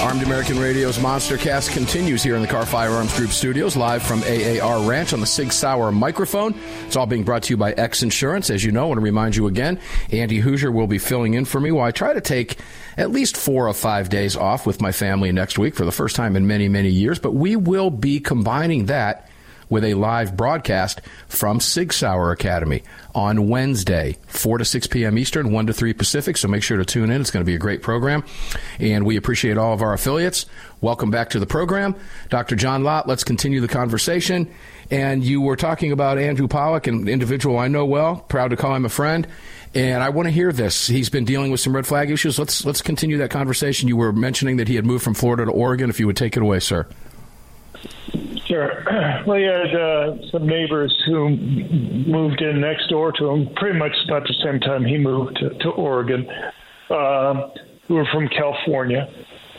Armed 0.01 0.23
American 0.23 0.57
Radio's 0.57 0.99
Monster 0.99 1.37
Cast 1.37 1.71
continues 1.71 2.23
here 2.23 2.35
in 2.35 2.41
the 2.41 2.47
Kahr 2.47 2.65
Firearms 2.65 3.15
Group 3.15 3.29
studios, 3.29 3.77
live 3.77 4.01
from 4.01 4.23
AAR 4.23 4.89
Ranch 4.89 5.13
on 5.13 5.19
the 5.19 5.27
Sig 5.27 5.51
Sauer 5.51 5.91
microphone. 5.91 6.55
It's 6.87 6.95
all 6.95 7.05
being 7.05 7.23
brought 7.23 7.43
to 7.43 7.53
you 7.53 7.57
by 7.57 7.73
X 7.73 8.01
Insurance. 8.01 8.49
As 8.49 8.63
you 8.63 8.71
know, 8.71 8.85
I 8.85 8.87
want 8.87 8.97
to 8.97 9.03
remind 9.03 9.35
you 9.35 9.45
again, 9.45 9.79
Andy 10.11 10.39
Hoosier 10.39 10.71
will 10.71 10.87
be 10.87 10.97
filling 10.97 11.35
in 11.35 11.45
for 11.45 11.61
me 11.61 11.71
while 11.71 11.85
I 11.85 11.91
try 11.91 12.13
to 12.13 12.21
take 12.21 12.57
at 12.97 13.11
least 13.11 13.37
four 13.37 13.67
or 13.67 13.73
five 13.75 14.09
days 14.09 14.35
off 14.35 14.65
with 14.65 14.81
my 14.81 14.91
family 14.91 15.31
next 15.31 15.59
week 15.59 15.75
for 15.75 15.85
the 15.85 15.91
first 15.91 16.15
time 16.15 16.35
in 16.35 16.47
many, 16.47 16.67
many 16.67 16.89
years. 16.89 17.19
But 17.19 17.33
we 17.33 17.55
will 17.55 17.91
be 17.91 18.19
combining 18.19 18.87
that 18.87 19.29
with 19.71 19.83
a 19.85 19.95
live 19.95 20.37
broadcast 20.37 21.01
from 21.27 21.59
Sig 21.59 21.91
Sauer 21.93 22.31
Academy 22.31 22.83
on 23.15 23.49
Wednesday, 23.49 24.17
4 24.27 24.59
to 24.59 24.65
6 24.65 24.87
p.m. 24.87 25.17
Eastern, 25.17 25.51
1 25.51 25.67
to 25.67 25.73
3 25.73 25.93
Pacific. 25.93 26.37
So 26.37 26.47
make 26.47 26.61
sure 26.61 26.77
to 26.77 26.85
tune 26.85 27.09
in. 27.09 27.21
It's 27.21 27.31
going 27.31 27.43
to 27.43 27.49
be 27.49 27.55
a 27.55 27.59
great 27.59 27.81
program. 27.81 28.23
And 28.79 29.05
we 29.05 29.15
appreciate 29.15 29.57
all 29.57 29.73
of 29.73 29.81
our 29.81 29.93
affiliates. 29.93 30.45
Welcome 30.81 31.09
back 31.09 31.29
to 31.31 31.39
the 31.39 31.45
program. 31.47 31.95
Dr. 32.29 32.55
John 32.55 32.83
Lott, 32.83 33.07
let's 33.07 33.23
continue 33.23 33.61
the 33.61 33.67
conversation. 33.67 34.53
And 34.91 35.23
you 35.23 35.39
were 35.39 35.55
talking 35.55 35.93
about 35.93 36.17
Andrew 36.17 36.49
Pollack, 36.49 36.87
an 36.87 37.07
individual 37.07 37.57
I 37.57 37.69
know 37.69 37.85
well, 37.85 38.17
proud 38.27 38.49
to 38.49 38.57
call 38.57 38.75
him 38.75 38.83
a 38.83 38.89
friend. 38.89 39.25
And 39.73 40.03
I 40.03 40.09
want 40.09 40.27
to 40.27 40.31
hear 40.31 40.51
this. 40.51 40.87
He's 40.87 41.09
been 41.09 41.23
dealing 41.23 41.49
with 41.49 41.61
some 41.61 41.73
red 41.73 41.87
flag 41.87 42.11
issues. 42.11 42.37
Let's 42.37 42.65
let's 42.65 42.81
continue 42.81 43.17
that 43.19 43.31
conversation. 43.31 43.87
You 43.87 43.95
were 43.95 44.11
mentioning 44.11 44.57
that 44.57 44.67
he 44.67 44.75
had 44.75 44.85
moved 44.85 45.01
from 45.01 45.13
Florida 45.13 45.45
to 45.45 45.51
Oregon. 45.51 45.89
If 45.89 45.97
you 45.97 46.07
would 46.07 46.17
take 46.17 46.35
it 46.35 46.43
away, 46.43 46.59
sir. 46.59 46.85
Sure. 48.45 48.83
Well, 49.25 49.37
he 49.37 49.43
had 49.43 49.75
uh, 49.75 50.15
some 50.31 50.47
neighbors 50.47 50.93
who 51.05 51.29
moved 51.29 52.41
in 52.41 52.59
next 52.59 52.87
door 52.89 53.11
to 53.13 53.29
him, 53.29 53.53
pretty 53.55 53.77
much 53.77 53.95
about 54.05 54.23
the 54.27 54.33
same 54.43 54.59
time 54.59 54.83
he 54.83 54.97
moved 54.97 55.37
to, 55.37 55.49
to 55.49 55.69
Oregon, 55.69 56.27
uh, 56.89 57.49
who 57.87 57.95
were 57.95 58.07
from 58.11 58.27
California. 58.29 59.07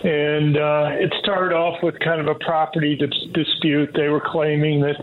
And 0.03 0.57
uh, 0.57 0.89
it 0.99 1.15
started 1.23 1.55
off 1.55 1.81
with 1.83 1.97
kind 2.01 2.21
of 2.21 2.27
a 2.27 2.35
property 2.45 2.97
dis- 2.97 3.27
dispute. 3.33 3.91
They 3.95 4.09
were 4.09 4.21
claiming 4.21 4.81
that 4.81 4.97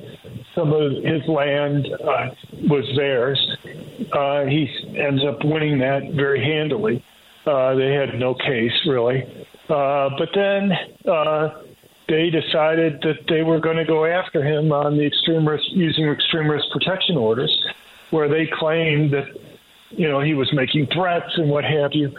some 0.53 0.73
of 0.73 0.91
his 0.91 1.25
land 1.27 1.87
uh, 1.87 2.27
was 2.67 2.83
theirs. 2.97 3.39
uh, 4.11 4.43
he 4.45 4.67
ends 4.97 5.23
up 5.25 5.39
winning 5.45 5.79
that 5.79 6.11
very 6.15 6.43
handily. 6.43 7.03
Uh, 7.45 7.75
they 7.75 7.93
had 7.93 8.19
no 8.19 8.35
case 8.35 8.73
really, 8.85 9.23
uh, 9.69 10.09
but 10.17 10.29
then 10.35 10.71
uh, 11.09 11.61
they 12.09 12.29
decided 12.29 13.01
that 13.03 13.27
they 13.27 13.43
were 13.43 13.59
going 13.59 13.77
to 13.77 13.85
go 13.85 14.05
after 14.05 14.43
him 14.43 14.71
on 14.71 14.97
the 14.97 15.05
extreme 15.05 15.47
risk 15.47 15.63
using 15.69 16.09
extreme 16.09 16.49
risk 16.49 16.65
protection 16.71 17.15
orders, 17.15 17.55
where 18.09 18.27
they 18.27 18.47
claimed 18.51 19.11
that 19.11 19.27
you 19.91 20.09
know 20.09 20.19
he 20.19 20.33
was 20.33 20.51
making 20.53 20.87
threats 20.87 21.37
and 21.37 21.49
what 21.49 21.63
have 21.63 21.93
you. 21.93 22.13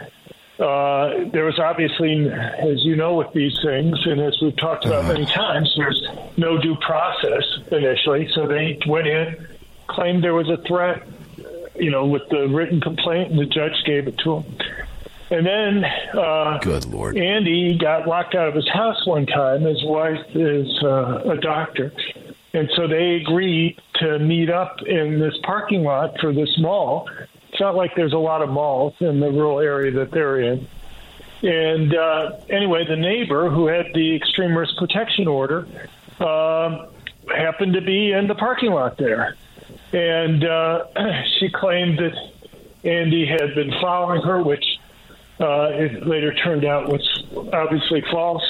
Uh, 0.58 1.24
there 1.32 1.44
was 1.44 1.58
obviously, 1.58 2.28
as 2.28 2.84
you 2.84 2.94
know, 2.94 3.14
with 3.14 3.32
these 3.32 3.58
things, 3.64 3.98
and 4.06 4.20
as 4.20 4.38
we've 4.42 4.56
talked 4.56 4.84
about 4.84 5.04
many 5.06 5.24
times, 5.26 5.72
there's 5.76 6.06
no 6.36 6.60
due 6.60 6.76
process 6.76 7.44
initially. 7.72 8.28
So 8.34 8.46
they 8.46 8.78
went 8.86 9.06
in, 9.06 9.46
claimed 9.88 10.22
there 10.22 10.34
was 10.34 10.50
a 10.50 10.58
threat, 10.68 11.02
you 11.76 11.90
know, 11.90 12.06
with 12.06 12.28
the 12.30 12.46
written 12.48 12.80
complaint, 12.80 13.30
and 13.30 13.40
the 13.40 13.46
judge 13.46 13.82
gave 13.86 14.06
it 14.06 14.18
to 14.18 14.36
him. 14.36 14.58
And 15.30 15.46
then, 15.46 15.84
uh, 16.18 16.58
good 16.58 16.86
lord, 16.86 17.16
Andy 17.16 17.78
got 17.78 18.08
locked 18.08 18.34
out 18.34 18.48
of 18.48 18.54
his 18.54 18.68
house 18.68 19.06
one 19.06 19.26
time. 19.26 19.62
His 19.62 19.82
wife 19.84 20.24
is 20.34 20.66
uh, 20.82 21.22
a 21.24 21.36
doctor, 21.36 21.92
and 22.52 22.68
so 22.74 22.88
they 22.88 23.14
agreed 23.22 23.80
to 24.00 24.18
meet 24.18 24.50
up 24.50 24.82
in 24.82 25.20
this 25.20 25.34
parking 25.44 25.84
lot 25.84 26.18
for 26.20 26.32
this 26.32 26.58
mall. 26.58 27.08
It's 27.48 27.60
not 27.60 27.76
like 27.76 27.94
there's 27.94 28.12
a 28.12 28.18
lot 28.18 28.42
of 28.42 28.48
malls 28.48 28.94
in 28.98 29.20
the 29.20 29.30
rural 29.30 29.60
area 29.60 29.92
that 29.92 30.10
they're 30.10 30.40
in. 30.40 30.66
And 31.42 31.94
uh, 31.94 32.32
anyway, 32.48 32.84
the 32.86 32.96
neighbor 32.96 33.48
who 33.48 33.66
had 33.66 33.86
the 33.94 34.16
extreme 34.16 34.56
risk 34.56 34.76
protection 34.76 35.26
order 35.26 35.66
um, 36.18 36.88
happened 37.34 37.74
to 37.74 37.80
be 37.80 38.12
in 38.12 38.26
the 38.26 38.34
parking 38.34 38.72
lot 38.72 38.98
there. 38.98 39.36
And 39.92 40.44
uh, 40.44 40.86
she 41.38 41.50
claimed 41.50 41.98
that 41.98 42.14
Andy 42.84 43.26
had 43.26 43.54
been 43.54 43.70
following 43.80 44.22
her, 44.22 44.42
which 44.42 44.64
uh, 45.40 45.70
it 45.72 46.06
later 46.06 46.34
turned 46.34 46.64
out 46.64 46.88
was 46.88 47.24
obviously 47.52 48.02
false 48.10 48.44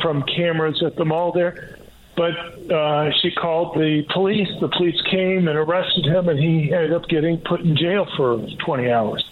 from 0.00 0.22
cameras 0.24 0.82
at 0.82 0.96
the 0.96 1.04
mall 1.04 1.32
there. 1.32 1.78
But 2.16 2.70
uh, 2.70 3.12
she 3.22 3.30
called 3.30 3.76
the 3.76 4.04
police. 4.12 4.48
The 4.60 4.68
police 4.68 5.00
came 5.02 5.46
and 5.46 5.56
arrested 5.56 6.04
him, 6.04 6.28
and 6.28 6.38
he 6.38 6.72
ended 6.72 6.92
up 6.92 7.08
getting 7.08 7.38
put 7.38 7.60
in 7.60 7.76
jail 7.76 8.08
for 8.16 8.44
20 8.58 8.90
hours. 8.90 9.24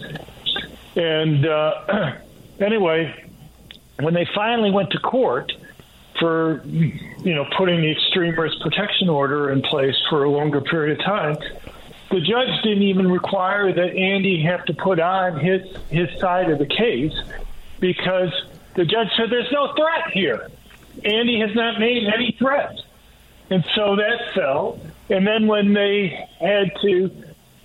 And 0.94 1.44
uh, 1.44 2.12
anyway, 2.60 3.28
when 3.98 4.14
they 4.14 4.26
finally 4.34 4.70
went 4.70 4.90
to 4.90 4.98
court 5.00 5.52
for, 6.20 6.62
you 6.64 7.34
know, 7.34 7.44
putting 7.58 7.80
the 7.80 7.90
extreme 7.90 8.38
risk 8.38 8.60
protection 8.60 9.08
order 9.08 9.50
in 9.50 9.62
place 9.62 9.96
for 10.08 10.22
a 10.22 10.30
longer 10.30 10.60
period 10.60 10.98
of 11.00 11.04
time, 11.04 11.36
the 12.10 12.20
judge 12.20 12.62
didn't 12.62 12.84
even 12.84 13.10
require 13.10 13.72
that 13.72 13.96
Andy 13.96 14.42
have 14.42 14.64
to 14.66 14.74
put 14.74 15.00
on 15.00 15.40
his 15.40 15.62
his 15.90 16.08
side 16.20 16.50
of 16.50 16.58
the 16.58 16.66
case 16.66 17.14
because 17.80 18.32
the 18.74 18.84
judge 18.84 19.08
said 19.16 19.30
there's 19.30 19.50
no 19.52 19.74
threat 19.74 20.10
here. 20.12 20.50
Andy 21.04 21.40
has 21.40 21.54
not 21.54 21.78
made 21.78 22.04
any 22.06 22.36
threats. 22.38 22.82
And 23.50 23.64
so 23.74 23.96
that 23.96 24.34
fell. 24.34 24.80
And 25.08 25.26
then 25.26 25.46
when 25.46 25.72
they 25.72 26.08
had 26.40 26.72
to, 26.82 27.10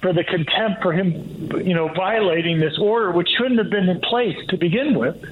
for 0.02 0.14
the 0.14 0.24
contempt 0.24 0.82
for 0.82 0.94
him, 0.94 1.50
you 1.64 1.74
know, 1.74 1.88
violating 1.90 2.60
this 2.60 2.78
order, 2.78 3.12
which 3.12 3.30
shouldn't 3.38 3.58
have 3.58 3.70
been 3.70 3.90
in 3.90 4.00
place 4.02 4.38
to 4.50 4.58
begin 4.58 4.98
with, 4.98 5.24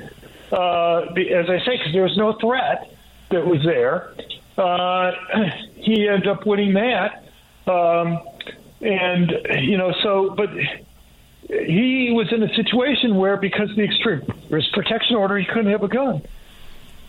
uh, 0.52 1.02
as 1.02 1.50
I 1.50 1.60
say, 1.66 1.78
because 1.78 1.94
there 1.94 2.04
was 2.04 2.18
no 2.18 2.34
threat 2.34 2.92
that 3.30 3.46
was 3.46 3.64
there, 3.64 4.12
uh, 4.58 5.12
he 5.76 6.08
ended 6.08 6.28
up 6.28 6.46
winning 6.46 6.74
that. 6.74 7.24
Um, 7.68 8.20
and, 8.82 9.32
you 9.62 9.78
know, 9.78 9.94
so, 10.04 10.34
but 10.36 10.50
he 11.48 12.12
was 12.12 12.32
in 12.32 12.44
a 12.44 12.54
situation 12.56 13.16
where, 13.16 13.38
because 13.38 13.70
of 13.70 13.76
the 13.76 13.84
extreme 13.84 14.22
risk 14.50 14.72
protection 14.74 15.16
order, 15.16 15.38
he 15.38 15.46
couldn't 15.46 15.72
have 15.72 15.84
a 15.84 15.88
gun 15.88 16.22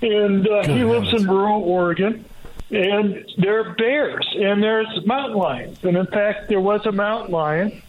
and 0.02 0.48
uh, 0.48 0.66
he 0.66 0.84
lives 0.84 1.12
in 1.12 1.26
rural 1.26 1.62
Oregon. 1.62 2.24
And 2.70 3.28
there 3.36 3.60
are 3.60 3.74
bears 3.74 4.26
and 4.34 4.62
there's 4.62 5.04
mountain 5.04 5.36
lions. 5.36 5.82
And 5.82 5.96
in 5.96 6.06
fact, 6.06 6.48
there 6.48 6.60
was 6.60 6.86
a 6.86 6.92
mountain 6.92 7.32
lion 7.32 7.82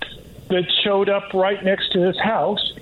that 0.50 0.64
showed 0.84 1.08
up 1.08 1.34
right 1.34 1.64
next 1.64 1.92
to 1.94 2.00
his 2.00 2.20
house. 2.20 2.74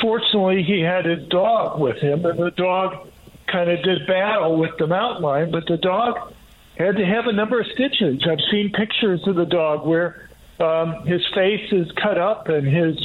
Fortunately, 0.00 0.62
he 0.62 0.80
had 0.80 1.04
his 1.04 1.28
dog 1.28 1.78
with 1.78 1.98
him, 1.98 2.24
and 2.24 2.38
the 2.38 2.50
dog 2.50 3.08
kind 3.46 3.70
of 3.70 3.82
did 3.82 4.06
battle 4.06 4.56
with 4.56 4.76
the 4.78 4.86
mountain 4.86 5.22
lion, 5.22 5.50
but 5.50 5.66
the 5.66 5.76
dog 5.76 6.32
had 6.76 6.96
to 6.96 7.04
have 7.04 7.26
a 7.26 7.32
number 7.32 7.60
of 7.60 7.66
stitches. 7.68 8.22
I've 8.28 8.40
seen 8.50 8.72
pictures 8.72 9.26
of 9.28 9.36
the 9.36 9.46
dog 9.46 9.86
where 9.86 10.28
um, 10.60 11.06
his 11.06 11.26
face 11.34 11.72
is 11.72 11.90
cut 11.92 12.18
up 12.18 12.48
and 12.48 12.66
his 12.66 12.96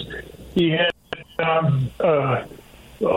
he 0.54 0.72
had 0.72 0.92
um, 1.40 1.90
uh, 2.00 2.04
uh, 2.04 2.46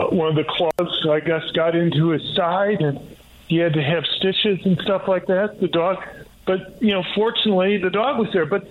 one 0.09 0.29
of 0.29 0.35
the 0.35 0.45
claws, 0.45 1.07
I 1.09 1.19
guess, 1.19 1.43
got 1.51 1.75
into 1.75 2.09
his 2.09 2.35
side, 2.35 2.81
and 2.81 2.99
he 3.47 3.57
had 3.57 3.73
to 3.73 3.83
have 3.83 4.05
stitches 4.05 4.65
and 4.65 4.79
stuff 4.81 5.07
like 5.07 5.27
that. 5.27 5.59
The 5.59 5.67
dog, 5.67 5.97
but 6.45 6.81
you 6.81 6.93
know, 6.93 7.03
fortunately, 7.15 7.77
the 7.77 7.89
dog 7.89 8.17
was 8.17 8.31
there, 8.31 8.45
but 8.45 8.65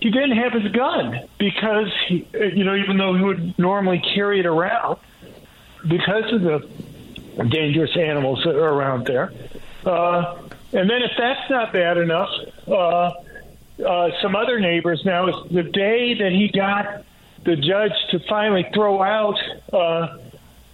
he 0.00 0.10
didn't 0.10 0.36
have 0.36 0.52
his 0.52 0.70
gun 0.72 1.28
because 1.38 1.88
he, 2.06 2.26
uh, 2.34 2.44
you 2.44 2.64
know, 2.64 2.76
even 2.76 2.96
though 2.96 3.14
he 3.14 3.22
would 3.22 3.58
normally 3.58 4.00
carry 4.14 4.40
it 4.40 4.46
around, 4.46 4.98
because 5.88 6.32
of 6.32 6.42
the 6.42 6.68
dangerous 7.48 7.96
animals 7.96 8.42
that 8.44 8.54
are 8.54 8.72
around 8.72 9.06
there. 9.06 9.32
Uh, 9.84 10.42
and 10.72 10.88
then, 10.88 11.02
if 11.02 11.10
that's 11.18 11.50
not 11.50 11.72
bad 11.72 11.98
enough, 11.98 12.30
uh, 12.68 13.10
uh, 13.82 14.10
some 14.20 14.36
other 14.36 14.60
neighbors 14.60 15.02
now 15.04 15.28
is 15.28 15.34
the 15.50 15.62
day 15.62 16.14
that 16.14 16.32
he 16.32 16.50
got 16.54 17.04
the 17.44 17.56
judge 17.56 17.92
to 18.10 18.20
finally 18.28 18.66
throw 18.74 19.02
out 19.02 19.38
uh, 19.72 20.18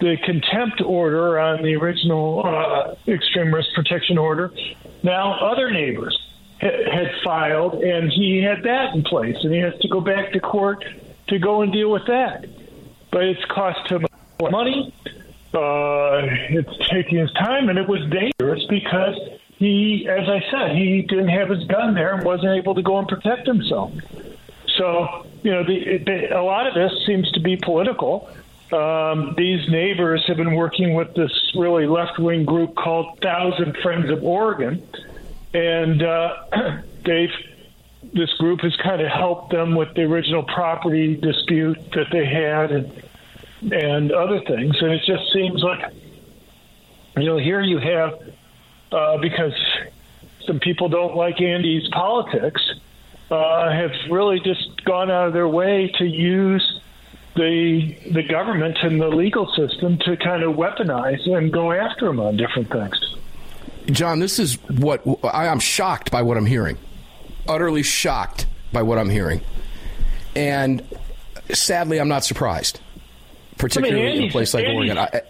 the 0.01 0.17
contempt 0.25 0.81
order 0.81 1.39
on 1.39 1.63
the 1.63 1.75
original 1.75 2.43
uh, 2.45 2.95
extreme 3.11 3.53
risk 3.53 3.69
protection 3.75 4.19
order. 4.19 4.53
Now, 5.03 5.39
other 5.41 5.71
neighbors 5.71 6.17
ha- 6.61 6.91
had 6.93 7.11
filed, 7.25 7.83
and 7.83 8.11
he 8.13 8.43
had 8.43 8.63
that 8.65 8.95
in 8.95 9.03
place, 9.03 9.37
and 9.43 9.53
he 9.53 9.61
has 9.61 9.79
to 9.81 9.89
go 9.89 10.01
back 10.01 10.33
to 10.33 10.41
court 10.41 10.85
to 11.29 11.39
go 11.39 11.63
and 11.63 11.73
deal 11.73 11.91
with 11.91 12.07
that. 12.07 12.47
But 13.11 13.25
it's 13.25 13.45
cost 13.47 13.91
him 13.91 14.07
money. 14.41 14.93
Uh, 15.55 16.21
it's 16.51 16.89
taking 16.91 17.19
his 17.19 17.33
time, 17.33 17.69
and 17.69 17.79
it 17.79 17.89
was 17.89 18.01
dangerous 18.11 18.65
because 18.69 19.17
he, 19.59 20.09
as 20.09 20.29
I 20.29 20.41
said, 20.51 20.77
he 20.77 21.03
didn't 21.03 21.29
have 21.29 21.51
his 21.51 21.65
gun 21.65 21.95
there 21.95 22.15
and 22.15 22.25
wasn't 22.25 22.57
able 22.57 22.77
to 22.77 22.83
go 22.83 22.99
and 22.99 23.09
protect 23.09 23.47
himself. 23.47 23.93
So, 24.77 25.27
you 25.43 25.51
know, 25.51 25.65
the, 25.65 25.99
the, 25.99 26.39
a 26.39 26.43
lot 26.43 26.69
of 26.69 26.75
this 26.75 26.93
seems 27.07 27.31
to 27.33 27.41
be 27.41 27.57
political. 27.57 28.31
Um, 28.73 29.35
these 29.37 29.69
neighbors 29.69 30.25
have 30.29 30.37
been 30.37 30.55
working 30.55 30.95
with 30.95 31.13
this 31.15 31.33
really 31.57 31.87
left 31.87 32.19
wing 32.21 32.45
group 32.45 32.77
called 32.77 33.19
Thousand 33.21 33.77
Friends 33.83 34.11
of 34.11 34.23
Oregon, 34.23 34.87
and 35.53 36.03
uh, 36.03 36.37
they've 37.05 37.31
this 38.15 38.33
group 38.35 38.61
has 38.61 38.75
kind 38.77 39.03
of 39.03 39.09
helped 39.09 39.51
them 39.51 39.75
with 39.75 39.93
the 39.95 40.03
original 40.03 40.45
property 40.45 41.17
dispute 41.17 41.79
that 41.93 42.07
they 42.13 42.25
had 42.25 42.71
and 42.71 43.03
and 43.73 44.13
other 44.13 44.41
things, 44.41 44.77
and 44.81 44.93
it 44.93 45.03
just 45.05 45.33
seems 45.33 45.63
like 45.63 45.93
you 47.17 47.25
know 47.25 47.39
here 47.39 47.61
you 47.61 47.79
have 47.79 48.21
uh, 48.93 49.19
because 49.19 49.55
some 50.47 50.61
people 50.61 50.89
don't 50.89 51.15
like 51.17 51.41
Andy's 51.41 51.89
politics 51.89 52.63
uh, 53.31 53.71
have 53.71 53.93
really 54.11 54.41
just 54.41 54.85
gone 54.85 55.11
out 55.11 55.29
of 55.29 55.33
their 55.33 55.49
way 55.49 55.93
to 55.99 56.05
use 56.05 56.81
the 57.37 57.95
the 58.13 58.23
government 58.23 58.79
and 58.83 59.01
the 59.01 59.09
legal 59.09 59.47
system 59.55 59.99
to 59.99 60.17
kind 60.17 60.43
of 60.43 60.57
weaponize 60.57 61.29
and 61.29 61.53
go 61.53 61.73
after 61.73 62.07
them 62.07 62.19
on 62.19 62.37
different 62.37 62.71
things. 62.71 62.99
John, 63.91 64.19
this 64.19 64.39
is 64.39 64.55
what 64.69 65.03
I 65.25 65.47
am 65.47 65.61
shocked 65.61 66.11
by 66.11 66.23
what 66.23 66.37
I'm 66.37 66.47
hearing. 66.47 66.77
Utterly 67.47 67.83
shocked 67.83 68.47
by 68.73 68.83
what 68.83 68.99
I'm 68.99 69.09
hearing. 69.09 69.41
And 70.35 70.83
sadly, 71.53 71.99
I'm 71.99 72.09
not 72.09 72.25
surprised, 72.25 72.81
particularly 73.57 74.03
I 74.03 74.13
mean, 74.13 74.23
in 74.25 74.29
a 74.29 74.33
place 74.33 74.53
like 74.53 74.65
Andy's, 74.65 74.91
Oregon. 74.91 74.99
I, 74.99 75.23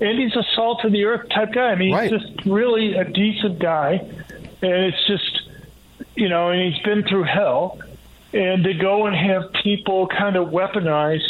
Andy's 0.00 0.34
a 0.34 0.44
salt 0.54 0.84
of 0.84 0.92
the 0.92 1.04
earth 1.04 1.28
type 1.28 1.52
guy. 1.52 1.70
I 1.70 1.74
mean, 1.74 1.92
right. 1.92 2.10
he's 2.10 2.20
just 2.20 2.46
really 2.46 2.94
a 2.94 3.04
decent 3.04 3.58
guy. 3.58 4.00
And 4.62 4.72
it's 4.72 5.06
just, 5.06 5.42
you 6.14 6.28
know, 6.28 6.48
and 6.50 6.72
he's 6.72 6.82
been 6.82 7.02
through 7.04 7.24
hell 7.24 7.78
and 8.32 8.64
to 8.64 8.74
go 8.74 9.06
and 9.06 9.16
have 9.16 9.52
people 9.62 10.06
kind 10.06 10.36
of 10.36 10.48
weaponize 10.48 11.22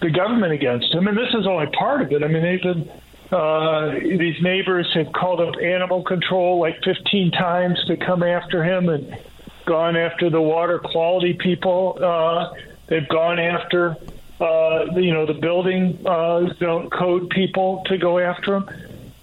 the 0.00 0.10
government 0.10 0.52
against 0.52 0.94
him. 0.94 1.08
And 1.08 1.16
this 1.16 1.34
is 1.34 1.46
only 1.46 1.66
part 1.66 2.02
of 2.02 2.12
it. 2.12 2.22
I 2.22 2.28
mean, 2.28 2.42
they've 2.42 2.62
been 2.62 2.90
uh, 3.30 3.90
these 3.90 4.40
neighbors 4.40 4.88
have 4.94 5.12
called 5.12 5.40
up 5.40 5.56
animal 5.60 6.02
control 6.04 6.60
like 6.60 6.82
15 6.84 7.32
times 7.32 7.82
to 7.86 7.96
come 7.96 8.22
after 8.22 8.62
him 8.62 8.88
and 8.88 9.18
gone 9.64 9.96
after 9.96 10.30
the 10.30 10.40
water 10.40 10.78
quality 10.78 11.34
people. 11.34 11.98
Uh, 12.00 12.54
they've 12.86 13.08
gone 13.08 13.40
after 13.40 13.96
uh, 14.40 14.86
you 14.96 15.12
know 15.12 15.26
the 15.26 15.34
building 15.34 15.98
uh, 16.06 16.52
don't 16.58 16.90
code 16.90 17.30
people 17.30 17.82
to 17.86 17.98
go 17.98 18.18
after 18.18 18.56
him. 18.56 18.68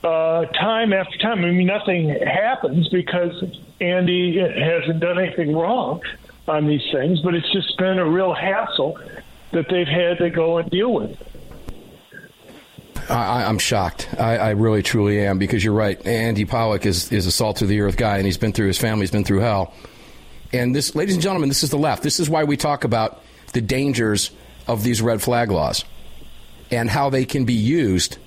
Uh, 0.03 0.45
time 0.47 0.91
after 0.91 1.17
time, 1.19 1.45
I 1.45 1.51
mean, 1.51 1.67
nothing 1.67 2.09
happens 2.09 2.89
because 2.89 3.41
Andy 3.79 4.37
hasn't 4.37 4.99
done 4.99 5.17
anything 5.17 5.55
wrong 5.55 6.01
on 6.47 6.67
these 6.67 6.83
things, 6.91 7.21
but 7.21 7.33
it's 7.35 7.49
just 7.53 7.77
been 7.77 7.99
a 7.99 8.09
real 8.09 8.33
hassle 8.33 8.99
that 9.51 9.69
they've 9.69 9.87
had 9.87 10.17
to 10.17 10.29
go 10.29 10.57
and 10.57 10.69
deal 10.69 10.93
with. 10.93 11.17
I, 13.09 13.43
am 13.43 13.59
shocked. 13.59 14.09
I, 14.17 14.37
I, 14.37 14.49
really, 14.51 14.81
truly 14.81 15.19
am 15.25 15.37
because 15.37 15.63
you're 15.63 15.73
right. 15.73 16.03
Andy 16.05 16.45
Pollack 16.45 16.85
is, 16.85 17.11
is 17.11 17.25
a 17.25 17.31
salt 17.31 17.57
to 17.57 17.65
the 17.65 17.81
earth 17.81 17.97
guy, 17.97 18.17
and 18.17 18.25
he's 18.25 18.37
been 18.37 18.53
through 18.53 18.67
his 18.67 18.77
family's 18.77 19.11
been 19.11 19.25
through 19.25 19.39
hell. 19.39 19.73
And 20.53 20.75
this, 20.75 20.95
ladies 20.95 21.15
and 21.15 21.23
gentlemen, 21.23 21.49
this 21.49 21.63
is 21.63 21.69
the 21.69 21.77
left. 21.77 22.03
This 22.03 22.19
is 22.19 22.29
why 22.29 22.43
we 22.43 22.57
talk 22.57 22.83
about 22.83 23.21
the 23.51 23.61
dangers 23.61 24.31
of 24.67 24.83
these 24.83 25.01
red 25.01 25.21
flag 25.21 25.51
laws 25.51 25.83
and 26.71 26.89
how 26.89 27.09
they 27.09 27.25
can 27.25 27.45
be 27.45 27.53
used 27.53 28.17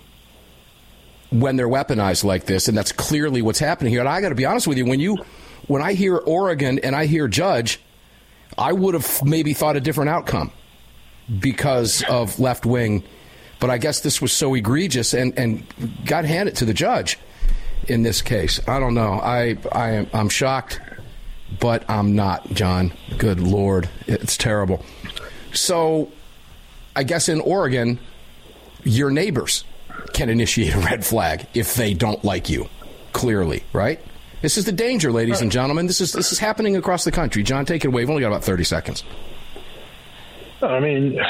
when 1.30 1.56
they're 1.56 1.68
weaponized 1.68 2.24
like 2.24 2.46
this. 2.46 2.68
And 2.68 2.76
that's 2.76 2.92
clearly 2.92 3.42
what's 3.42 3.58
happening 3.58 3.92
here. 3.92 4.00
And 4.00 4.08
I 4.08 4.20
got 4.20 4.28
to 4.28 4.34
be 4.34 4.44
honest 4.44 4.66
with 4.66 4.78
you, 4.78 4.86
when 4.86 5.00
you, 5.00 5.18
when 5.66 5.82
I 5.82 5.94
hear 5.94 6.16
Oregon 6.16 6.78
and 6.78 6.94
I 6.94 7.06
hear 7.06 7.28
Judge, 7.28 7.80
I 8.56 8.72
would 8.72 8.94
have 8.94 9.24
maybe 9.24 9.54
thought 9.54 9.76
a 9.76 9.80
different 9.80 10.10
outcome 10.10 10.52
because 11.40 12.04
of 12.04 12.38
left 12.38 12.64
wing 12.64 13.02
but 13.58 13.70
I 13.70 13.78
guess 13.78 14.00
this 14.00 14.20
was 14.20 14.32
so 14.32 14.54
egregious 14.54 15.14
and, 15.14 15.36
and 15.38 15.64
got 16.04 16.24
handed 16.24 16.56
to 16.56 16.64
the 16.64 16.74
judge 16.74 17.18
in 17.88 18.02
this 18.02 18.22
case. 18.22 18.60
I 18.68 18.78
don't 18.78 18.94
know. 18.94 19.14
I, 19.14 19.56
I 19.72 19.90
am, 19.90 20.10
I'm 20.12 20.28
shocked, 20.28 20.80
but 21.58 21.88
I'm 21.88 22.14
not, 22.14 22.48
John. 22.52 22.92
Good 23.18 23.40
Lord. 23.40 23.88
It's 24.06 24.36
terrible. 24.36 24.84
So 25.52 26.10
I 26.96 27.02
guess 27.02 27.28
in 27.28 27.40
Oregon, 27.40 28.00
your 28.82 29.10
neighbors 29.10 29.64
can 30.14 30.30
initiate 30.30 30.74
a 30.74 30.78
red 30.78 31.04
flag 31.04 31.46
if 31.54 31.74
they 31.74 31.94
don't 31.94 32.24
like 32.24 32.48
you, 32.48 32.68
clearly, 33.12 33.62
right? 33.72 34.00
This 34.42 34.56
is 34.56 34.64
the 34.64 34.72
danger, 34.72 35.12
ladies 35.12 35.40
and 35.40 35.52
gentlemen. 35.52 35.86
This 35.86 36.00
is 36.00 36.12
this 36.12 36.32
is 36.32 36.38
happening 36.38 36.76
across 36.76 37.04
the 37.04 37.12
country. 37.12 37.42
John, 37.42 37.64
take 37.64 37.84
it 37.84 37.88
away. 37.88 38.02
We've 38.02 38.10
only 38.10 38.22
got 38.22 38.28
about 38.28 38.44
30 38.44 38.64
seconds. 38.64 39.04
I 40.62 40.80
mean, 40.80 41.20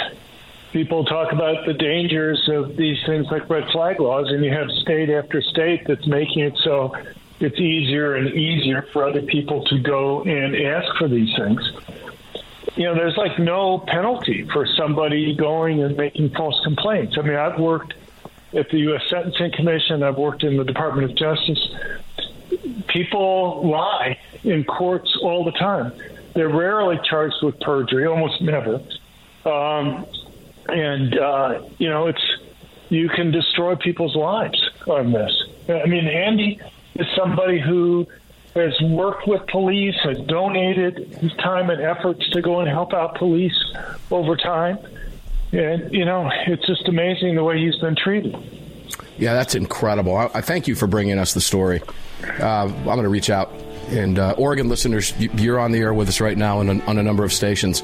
people 0.72 1.04
talk 1.04 1.32
about 1.32 1.66
the 1.66 1.72
dangers 1.72 2.48
of 2.48 2.76
these 2.76 2.98
things 3.06 3.26
like 3.30 3.48
red 3.48 3.68
flag 3.72 4.00
laws, 4.00 4.28
and 4.30 4.44
you 4.44 4.52
have 4.52 4.68
state 4.82 5.10
after 5.10 5.40
state 5.42 5.86
that's 5.86 6.06
making 6.06 6.42
it 6.42 6.56
so 6.62 6.94
it's 7.40 7.58
easier 7.58 8.14
and 8.14 8.28
easier 8.28 8.86
for 8.92 9.04
other 9.04 9.22
people 9.22 9.64
to 9.64 9.78
go 9.80 10.22
and 10.22 10.56
ask 10.56 10.96
for 10.96 11.08
these 11.08 11.34
things. 11.36 11.60
You 12.74 12.84
know, 12.84 12.94
there's 12.94 13.16
like 13.16 13.38
no 13.38 13.78
penalty 13.78 14.46
for 14.52 14.66
somebody 14.66 15.34
going 15.34 15.82
and 15.82 15.96
making 15.96 16.30
false 16.30 16.60
complaints. 16.64 17.16
I 17.18 17.22
mean, 17.22 17.36
I've 17.36 17.58
worked 17.58 17.94
at 18.52 18.70
the 18.70 18.78
U.S. 18.78 19.02
Sentencing 19.08 19.52
Commission, 19.52 20.02
I've 20.02 20.16
worked 20.16 20.42
in 20.42 20.56
the 20.56 20.64
Department 20.64 21.10
of 21.10 21.16
Justice. 21.16 21.74
People 22.88 23.68
lie 23.68 24.18
in 24.44 24.64
courts 24.64 25.16
all 25.20 25.44
the 25.44 25.52
time. 25.52 25.92
They're 26.34 26.48
rarely 26.48 26.98
charged 27.04 27.36
with 27.42 27.58
perjury, 27.60 28.06
almost 28.06 28.40
never. 28.40 28.80
Um, 29.44 30.06
and 30.68 31.18
uh, 31.18 31.62
you 31.78 31.88
know 31.88 32.06
it's 32.06 32.22
you 32.88 33.08
can 33.08 33.30
destroy 33.30 33.76
people's 33.76 34.16
lives 34.16 34.70
on 34.86 35.12
this. 35.12 35.32
I 35.68 35.86
mean, 35.86 36.06
Andy 36.06 36.60
is 36.94 37.06
somebody 37.16 37.60
who 37.60 38.06
has 38.56 38.80
worked 38.80 39.26
with 39.28 39.46
police, 39.48 39.94
has 40.02 40.18
donated 40.26 41.14
his 41.20 41.32
time 41.34 41.70
and 41.70 41.80
efforts 41.80 42.28
to 42.30 42.42
go 42.42 42.60
and 42.60 42.68
help 42.68 42.92
out 42.92 43.16
police 43.16 43.56
over 44.10 44.36
time. 44.36 44.78
And, 45.52 45.92
you 45.92 46.04
know, 46.04 46.30
it's 46.46 46.66
just 46.66 46.88
amazing 46.88 47.36
the 47.36 47.44
way 47.44 47.58
he's 47.58 47.76
been 47.76 47.96
treated. 47.96 48.34
Yeah, 49.18 49.34
that's 49.34 49.54
incredible. 49.54 50.16
I, 50.16 50.30
I 50.34 50.40
thank 50.40 50.68
you 50.68 50.74
for 50.74 50.86
bringing 50.86 51.18
us 51.18 51.34
the 51.34 51.40
story. 51.40 51.82
Uh, 52.40 52.66
I'm 52.66 52.84
going 52.84 53.02
to 53.02 53.08
reach 53.08 53.30
out. 53.30 53.50
And 53.88 54.18
uh, 54.18 54.34
Oregon 54.36 54.68
listeners, 54.68 55.12
you're 55.18 55.60
on 55.60 55.70
the 55.72 55.78
air 55.78 55.94
with 55.94 56.08
us 56.08 56.20
right 56.20 56.36
now 56.36 56.58
on 56.58 56.68
a, 56.68 56.84
on 56.86 56.98
a 56.98 57.02
number 57.02 57.24
of 57.24 57.32
stations. 57.32 57.82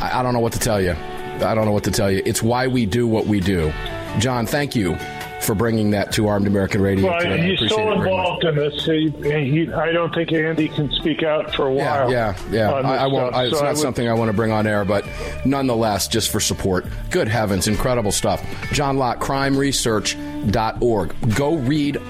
I, 0.00 0.20
I 0.20 0.22
don't 0.22 0.32
know 0.32 0.40
what 0.40 0.52
to 0.52 0.60
tell 0.60 0.80
you. 0.80 0.92
I 0.92 1.54
don't 1.54 1.64
know 1.64 1.72
what 1.72 1.84
to 1.84 1.90
tell 1.90 2.10
you. 2.10 2.22
It's 2.24 2.42
why 2.42 2.68
we 2.68 2.86
do 2.86 3.06
what 3.06 3.26
we 3.26 3.40
do. 3.40 3.72
John, 4.18 4.46
thank 4.46 4.76
you 4.76 4.96
for 5.42 5.54
bringing 5.54 5.90
that 5.90 6.12
to 6.12 6.28
Armed 6.28 6.46
American 6.46 6.80
Radio. 6.80 7.10
Well, 7.10 7.20
today. 7.20 7.56
he's 7.56 7.68
so 7.68 7.92
involved 7.92 8.44
in 8.44 8.56
this. 8.56 8.84
He, 8.84 9.10
he, 9.10 9.72
I 9.72 9.92
don't 9.92 10.14
think 10.14 10.32
Andy 10.32 10.68
can 10.68 10.90
speak 10.92 11.22
out 11.22 11.54
for 11.54 11.66
a 11.66 11.72
while. 11.72 12.10
Yeah, 12.10 12.36
yeah, 12.50 12.52
yeah. 12.52 12.72
I, 12.72 12.96
I, 12.96 13.06
won't. 13.06 13.34
I, 13.34 13.44
it's 13.44 13.58
so 13.58 13.64
not 13.64 13.70
would, 13.70 13.78
something 13.78 14.08
I 14.08 14.14
want 14.14 14.30
to 14.30 14.32
bring 14.32 14.52
on 14.52 14.66
air, 14.66 14.84
but 14.84 15.06
nonetheless, 15.44 16.08
just 16.08 16.30
for 16.30 16.40
support. 16.40 16.86
Good 17.10 17.28
heavens, 17.28 17.68
incredible 17.68 18.12
stuff. 18.12 18.44
John 18.72 18.96
Lott, 18.96 19.20
crimeresearch.org. 19.20 21.34
Go 21.34 21.56
read 21.56 22.00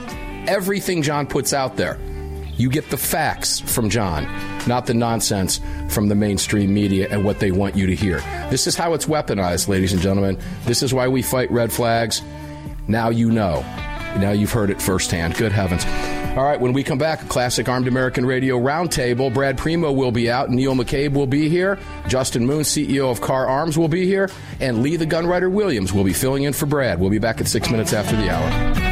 everything 0.46 1.02
John 1.02 1.26
puts 1.26 1.52
out 1.52 1.76
there. 1.76 1.98
You 2.56 2.68
get 2.68 2.90
the 2.90 2.98
facts 2.98 3.60
from 3.60 3.88
John, 3.88 4.24
not 4.66 4.86
the 4.86 4.94
nonsense 4.94 5.60
from 5.88 6.08
the 6.08 6.14
mainstream 6.14 6.72
media 6.72 7.08
and 7.10 7.24
what 7.24 7.40
they 7.40 7.50
want 7.50 7.76
you 7.76 7.86
to 7.86 7.94
hear. 7.94 8.18
This 8.50 8.66
is 8.66 8.76
how 8.76 8.92
it's 8.92 9.06
weaponized, 9.06 9.68
ladies 9.68 9.92
and 9.92 10.02
gentlemen. 10.02 10.38
This 10.64 10.82
is 10.82 10.92
why 10.92 11.08
we 11.08 11.22
fight 11.22 11.50
red 11.50 11.72
flags. 11.72 12.22
Now 12.92 13.08
you 13.08 13.30
know. 13.30 13.62
Now 14.18 14.32
you've 14.32 14.52
heard 14.52 14.68
it 14.68 14.80
firsthand. 14.80 15.34
Good 15.36 15.50
heavens. 15.50 15.84
All 16.36 16.44
right, 16.44 16.60
when 16.60 16.74
we 16.74 16.82
come 16.82 16.98
back, 16.98 17.22
a 17.22 17.26
classic 17.26 17.68
Armed 17.68 17.88
American 17.88 18.24
Radio 18.26 18.58
roundtable. 18.58 19.32
Brad 19.32 19.56
Primo 19.56 19.90
will 19.90 20.12
be 20.12 20.30
out. 20.30 20.50
Neil 20.50 20.74
McCabe 20.74 21.12
will 21.12 21.26
be 21.26 21.48
here. 21.48 21.78
Justin 22.06 22.46
Moon, 22.46 22.60
CEO 22.60 23.10
of 23.10 23.22
Kahr 23.22 23.46
Arms, 23.46 23.78
will 23.78 23.88
be 23.88 24.06
here. 24.06 24.30
And 24.60 24.82
Lee 24.82 24.96
the 24.96 25.06
Gunwriter 25.06 25.50
Williams 25.50 25.92
will 25.92 26.04
be 26.04 26.12
filling 26.12 26.44
in 26.44 26.52
for 26.52 26.66
Brad. 26.66 27.00
We'll 27.00 27.10
be 27.10 27.18
back 27.18 27.40
at 27.40 27.48
six 27.48 27.70
minutes 27.70 27.94
after 27.94 28.14
the 28.14 28.30
hour. 28.30 28.91